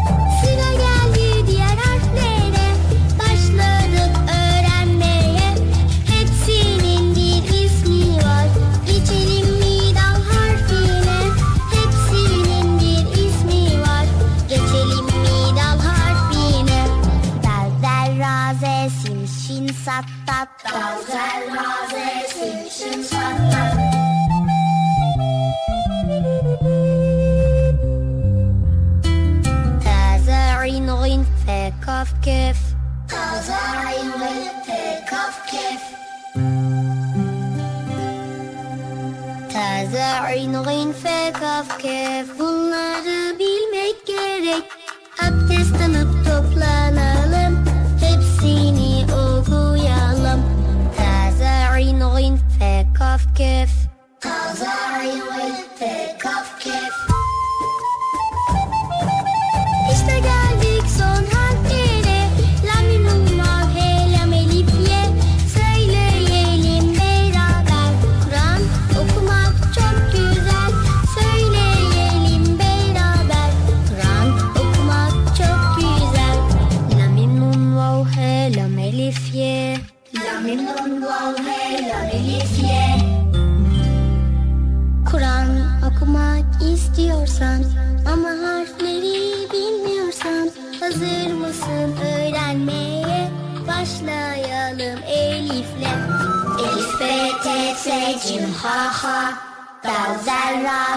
Taze 40.30 40.41
ayn 40.41 40.53
gyn 40.65 40.91
fe 40.93 41.31
kaf 41.39 41.69
kef. 41.81 42.27
Bunları 42.39 43.18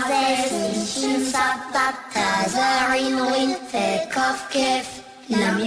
there's 0.08 0.52
niçin 0.52 1.24
saklat 1.24 1.94
tazarın 2.14 3.16
winfek 3.32 4.16
of 4.16 4.50
kef 4.52 4.86
Lam 5.30 5.58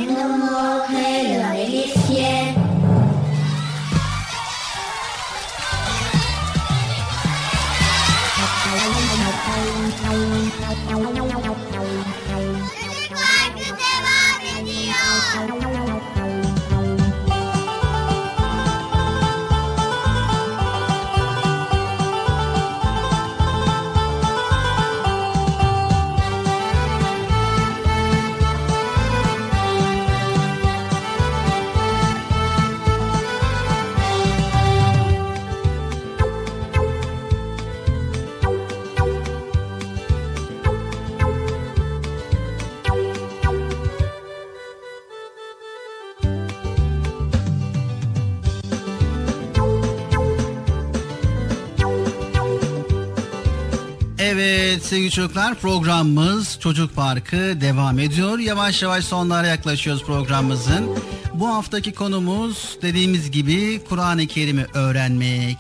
Evet 54.75 54.85
sevgili 54.85 55.11
çocuklar 55.11 55.55
programımız 55.55 56.59
Çocuk 56.59 56.95
Parkı 56.95 57.37
devam 57.61 57.99
ediyor. 57.99 58.39
Yavaş 58.39 58.81
yavaş 58.81 59.05
sonlara 59.05 59.47
yaklaşıyoruz 59.47 60.03
programımızın. 60.03 60.99
Bu 61.33 61.47
haftaki 61.47 61.93
konumuz 61.93 62.77
dediğimiz 62.81 63.31
gibi 63.31 63.83
Kur'an-ı 63.89 64.27
Kerim'i 64.27 64.65
öğrenmek. 64.73 65.57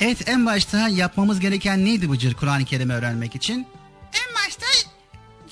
Evet 0.00 0.28
en 0.28 0.46
başta 0.46 0.88
yapmamız 0.88 1.40
gereken 1.40 1.84
neydi 1.84 2.10
Bıcır 2.10 2.34
Kur'an-ı 2.34 2.64
Kerim'i 2.64 2.94
öğrenmek 2.94 3.34
için? 3.34 3.66
En 4.14 4.34
başta 4.34 4.66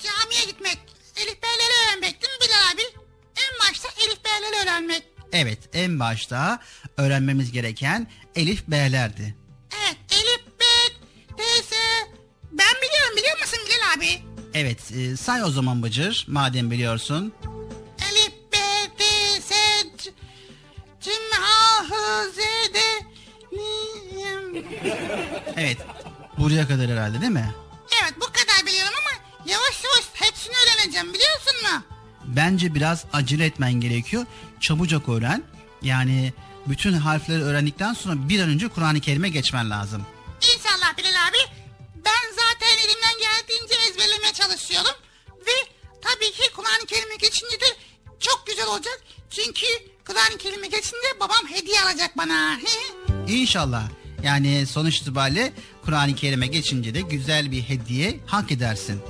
camiye 0.03 0.45
gitmek. 0.45 0.77
Elif 1.15 1.43
B'leri 1.43 1.73
öğrenmek 1.83 2.21
değil 2.21 2.33
mi 2.33 2.39
Bilal 2.45 2.73
abi? 2.73 2.81
En 3.37 3.69
başta 3.69 3.89
Elif 4.05 4.25
B'leri 4.25 4.63
öğrenmek. 4.63 5.03
Evet 5.33 5.59
en 5.73 5.99
başta 5.99 6.59
öğrenmemiz 6.97 7.51
gereken 7.51 8.07
Elif 8.35 8.67
B'lerdi. 8.67 9.42
Abi? 13.97 14.21
Evet 14.53 14.91
e, 14.91 15.17
say 15.17 15.43
o 15.43 15.49
zaman 15.49 15.83
Bıcır 15.83 16.25
madem 16.29 16.71
biliyorsun. 16.71 17.33
Elif 18.11 18.31
B, 18.53 18.57
T, 18.97 19.03
S, 19.41 19.55
C, 19.97 20.11
Cim, 21.01 21.13
Ha, 21.41 21.83
Hı, 21.83 22.31
Z, 22.31 22.37
D, 22.73 22.79
Evet 25.57 25.77
buraya 26.37 26.67
kadar 26.67 26.87
herhalde 26.91 27.21
değil 27.21 27.31
mi? 27.31 27.53
Evet 28.03 28.13
bu 28.17 28.25
kadar 28.25 28.65
biliyorum 28.65 28.93
ama 28.99 29.19
yavaş 29.51 29.83
yavaş 29.83 30.03
hepsini 30.13 30.53
öğreneceğim 30.55 31.13
biliyorsun 31.13 31.53
mu? 31.63 31.83
Bence 32.25 32.75
biraz 32.75 33.05
acele 33.13 33.45
etmen 33.45 33.73
gerekiyor. 33.73 34.25
Çabucak 34.59 35.09
öğren. 35.09 35.43
Yani 35.81 36.33
bütün 36.65 36.93
harfleri 36.93 37.43
öğrendikten 37.43 37.93
sonra 37.93 38.29
bir 38.29 38.39
an 38.41 38.49
önce 38.49 38.67
Kur'an-ı 38.67 38.99
Kerim'e 39.01 39.29
geçmen 39.29 39.69
lazım. 39.69 40.05
İnşallah 40.41 40.97
Bilal 40.97 41.09
abi. 41.29 41.52
Elimden 42.85 43.17
geldiğince 43.19 43.75
ezberlemeye 43.89 44.33
çalışıyorum. 44.33 44.95
Ve 45.47 45.51
tabii 46.01 46.31
ki 46.31 46.43
Kur'an-ı 46.55 46.85
Kerim'e 46.85 47.15
geçince 47.15 47.59
de 47.61 47.65
çok 48.19 48.43
güzel 48.47 48.67
olacak. 48.67 49.01
Çünkü 49.29 49.65
Kur'an-ı 50.07 50.37
Kerim'e 50.37 50.67
geçince 50.67 51.19
babam 51.19 51.47
hediye 51.49 51.81
alacak 51.81 52.17
bana. 52.17 52.59
İnşallah. 53.27 53.83
Yani 54.23 54.65
sonuç 54.67 54.97
itibariyle 54.97 55.53
Kur'an-ı 55.85 56.15
Kerim'e 56.15 56.47
geçince 56.47 56.93
de 56.93 57.01
güzel 57.01 57.51
bir 57.51 57.61
hediye 57.61 58.19
hak 58.25 58.51
edersin. 58.51 59.01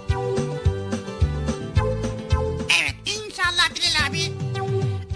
evet 2.81 2.95
inşallah 3.05 3.69
Bilal 3.75 4.09
abi. 4.09 4.31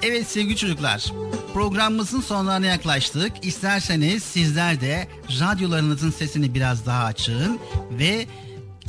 Evet 0.03 0.27
sevgili 0.27 0.55
çocuklar, 0.57 1.11
programımızın 1.53 2.21
sonlarına 2.21 2.65
yaklaştık. 2.65 3.31
İsterseniz 3.41 4.23
sizler 4.23 4.81
de 4.81 5.07
radyolarınızın 5.39 6.11
sesini 6.11 6.53
biraz 6.53 6.85
daha 6.85 7.03
açın 7.05 7.59
ve 7.91 8.27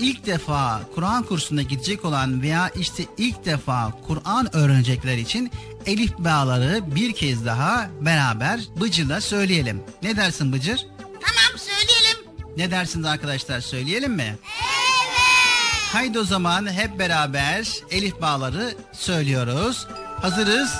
ilk 0.00 0.26
defa 0.26 0.80
Kur'an 0.94 1.22
kursuna 1.22 1.62
gidecek 1.62 2.04
olan 2.04 2.42
veya 2.42 2.68
işte 2.68 3.04
ilk 3.18 3.44
defa 3.44 3.92
Kur'an 4.06 4.56
öğrenecekler 4.56 5.16
için 5.16 5.50
Elif 5.86 6.18
Bağları 6.18 6.94
bir 6.94 7.12
kez 7.12 7.46
daha 7.46 7.88
beraber 8.00 8.60
Bıcır'la 8.80 9.20
söyleyelim. 9.20 9.82
Ne 10.02 10.16
dersin 10.16 10.52
Bıcır? 10.52 10.86
Tamam 10.98 11.58
söyleyelim. 11.58 12.24
Ne 12.56 12.70
dersiniz 12.70 13.06
arkadaşlar 13.06 13.60
söyleyelim 13.60 14.12
mi? 14.12 14.36
Evet. 14.62 15.92
Haydi 15.92 16.18
o 16.18 16.24
zaman 16.24 16.72
hep 16.72 16.98
beraber 16.98 17.68
Elif 17.90 18.20
Bağları 18.20 18.74
söylüyoruz. 18.92 19.86
Hazırız. 20.20 20.70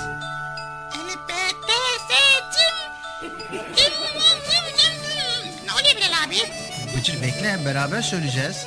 Bıcır 6.97 7.23
bekle 7.23 7.65
beraber 7.65 8.03
söyleyeceğiz. 8.03 8.67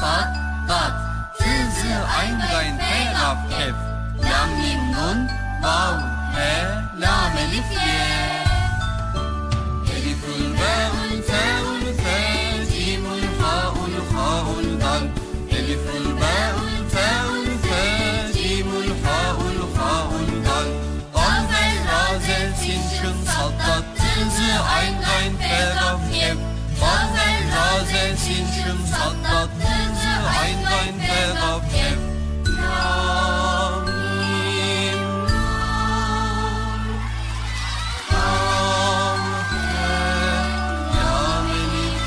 Şın, 0.00 0.06
Sad, 0.06 0.34
Dat, 0.68 0.92
Tı, 1.38 1.44
Zı, 1.80 2.06
Ayn, 2.18 2.40
Gayn, 2.52 2.78
Fe, 2.78 3.12
Gaf, 3.12 3.38
Kef, 3.50 3.74
Lam, 4.30 4.50
Mim, 4.50 4.92
Nun, 4.92 5.28
Vav, 5.62 5.94
He, 6.36 6.52
Lam, 7.00 7.38
Elif, 7.38 7.70
Ye. 7.72 8.40
Elifül, 9.94 10.44
Be'ül, 10.60 11.22
Te'ül, 11.28 11.94
Fe, 12.02 12.18
Cimül, 12.72 13.24
Ha'ül, 13.40 13.94
Ha'ül, 14.14 14.80
Dal, 14.80 15.02
Elifül, 15.50 16.06
Be'ül, 16.20 16.90
Te'ül, 16.94 17.46
Fe, 17.62 17.82
Cimül, 18.32 18.90
Ha'ül, 19.04 19.60
Ha'ül, 19.76 20.44
Dal, 20.44 20.68
Dal, 21.14 21.42
Zel, 21.50 21.76
Ra, 21.88 22.18
Zel, 22.26 22.54
Sin, 22.60 22.80
Dat, 23.66 23.84
Tı, 23.98 24.12
Zı, 24.36 24.50
Ayn, 24.76 24.94
Gayn, 25.06 25.34
Fe, 25.36 25.60
Gaf, 25.80 26.00
Kef, 26.12 26.38
Dal, 26.80 27.06
Zel, 27.14 27.39
Ra, 27.70 27.84
Zel, 27.84 28.16
Sin, 28.16 28.34
Şın, 28.34 28.86
Sad, 28.86 29.24
Dat, 29.24 29.50
Lam, 29.60 30.90
He, 31.00 31.20
Ya, 40.96 41.42
Melif, 41.46 42.02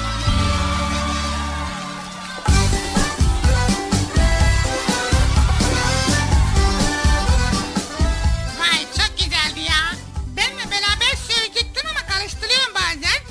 Vay 8.60 8.86
çok 8.98 9.18
güzeldi 9.18 9.60
ya. 9.60 9.82
Benle 10.38 10.72
beraber 10.72 11.16
söyleyecektin 11.28 11.88
ama 11.90 12.08
karıştırıyorum 12.10 12.74
bazen. 12.76 13.22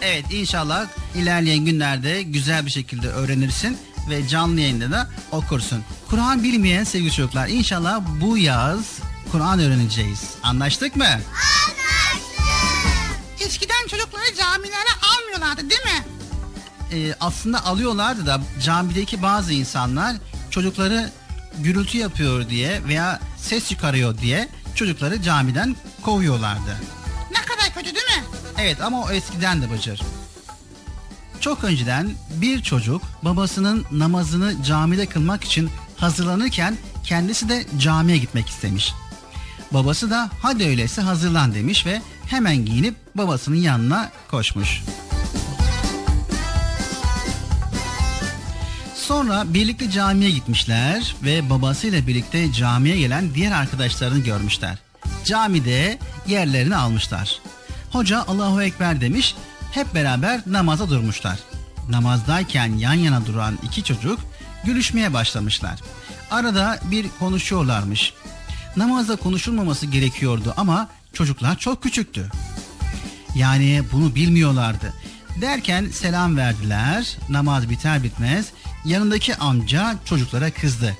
Evet 0.00 0.24
inşallah 0.30 0.86
ilerleyen 1.18 1.64
günlerde 1.64 2.22
güzel 2.22 2.66
bir 2.66 2.70
şekilde 2.70 3.08
öğrenirsin 3.08 3.78
ve 4.10 4.28
canlı 4.28 4.60
yayında 4.60 4.90
da 4.90 5.08
okursun. 5.32 5.84
Kur'an 6.10 6.42
bilmeyen 6.42 6.84
sevgili 6.84 7.12
çocuklar 7.12 7.48
inşallah 7.48 8.00
bu 8.20 8.38
yaz 8.38 8.98
Kur'an 9.32 9.58
öğreneceğiz. 9.58 10.20
Anlaştık 10.42 10.96
mı? 10.96 11.06
Eskiden 13.40 13.86
çocukları 13.90 14.34
camilere 14.34 14.92
almıyorlardı 15.16 15.70
değil 15.70 15.80
mi? 15.84 16.04
Ee, 16.92 17.14
aslında 17.20 17.64
alıyorlardı 17.64 18.26
da 18.26 18.40
camideki 18.62 19.22
bazı 19.22 19.52
insanlar 19.52 20.16
çocukları 20.50 21.10
gürültü 21.58 21.98
yapıyor 21.98 22.48
diye 22.48 22.84
veya 22.88 23.20
ses 23.36 23.68
çıkarıyor 23.68 24.18
diye 24.18 24.48
çocukları 24.74 25.22
camiden 25.22 25.76
kovuyorlardı. 26.02 26.76
Ne 27.30 27.40
kadar 27.44 27.74
kötü 27.74 27.94
değil 27.94 28.06
mi? 28.06 28.24
Evet 28.58 28.80
ama 28.82 29.02
o 29.02 29.10
eskiden 29.10 29.62
de 29.62 29.70
Bıcır. 29.70 30.00
Çok 31.48 31.64
önceden 31.64 32.10
bir 32.40 32.62
çocuk 32.62 33.02
babasının 33.22 33.84
namazını 33.92 34.62
camide 34.64 35.06
kılmak 35.06 35.44
için 35.44 35.70
hazırlanırken 35.96 36.76
kendisi 37.04 37.48
de 37.48 37.66
camiye 37.78 38.18
gitmek 38.18 38.48
istemiş. 38.48 38.94
Babası 39.72 40.10
da 40.10 40.30
hadi 40.42 40.64
öyleyse 40.64 41.02
hazırlan 41.02 41.54
demiş 41.54 41.86
ve 41.86 42.02
hemen 42.26 42.64
giyinip 42.64 42.94
babasının 43.14 43.56
yanına 43.56 44.10
koşmuş. 44.30 44.82
Sonra 48.94 49.54
birlikte 49.54 49.90
camiye 49.90 50.30
gitmişler 50.30 51.16
ve 51.22 51.50
babasıyla 51.50 52.06
birlikte 52.06 52.52
camiye 52.52 52.98
gelen 52.98 53.34
diğer 53.34 53.52
arkadaşlarını 53.52 54.18
görmüşler. 54.18 54.78
Camide 55.24 55.98
yerlerini 56.26 56.76
almışlar. 56.76 57.40
Hoca 57.92 58.24
Allahu 58.28 58.62
Ekber 58.62 59.00
demiş, 59.00 59.34
hep 59.70 59.94
beraber 59.94 60.40
namaza 60.46 60.90
durmuşlar. 60.90 61.38
Namazdayken 61.90 62.72
yan 62.72 62.92
yana 62.94 63.26
duran 63.26 63.58
iki 63.62 63.84
çocuk 63.84 64.20
gülüşmeye 64.64 65.12
başlamışlar. 65.12 65.80
Arada 66.30 66.80
bir 66.90 67.06
konuşuyorlarmış. 67.18 68.14
Namazda 68.76 69.16
konuşulmaması 69.16 69.86
gerekiyordu 69.86 70.54
ama 70.56 70.88
çocuklar 71.12 71.58
çok 71.58 71.82
küçüktü. 71.82 72.30
Yani 73.34 73.82
bunu 73.92 74.14
bilmiyorlardı. 74.14 74.94
Derken 75.40 75.86
selam 75.92 76.36
verdiler. 76.36 77.16
Namaz 77.28 77.70
biter 77.70 78.02
bitmez 78.02 78.46
yanındaki 78.84 79.36
amca 79.36 79.94
çocuklara 80.04 80.50
kızdı. 80.50 80.96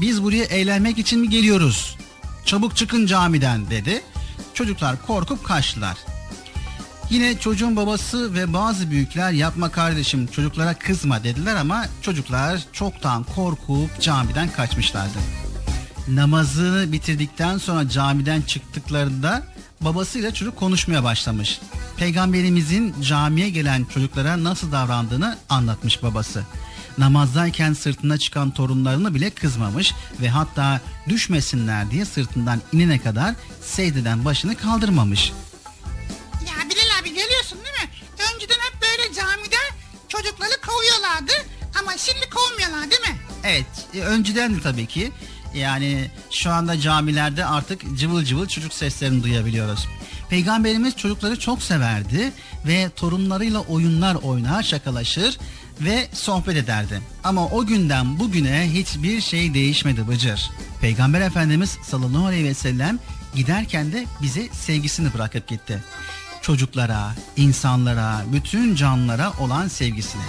Biz 0.00 0.22
buraya 0.22 0.44
eğlenmek 0.44 0.98
için 0.98 1.20
mi 1.20 1.28
geliyoruz? 1.28 1.96
Çabuk 2.44 2.76
çıkın 2.76 3.06
camiden 3.06 3.70
dedi. 3.70 4.02
Çocuklar 4.54 5.06
korkup 5.06 5.44
kaçtılar. 5.44 5.96
Yine 7.10 7.38
çocuğun 7.38 7.76
babası 7.76 8.34
ve 8.34 8.52
bazı 8.52 8.90
büyükler 8.90 9.32
yapma 9.32 9.70
kardeşim 9.70 10.26
çocuklara 10.26 10.74
kızma 10.74 11.24
dediler 11.24 11.56
ama 11.56 11.86
çocuklar 12.02 12.60
çoktan 12.72 13.24
korkup 13.24 14.00
camiden 14.00 14.48
kaçmışlardı. 14.52 15.18
Namazını 16.08 16.92
bitirdikten 16.92 17.58
sonra 17.58 17.88
camiden 17.88 18.42
çıktıklarında 18.42 19.42
babasıyla 19.80 20.34
çocuk 20.34 20.56
konuşmaya 20.56 21.04
başlamış. 21.04 21.60
Peygamberimizin 21.96 22.94
camiye 23.02 23.50
gelen 23.50 23.84
çocuklara 23.84 24.44
nasıl 24.44 24.72
davrandığını 24.72 25.36
anlatmış 25.48 26.02
babası. 26.02 26.42
Namazdayken 26.98 27.72
sırtına 27.72 28.18
çıkan 28.18 28.50
torunlarını 28.50 29.14
bile 29.14 29.30
kızmamış 29.30 29.94
ve 30.20 30.28
hatta 30.28 30.80
düşmesinler 31.08 31.90
diye 31.90 32.04
sırtından 32.04 32.60
inene 32.72 32.98
kadar 32.98 33.34
secdeden 33.62 34.24
başını 34.24 34.54
kaldırmamış. 34.54 35.32
Görüyorsun 37.50 37.58
değil 37.64 37.88
mi? 37.88 37.90
Önceden 38.34 38.60
hep 38.60 38.82
böyle 38.82 39.14
camide 39.14 39.56
çocukları 40.08 40.60
kovuyorlardı 40.66 41.32
ama 41.80 41.98
şimdi 41.98 42.30
kovmuyorlar 42.30 42.90
değil 42.90 43.00
mi? 43.00 43.16
Evet, 43.44 43.66
e, 43.94 44.00
önceden 44.00 44.54
de 44.56 44.60
tabii 44.60 44.86
ki. 44.86 45.12
Yani 45.54 46.10
şu 46.30 46.50
anda 46.50 46.80
camilerde 46.80 47.44
artık 47.44 47.98
cıvıl 47.98 48.24
cıvıl 48.24 48.48
çocuk 48.48 48.72
seslerini 48.72 49.22
duyabiliyoruz. 49.22 49.88
Peygamberimiz 50.28 50.96
çocukları 50.96 51.38
çok 51.38 51.62
severdi 51.62 52.32
ve 52.66 52.90
torunlarıyla 52.96 53.60
oyunlar 53.60 54.14
oynar, 54.14 54.62
şakalaşır 54.62 55.38
ve 55.80 56.08
sohbet 56.12 56.56
ederdi. 56.56 57.00
Ama 57.24 57.46
o 57.46 57.66
günden 57.66 58.18
bugüne 58.18 58.70
hiçbir 58.72 59.20
şey 59.20 59.54
değişmedi 59.54 60.08
Bıcır. 60.08 60.50
Peygamber 60.80 61.20
Efendimiz 61.20 61.78
sallallahu 61.82 62.26
aleyhi 62.26 62.44
ve 62.44 62.54
sellem 62.54 62.98
giderken 63.34 63.92
de 63.92 64.06
bize 64.22 64.48
sevgisini 64.48 65.14
bırakıp 65.14 65.48
gitti. 65.48 65.82
Çocuklara, 66.42 67.14
insanlara, 67.36 68.22
bütün 68.32 68.74
canlılara 68.74 69.32
olan 69.40 69.68
sevgisini. 69.68 70.22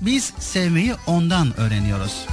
Biz 0.00 0.32
sevmeyi 0.38 0.94
ondan 1.06 1.60
öğreniyoruz. 1.60 2.26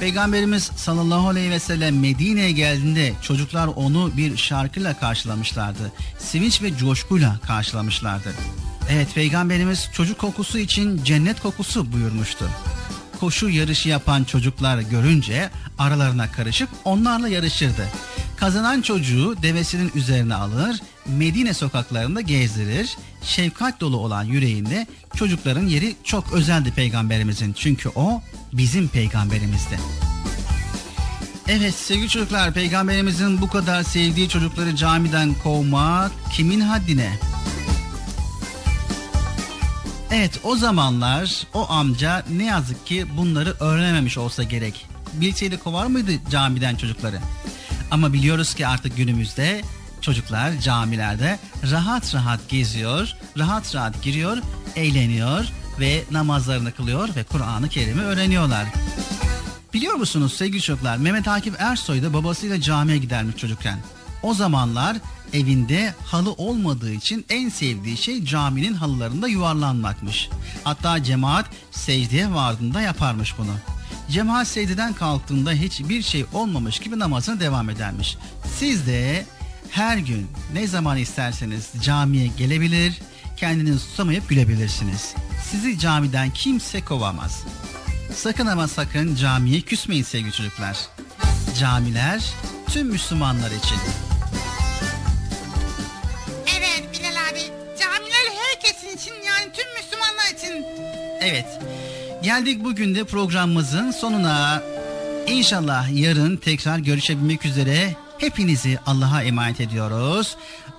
Peygamberimiz 0.00 0.70
sallallahu 0.76 1.28
aleyhi 1.28 1.50
ve 1.50 1.58
sellem 1.58 2.00
Medine'ye 2.00 2.50
geldiğinde 2.50 3.12
çocuklar 3.22 3.66
onu 3.66 4.16
bir 4.16 4.36
şarkıyla 4.36 4.98
karşılamışlardı. 4.98 5.92
Sevinç 6.18 6.62
ve 6.62 6.76
coşkuyla 6.76 7.38
karşılamışlardı. 7.46 8.34
Evet 8.90 9.14
peygamberimiz 9.14 9.88
çocuk 9.92 10.18
kokusu 10.18 10.58
için 10.58 11.04
cennet 11.04 11.40
kokusu 11.40 11.92
buyurmuştu. 11.92 12.50
Koşu 13.20 13.48
yarışı 13.48 13.88
yapan 13.88 14.24
çocuklar 14.24 14.78
görünce 14.78 15.50
aralarına 15.78 16.32
karışıp 16.32 16.68
onlarla 16.84 17.28
yarışırdı. 17.28 17.88
Kazanan 18.36 18.82
çocuğu 18.82 19.36
devesinin 19.42 19.92
üzerine 19.94 20.34
alır, 20.34 20.80
Medine 21.18 21.54
sokaklarında 21.54 22.20
gezdirir. 22.20 22.96
Şefkat 23.22 23.80
dolu 23.80 23.96
olan 23.96 24.24
yüreğinde 24.24 24.86
çocukların 25.16 25.66
yeri 25.66 25.96
çok 26.04 26.32
özeldi 26.32 26.72
peygamberimizin. 26.76 27.52
Çünkü 27.52 27.88
o 27.88 28.22
bizim 28.52 28.88
peygamberimizdi. 28.88 29.78
Evet 31.48 31.74
sevgili 31.74 32.08
çocuklar 32.08 32.54
peygamberimizin 32.54 33.40
bu 33.40 33.48
kadar 33.48 33.82
sevdiği 33.82 34.28
çocukları 34.28 34.76
camiden 34.76 35.34
kovmak 35.34 36.12
kimin 36.32 36.60
haddine? 36.60 37.12
Evet 40.12 40.40
o 40.44 40.56
zamanlar 40.56 41.46
o 41.54 41.70
amca 41.70 42.24
ne 42.30 42.44
yazık 42.44 42.86
ki 42.86 43.06
bunları 43.16 43.54
öğrenememiş 43.60 44.18
olsa 44.18 44.42
gerek. 44.42 44.86
Bilseydi 45.12 45.58
kovar 45.58 45.86
mıydı 45.86 46.12
camiden 46.30 46.76
çocukları? 46.76 47.18
Ama 47.90 48.12
biliyoruz 48.12 48.54
ki 48.54 48.66
artık 48.66 48.96
günümüzde 48.96 49.62
çocuklar 50.00 50.60
camilerde 50.60 51.38
rahat 51.70 52.14
rahat 52.14 52.48
geziyor, 52.48 53.14
rahat 53.38 53.74
rahat 53.74 54.02
giriyor, 54.02 54.36
eğleniyor 54.76 55.44
ve 55.80 56.04
namazlarını 56.10 56.72
kılıyor 56.72 57.08
ve 57.16 57.24
Kur'an-ı 57.24 57.68
Kerim'i 57.68 58.02
öğreniyorlar. 58.02 58.66
Biliyor 59.72 59.94
musunuz 59.94 60.32
sevgili 60.32 60.60
çocuklar 60.60 60.96
Mehmet 60.96 61.28
Akif 61.28 61.54
Ersoy 61.58 62.02
da 62.02 62.12
babasıyla 62.12 62.60
camiye 62.60 62.98
gidermiş 62.98 63.36
çocukken. 63.36 63.78
O 64.22 64.34
zamanlar 64.34 64.96
evinde 65.32 65.94
halı 66.04 66.32
olmadığı 66.32 66.92
için 66.92 67.24
en 67.28 67.48
sevdiği 67.48 67.96
şey 67.96 68.24
caminin 68.24 68.74
halılarında 68.74 69.28
yuvarlanmakmış. 69.28 70.28
Hatta 70.64 71.02
cemaat 71.02 71.46
secdeye 71.70 72.34
vardığında 72.34 72.80
yaparmış 72.80 73.38
bunu. 73.38 73.54
Cemaat 74.10 74.48
secdeden 74.48 74.92
kalktığında 74.92 75.52
hiçbir 75.52 76.02
şey 76.02 76.24
olmamış 76.32 76.78
gibi 76.78 76.98
namazına 76.98 77.40
devam 77.40 77.70
edermiş. 77.70 78.16
Siz 78.58 78.86
de 78.86 79.26
her 79.70 79.98
gün 79.98 80.26
ne 80.52 80.66
zaman 80.66 80.98
isterseniz 80.98 81.70
camiye 81.82 82.26
gelebilir, 82.26 83.00
kendinizi 83.36 83.90
tutamayıp 83.90 84.28
gülebilirsiniz. 84.28 85.14
Sizi 85.50 85.78
camiden 85.78 86.30
kimse 86.30 86.84
kovamaz. 86.84 87.44
Sakın 88.14 88.46
ama 88.46 88.68
sakın 88.68 89.14
camiye 89.14 89.60
küsmeyin 89.60 90.02
sevgili 90.02 90.32
çocuklar. 90.32 90.76
Camiler 91.58 92.24
tüm 92.68 92.86
Müslümanlar 92.86 93.50
için. 93.50 93.78
Evet 96.58 96.84
Bilal 96.92 97.28
abi 97.30 97.40
camiler 97.80 98.32
herkesin 98.42 98.96
için 98.96 99.12
yani 99.26 99.52
tüm 99.52 99.66
Müslümanlar 99.74 100.34
için. 100.38 100.64
Evet. 101.20 101.46
Geldik 102.22 102.64
bugün 102.64 102.94
de 102.94 103.04
programımızın 103.04 103.90
sonuna. 103.90 104.62
İnşallah 105.26 106.00
yarın 106.00 106.36
tekrar 106.36 106.78
görüşebilmek 106.78 107.44
üzere 107.44 107.96
hepinizi 108.22 108.78
Allah'a 108.86 109.22
emanet 109.22 109.60
ediyoruz. 109.60 110.36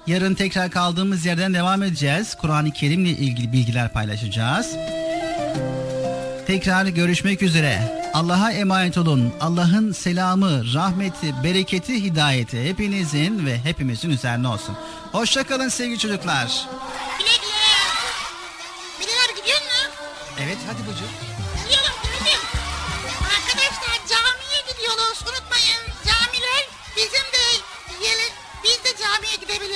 Yarın 0.07 0.34
tekrar 0.34 0.72
kaldığımız 0.72 1.26
yerden 1.26 1.53
devam 1.53 1.84
edeceğiz. 1.84 2.35
Kur'an-ı 2.35 2.72
Kerim'le 2.72 3.05
ilgili 3.05 3.51
bilgiler 3.51 3.93
paylaşacağız. 3.93 4.76
Tekrar 6.47 6.85
görüşmek 6.85 7.41
üzere. 7.41 8.01
Allah'a 8.13 8.51
emanet 8.51 8.97
olun. 8.97 9.34
Allah'ın 9.41 9.91
selamı, 9.91 10.73
rahmeti, 10.73 11.43
bereketi, 11.43 12.03
hidayeti 12.03 12.69
hepinizin 12.69 13.45
ve 13.45 13.57
hepimizin 13.63 14.09
üzerine 14.09 14.47
olsun. 14.47 14.77
Hoşçakalın 15.11 15.69
sevgili 15.69 15.99
çocuklar. 15.99 16.68
Güle 17.19 17.30
güle. 17.30 17.61
Bilal 18.99 19.41
gidiyor 19.41 19.61
mu? 19.61 19.93
Evet 20.39 20.57
hadi 20.68 20.81
Bıcır. 20.81 21.30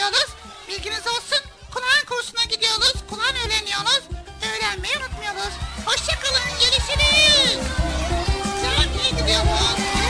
öğreniyoruz. 0.05 0.29
Bilginiz 0.67 1.07
olsun. 1.07 1.39
Kur'an 1.73 2.05
kursuna 2.07 2.43
gidiyoruz. 2.43 2.93
Kur'an 3.09 3.35
öğreniyoruz. 3.35 4.03
Öğrenmeyi 4.41 4.97
unutmuyoruz. 4.97 5.53
Hoşçakalın. 5.85 6.41
Görüşürüz. 6.59 7.59
Camiye 8.63 9.09
gidiyoruz. 9.09 10.04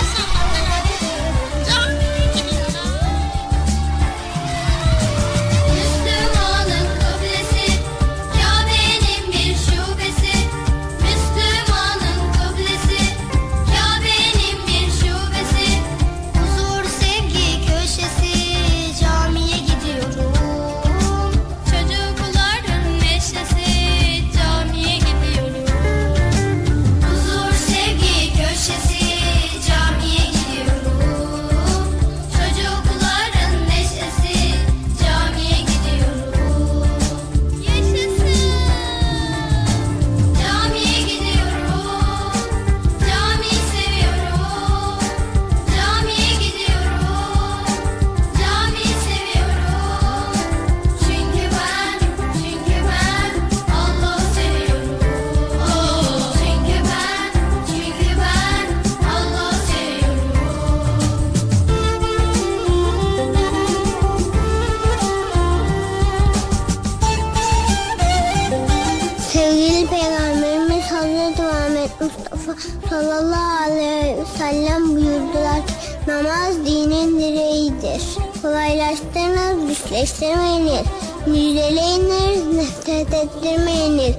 kolaylaştırınız, 78.45 79.67
güçleştirmeyiniz, 79.67 80.85
müjdeleyiniz, 81.27 82.55
nefret 82.55 83.13
ettirmeyiniz. 83.13 84.15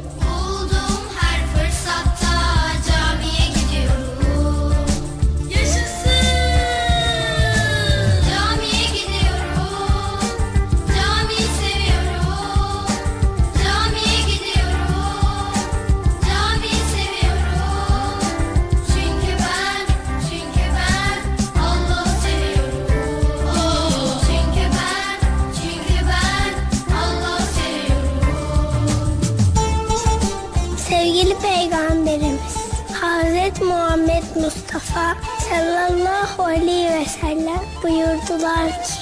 sallallahu 35.56 36.42
aleyhi 36.42 36.94
ve 36.94 37.04
sellem 37.04 37.60
buyurdular 37.82 38.68
ki 38.68 38.92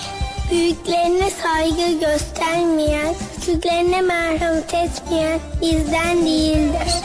Büyüklerine 0.50 1.30
saygı 1.30 2.00
göstermeyen, 2.00 3.14
küçüklerine 3.34 4.00
merhamet 4.00 4.74
etmeyen 4.74 5.40
bizden 5.60 6.26
değildir. 6.26 7.03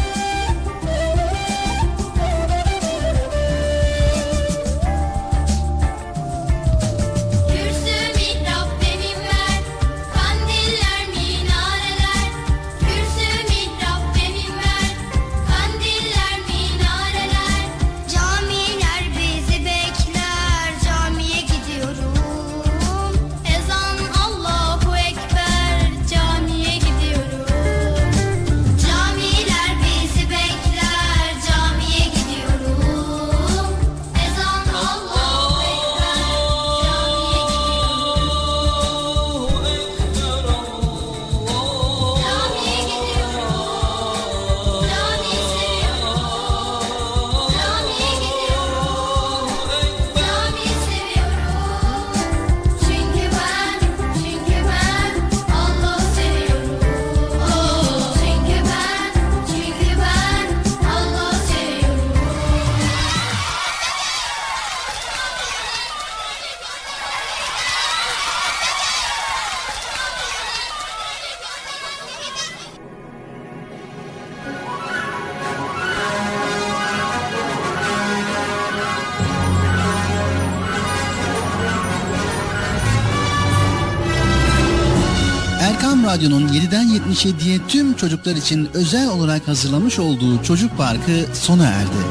Şediye 87.19 87.59
tüm 87.67 87.93
çocuklar 87.93 88.35
için 88.35 88.69
özel 88.73 89.09
olarak 89.09 89.47
hazırlamış 89.47 89.99
olduğu 89.99 90.43
Çocuk 90.43 90.77
Parkı 90.77 91.25
sona 91.33 91.65
erdi. 91.65 92.01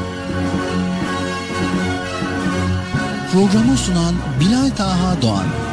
Programı 3.31 3.77
sunan 3.77 4.15
Bilal 4.39 4.69
Taha 4.69 5.21
Doğan. 5.21 5.68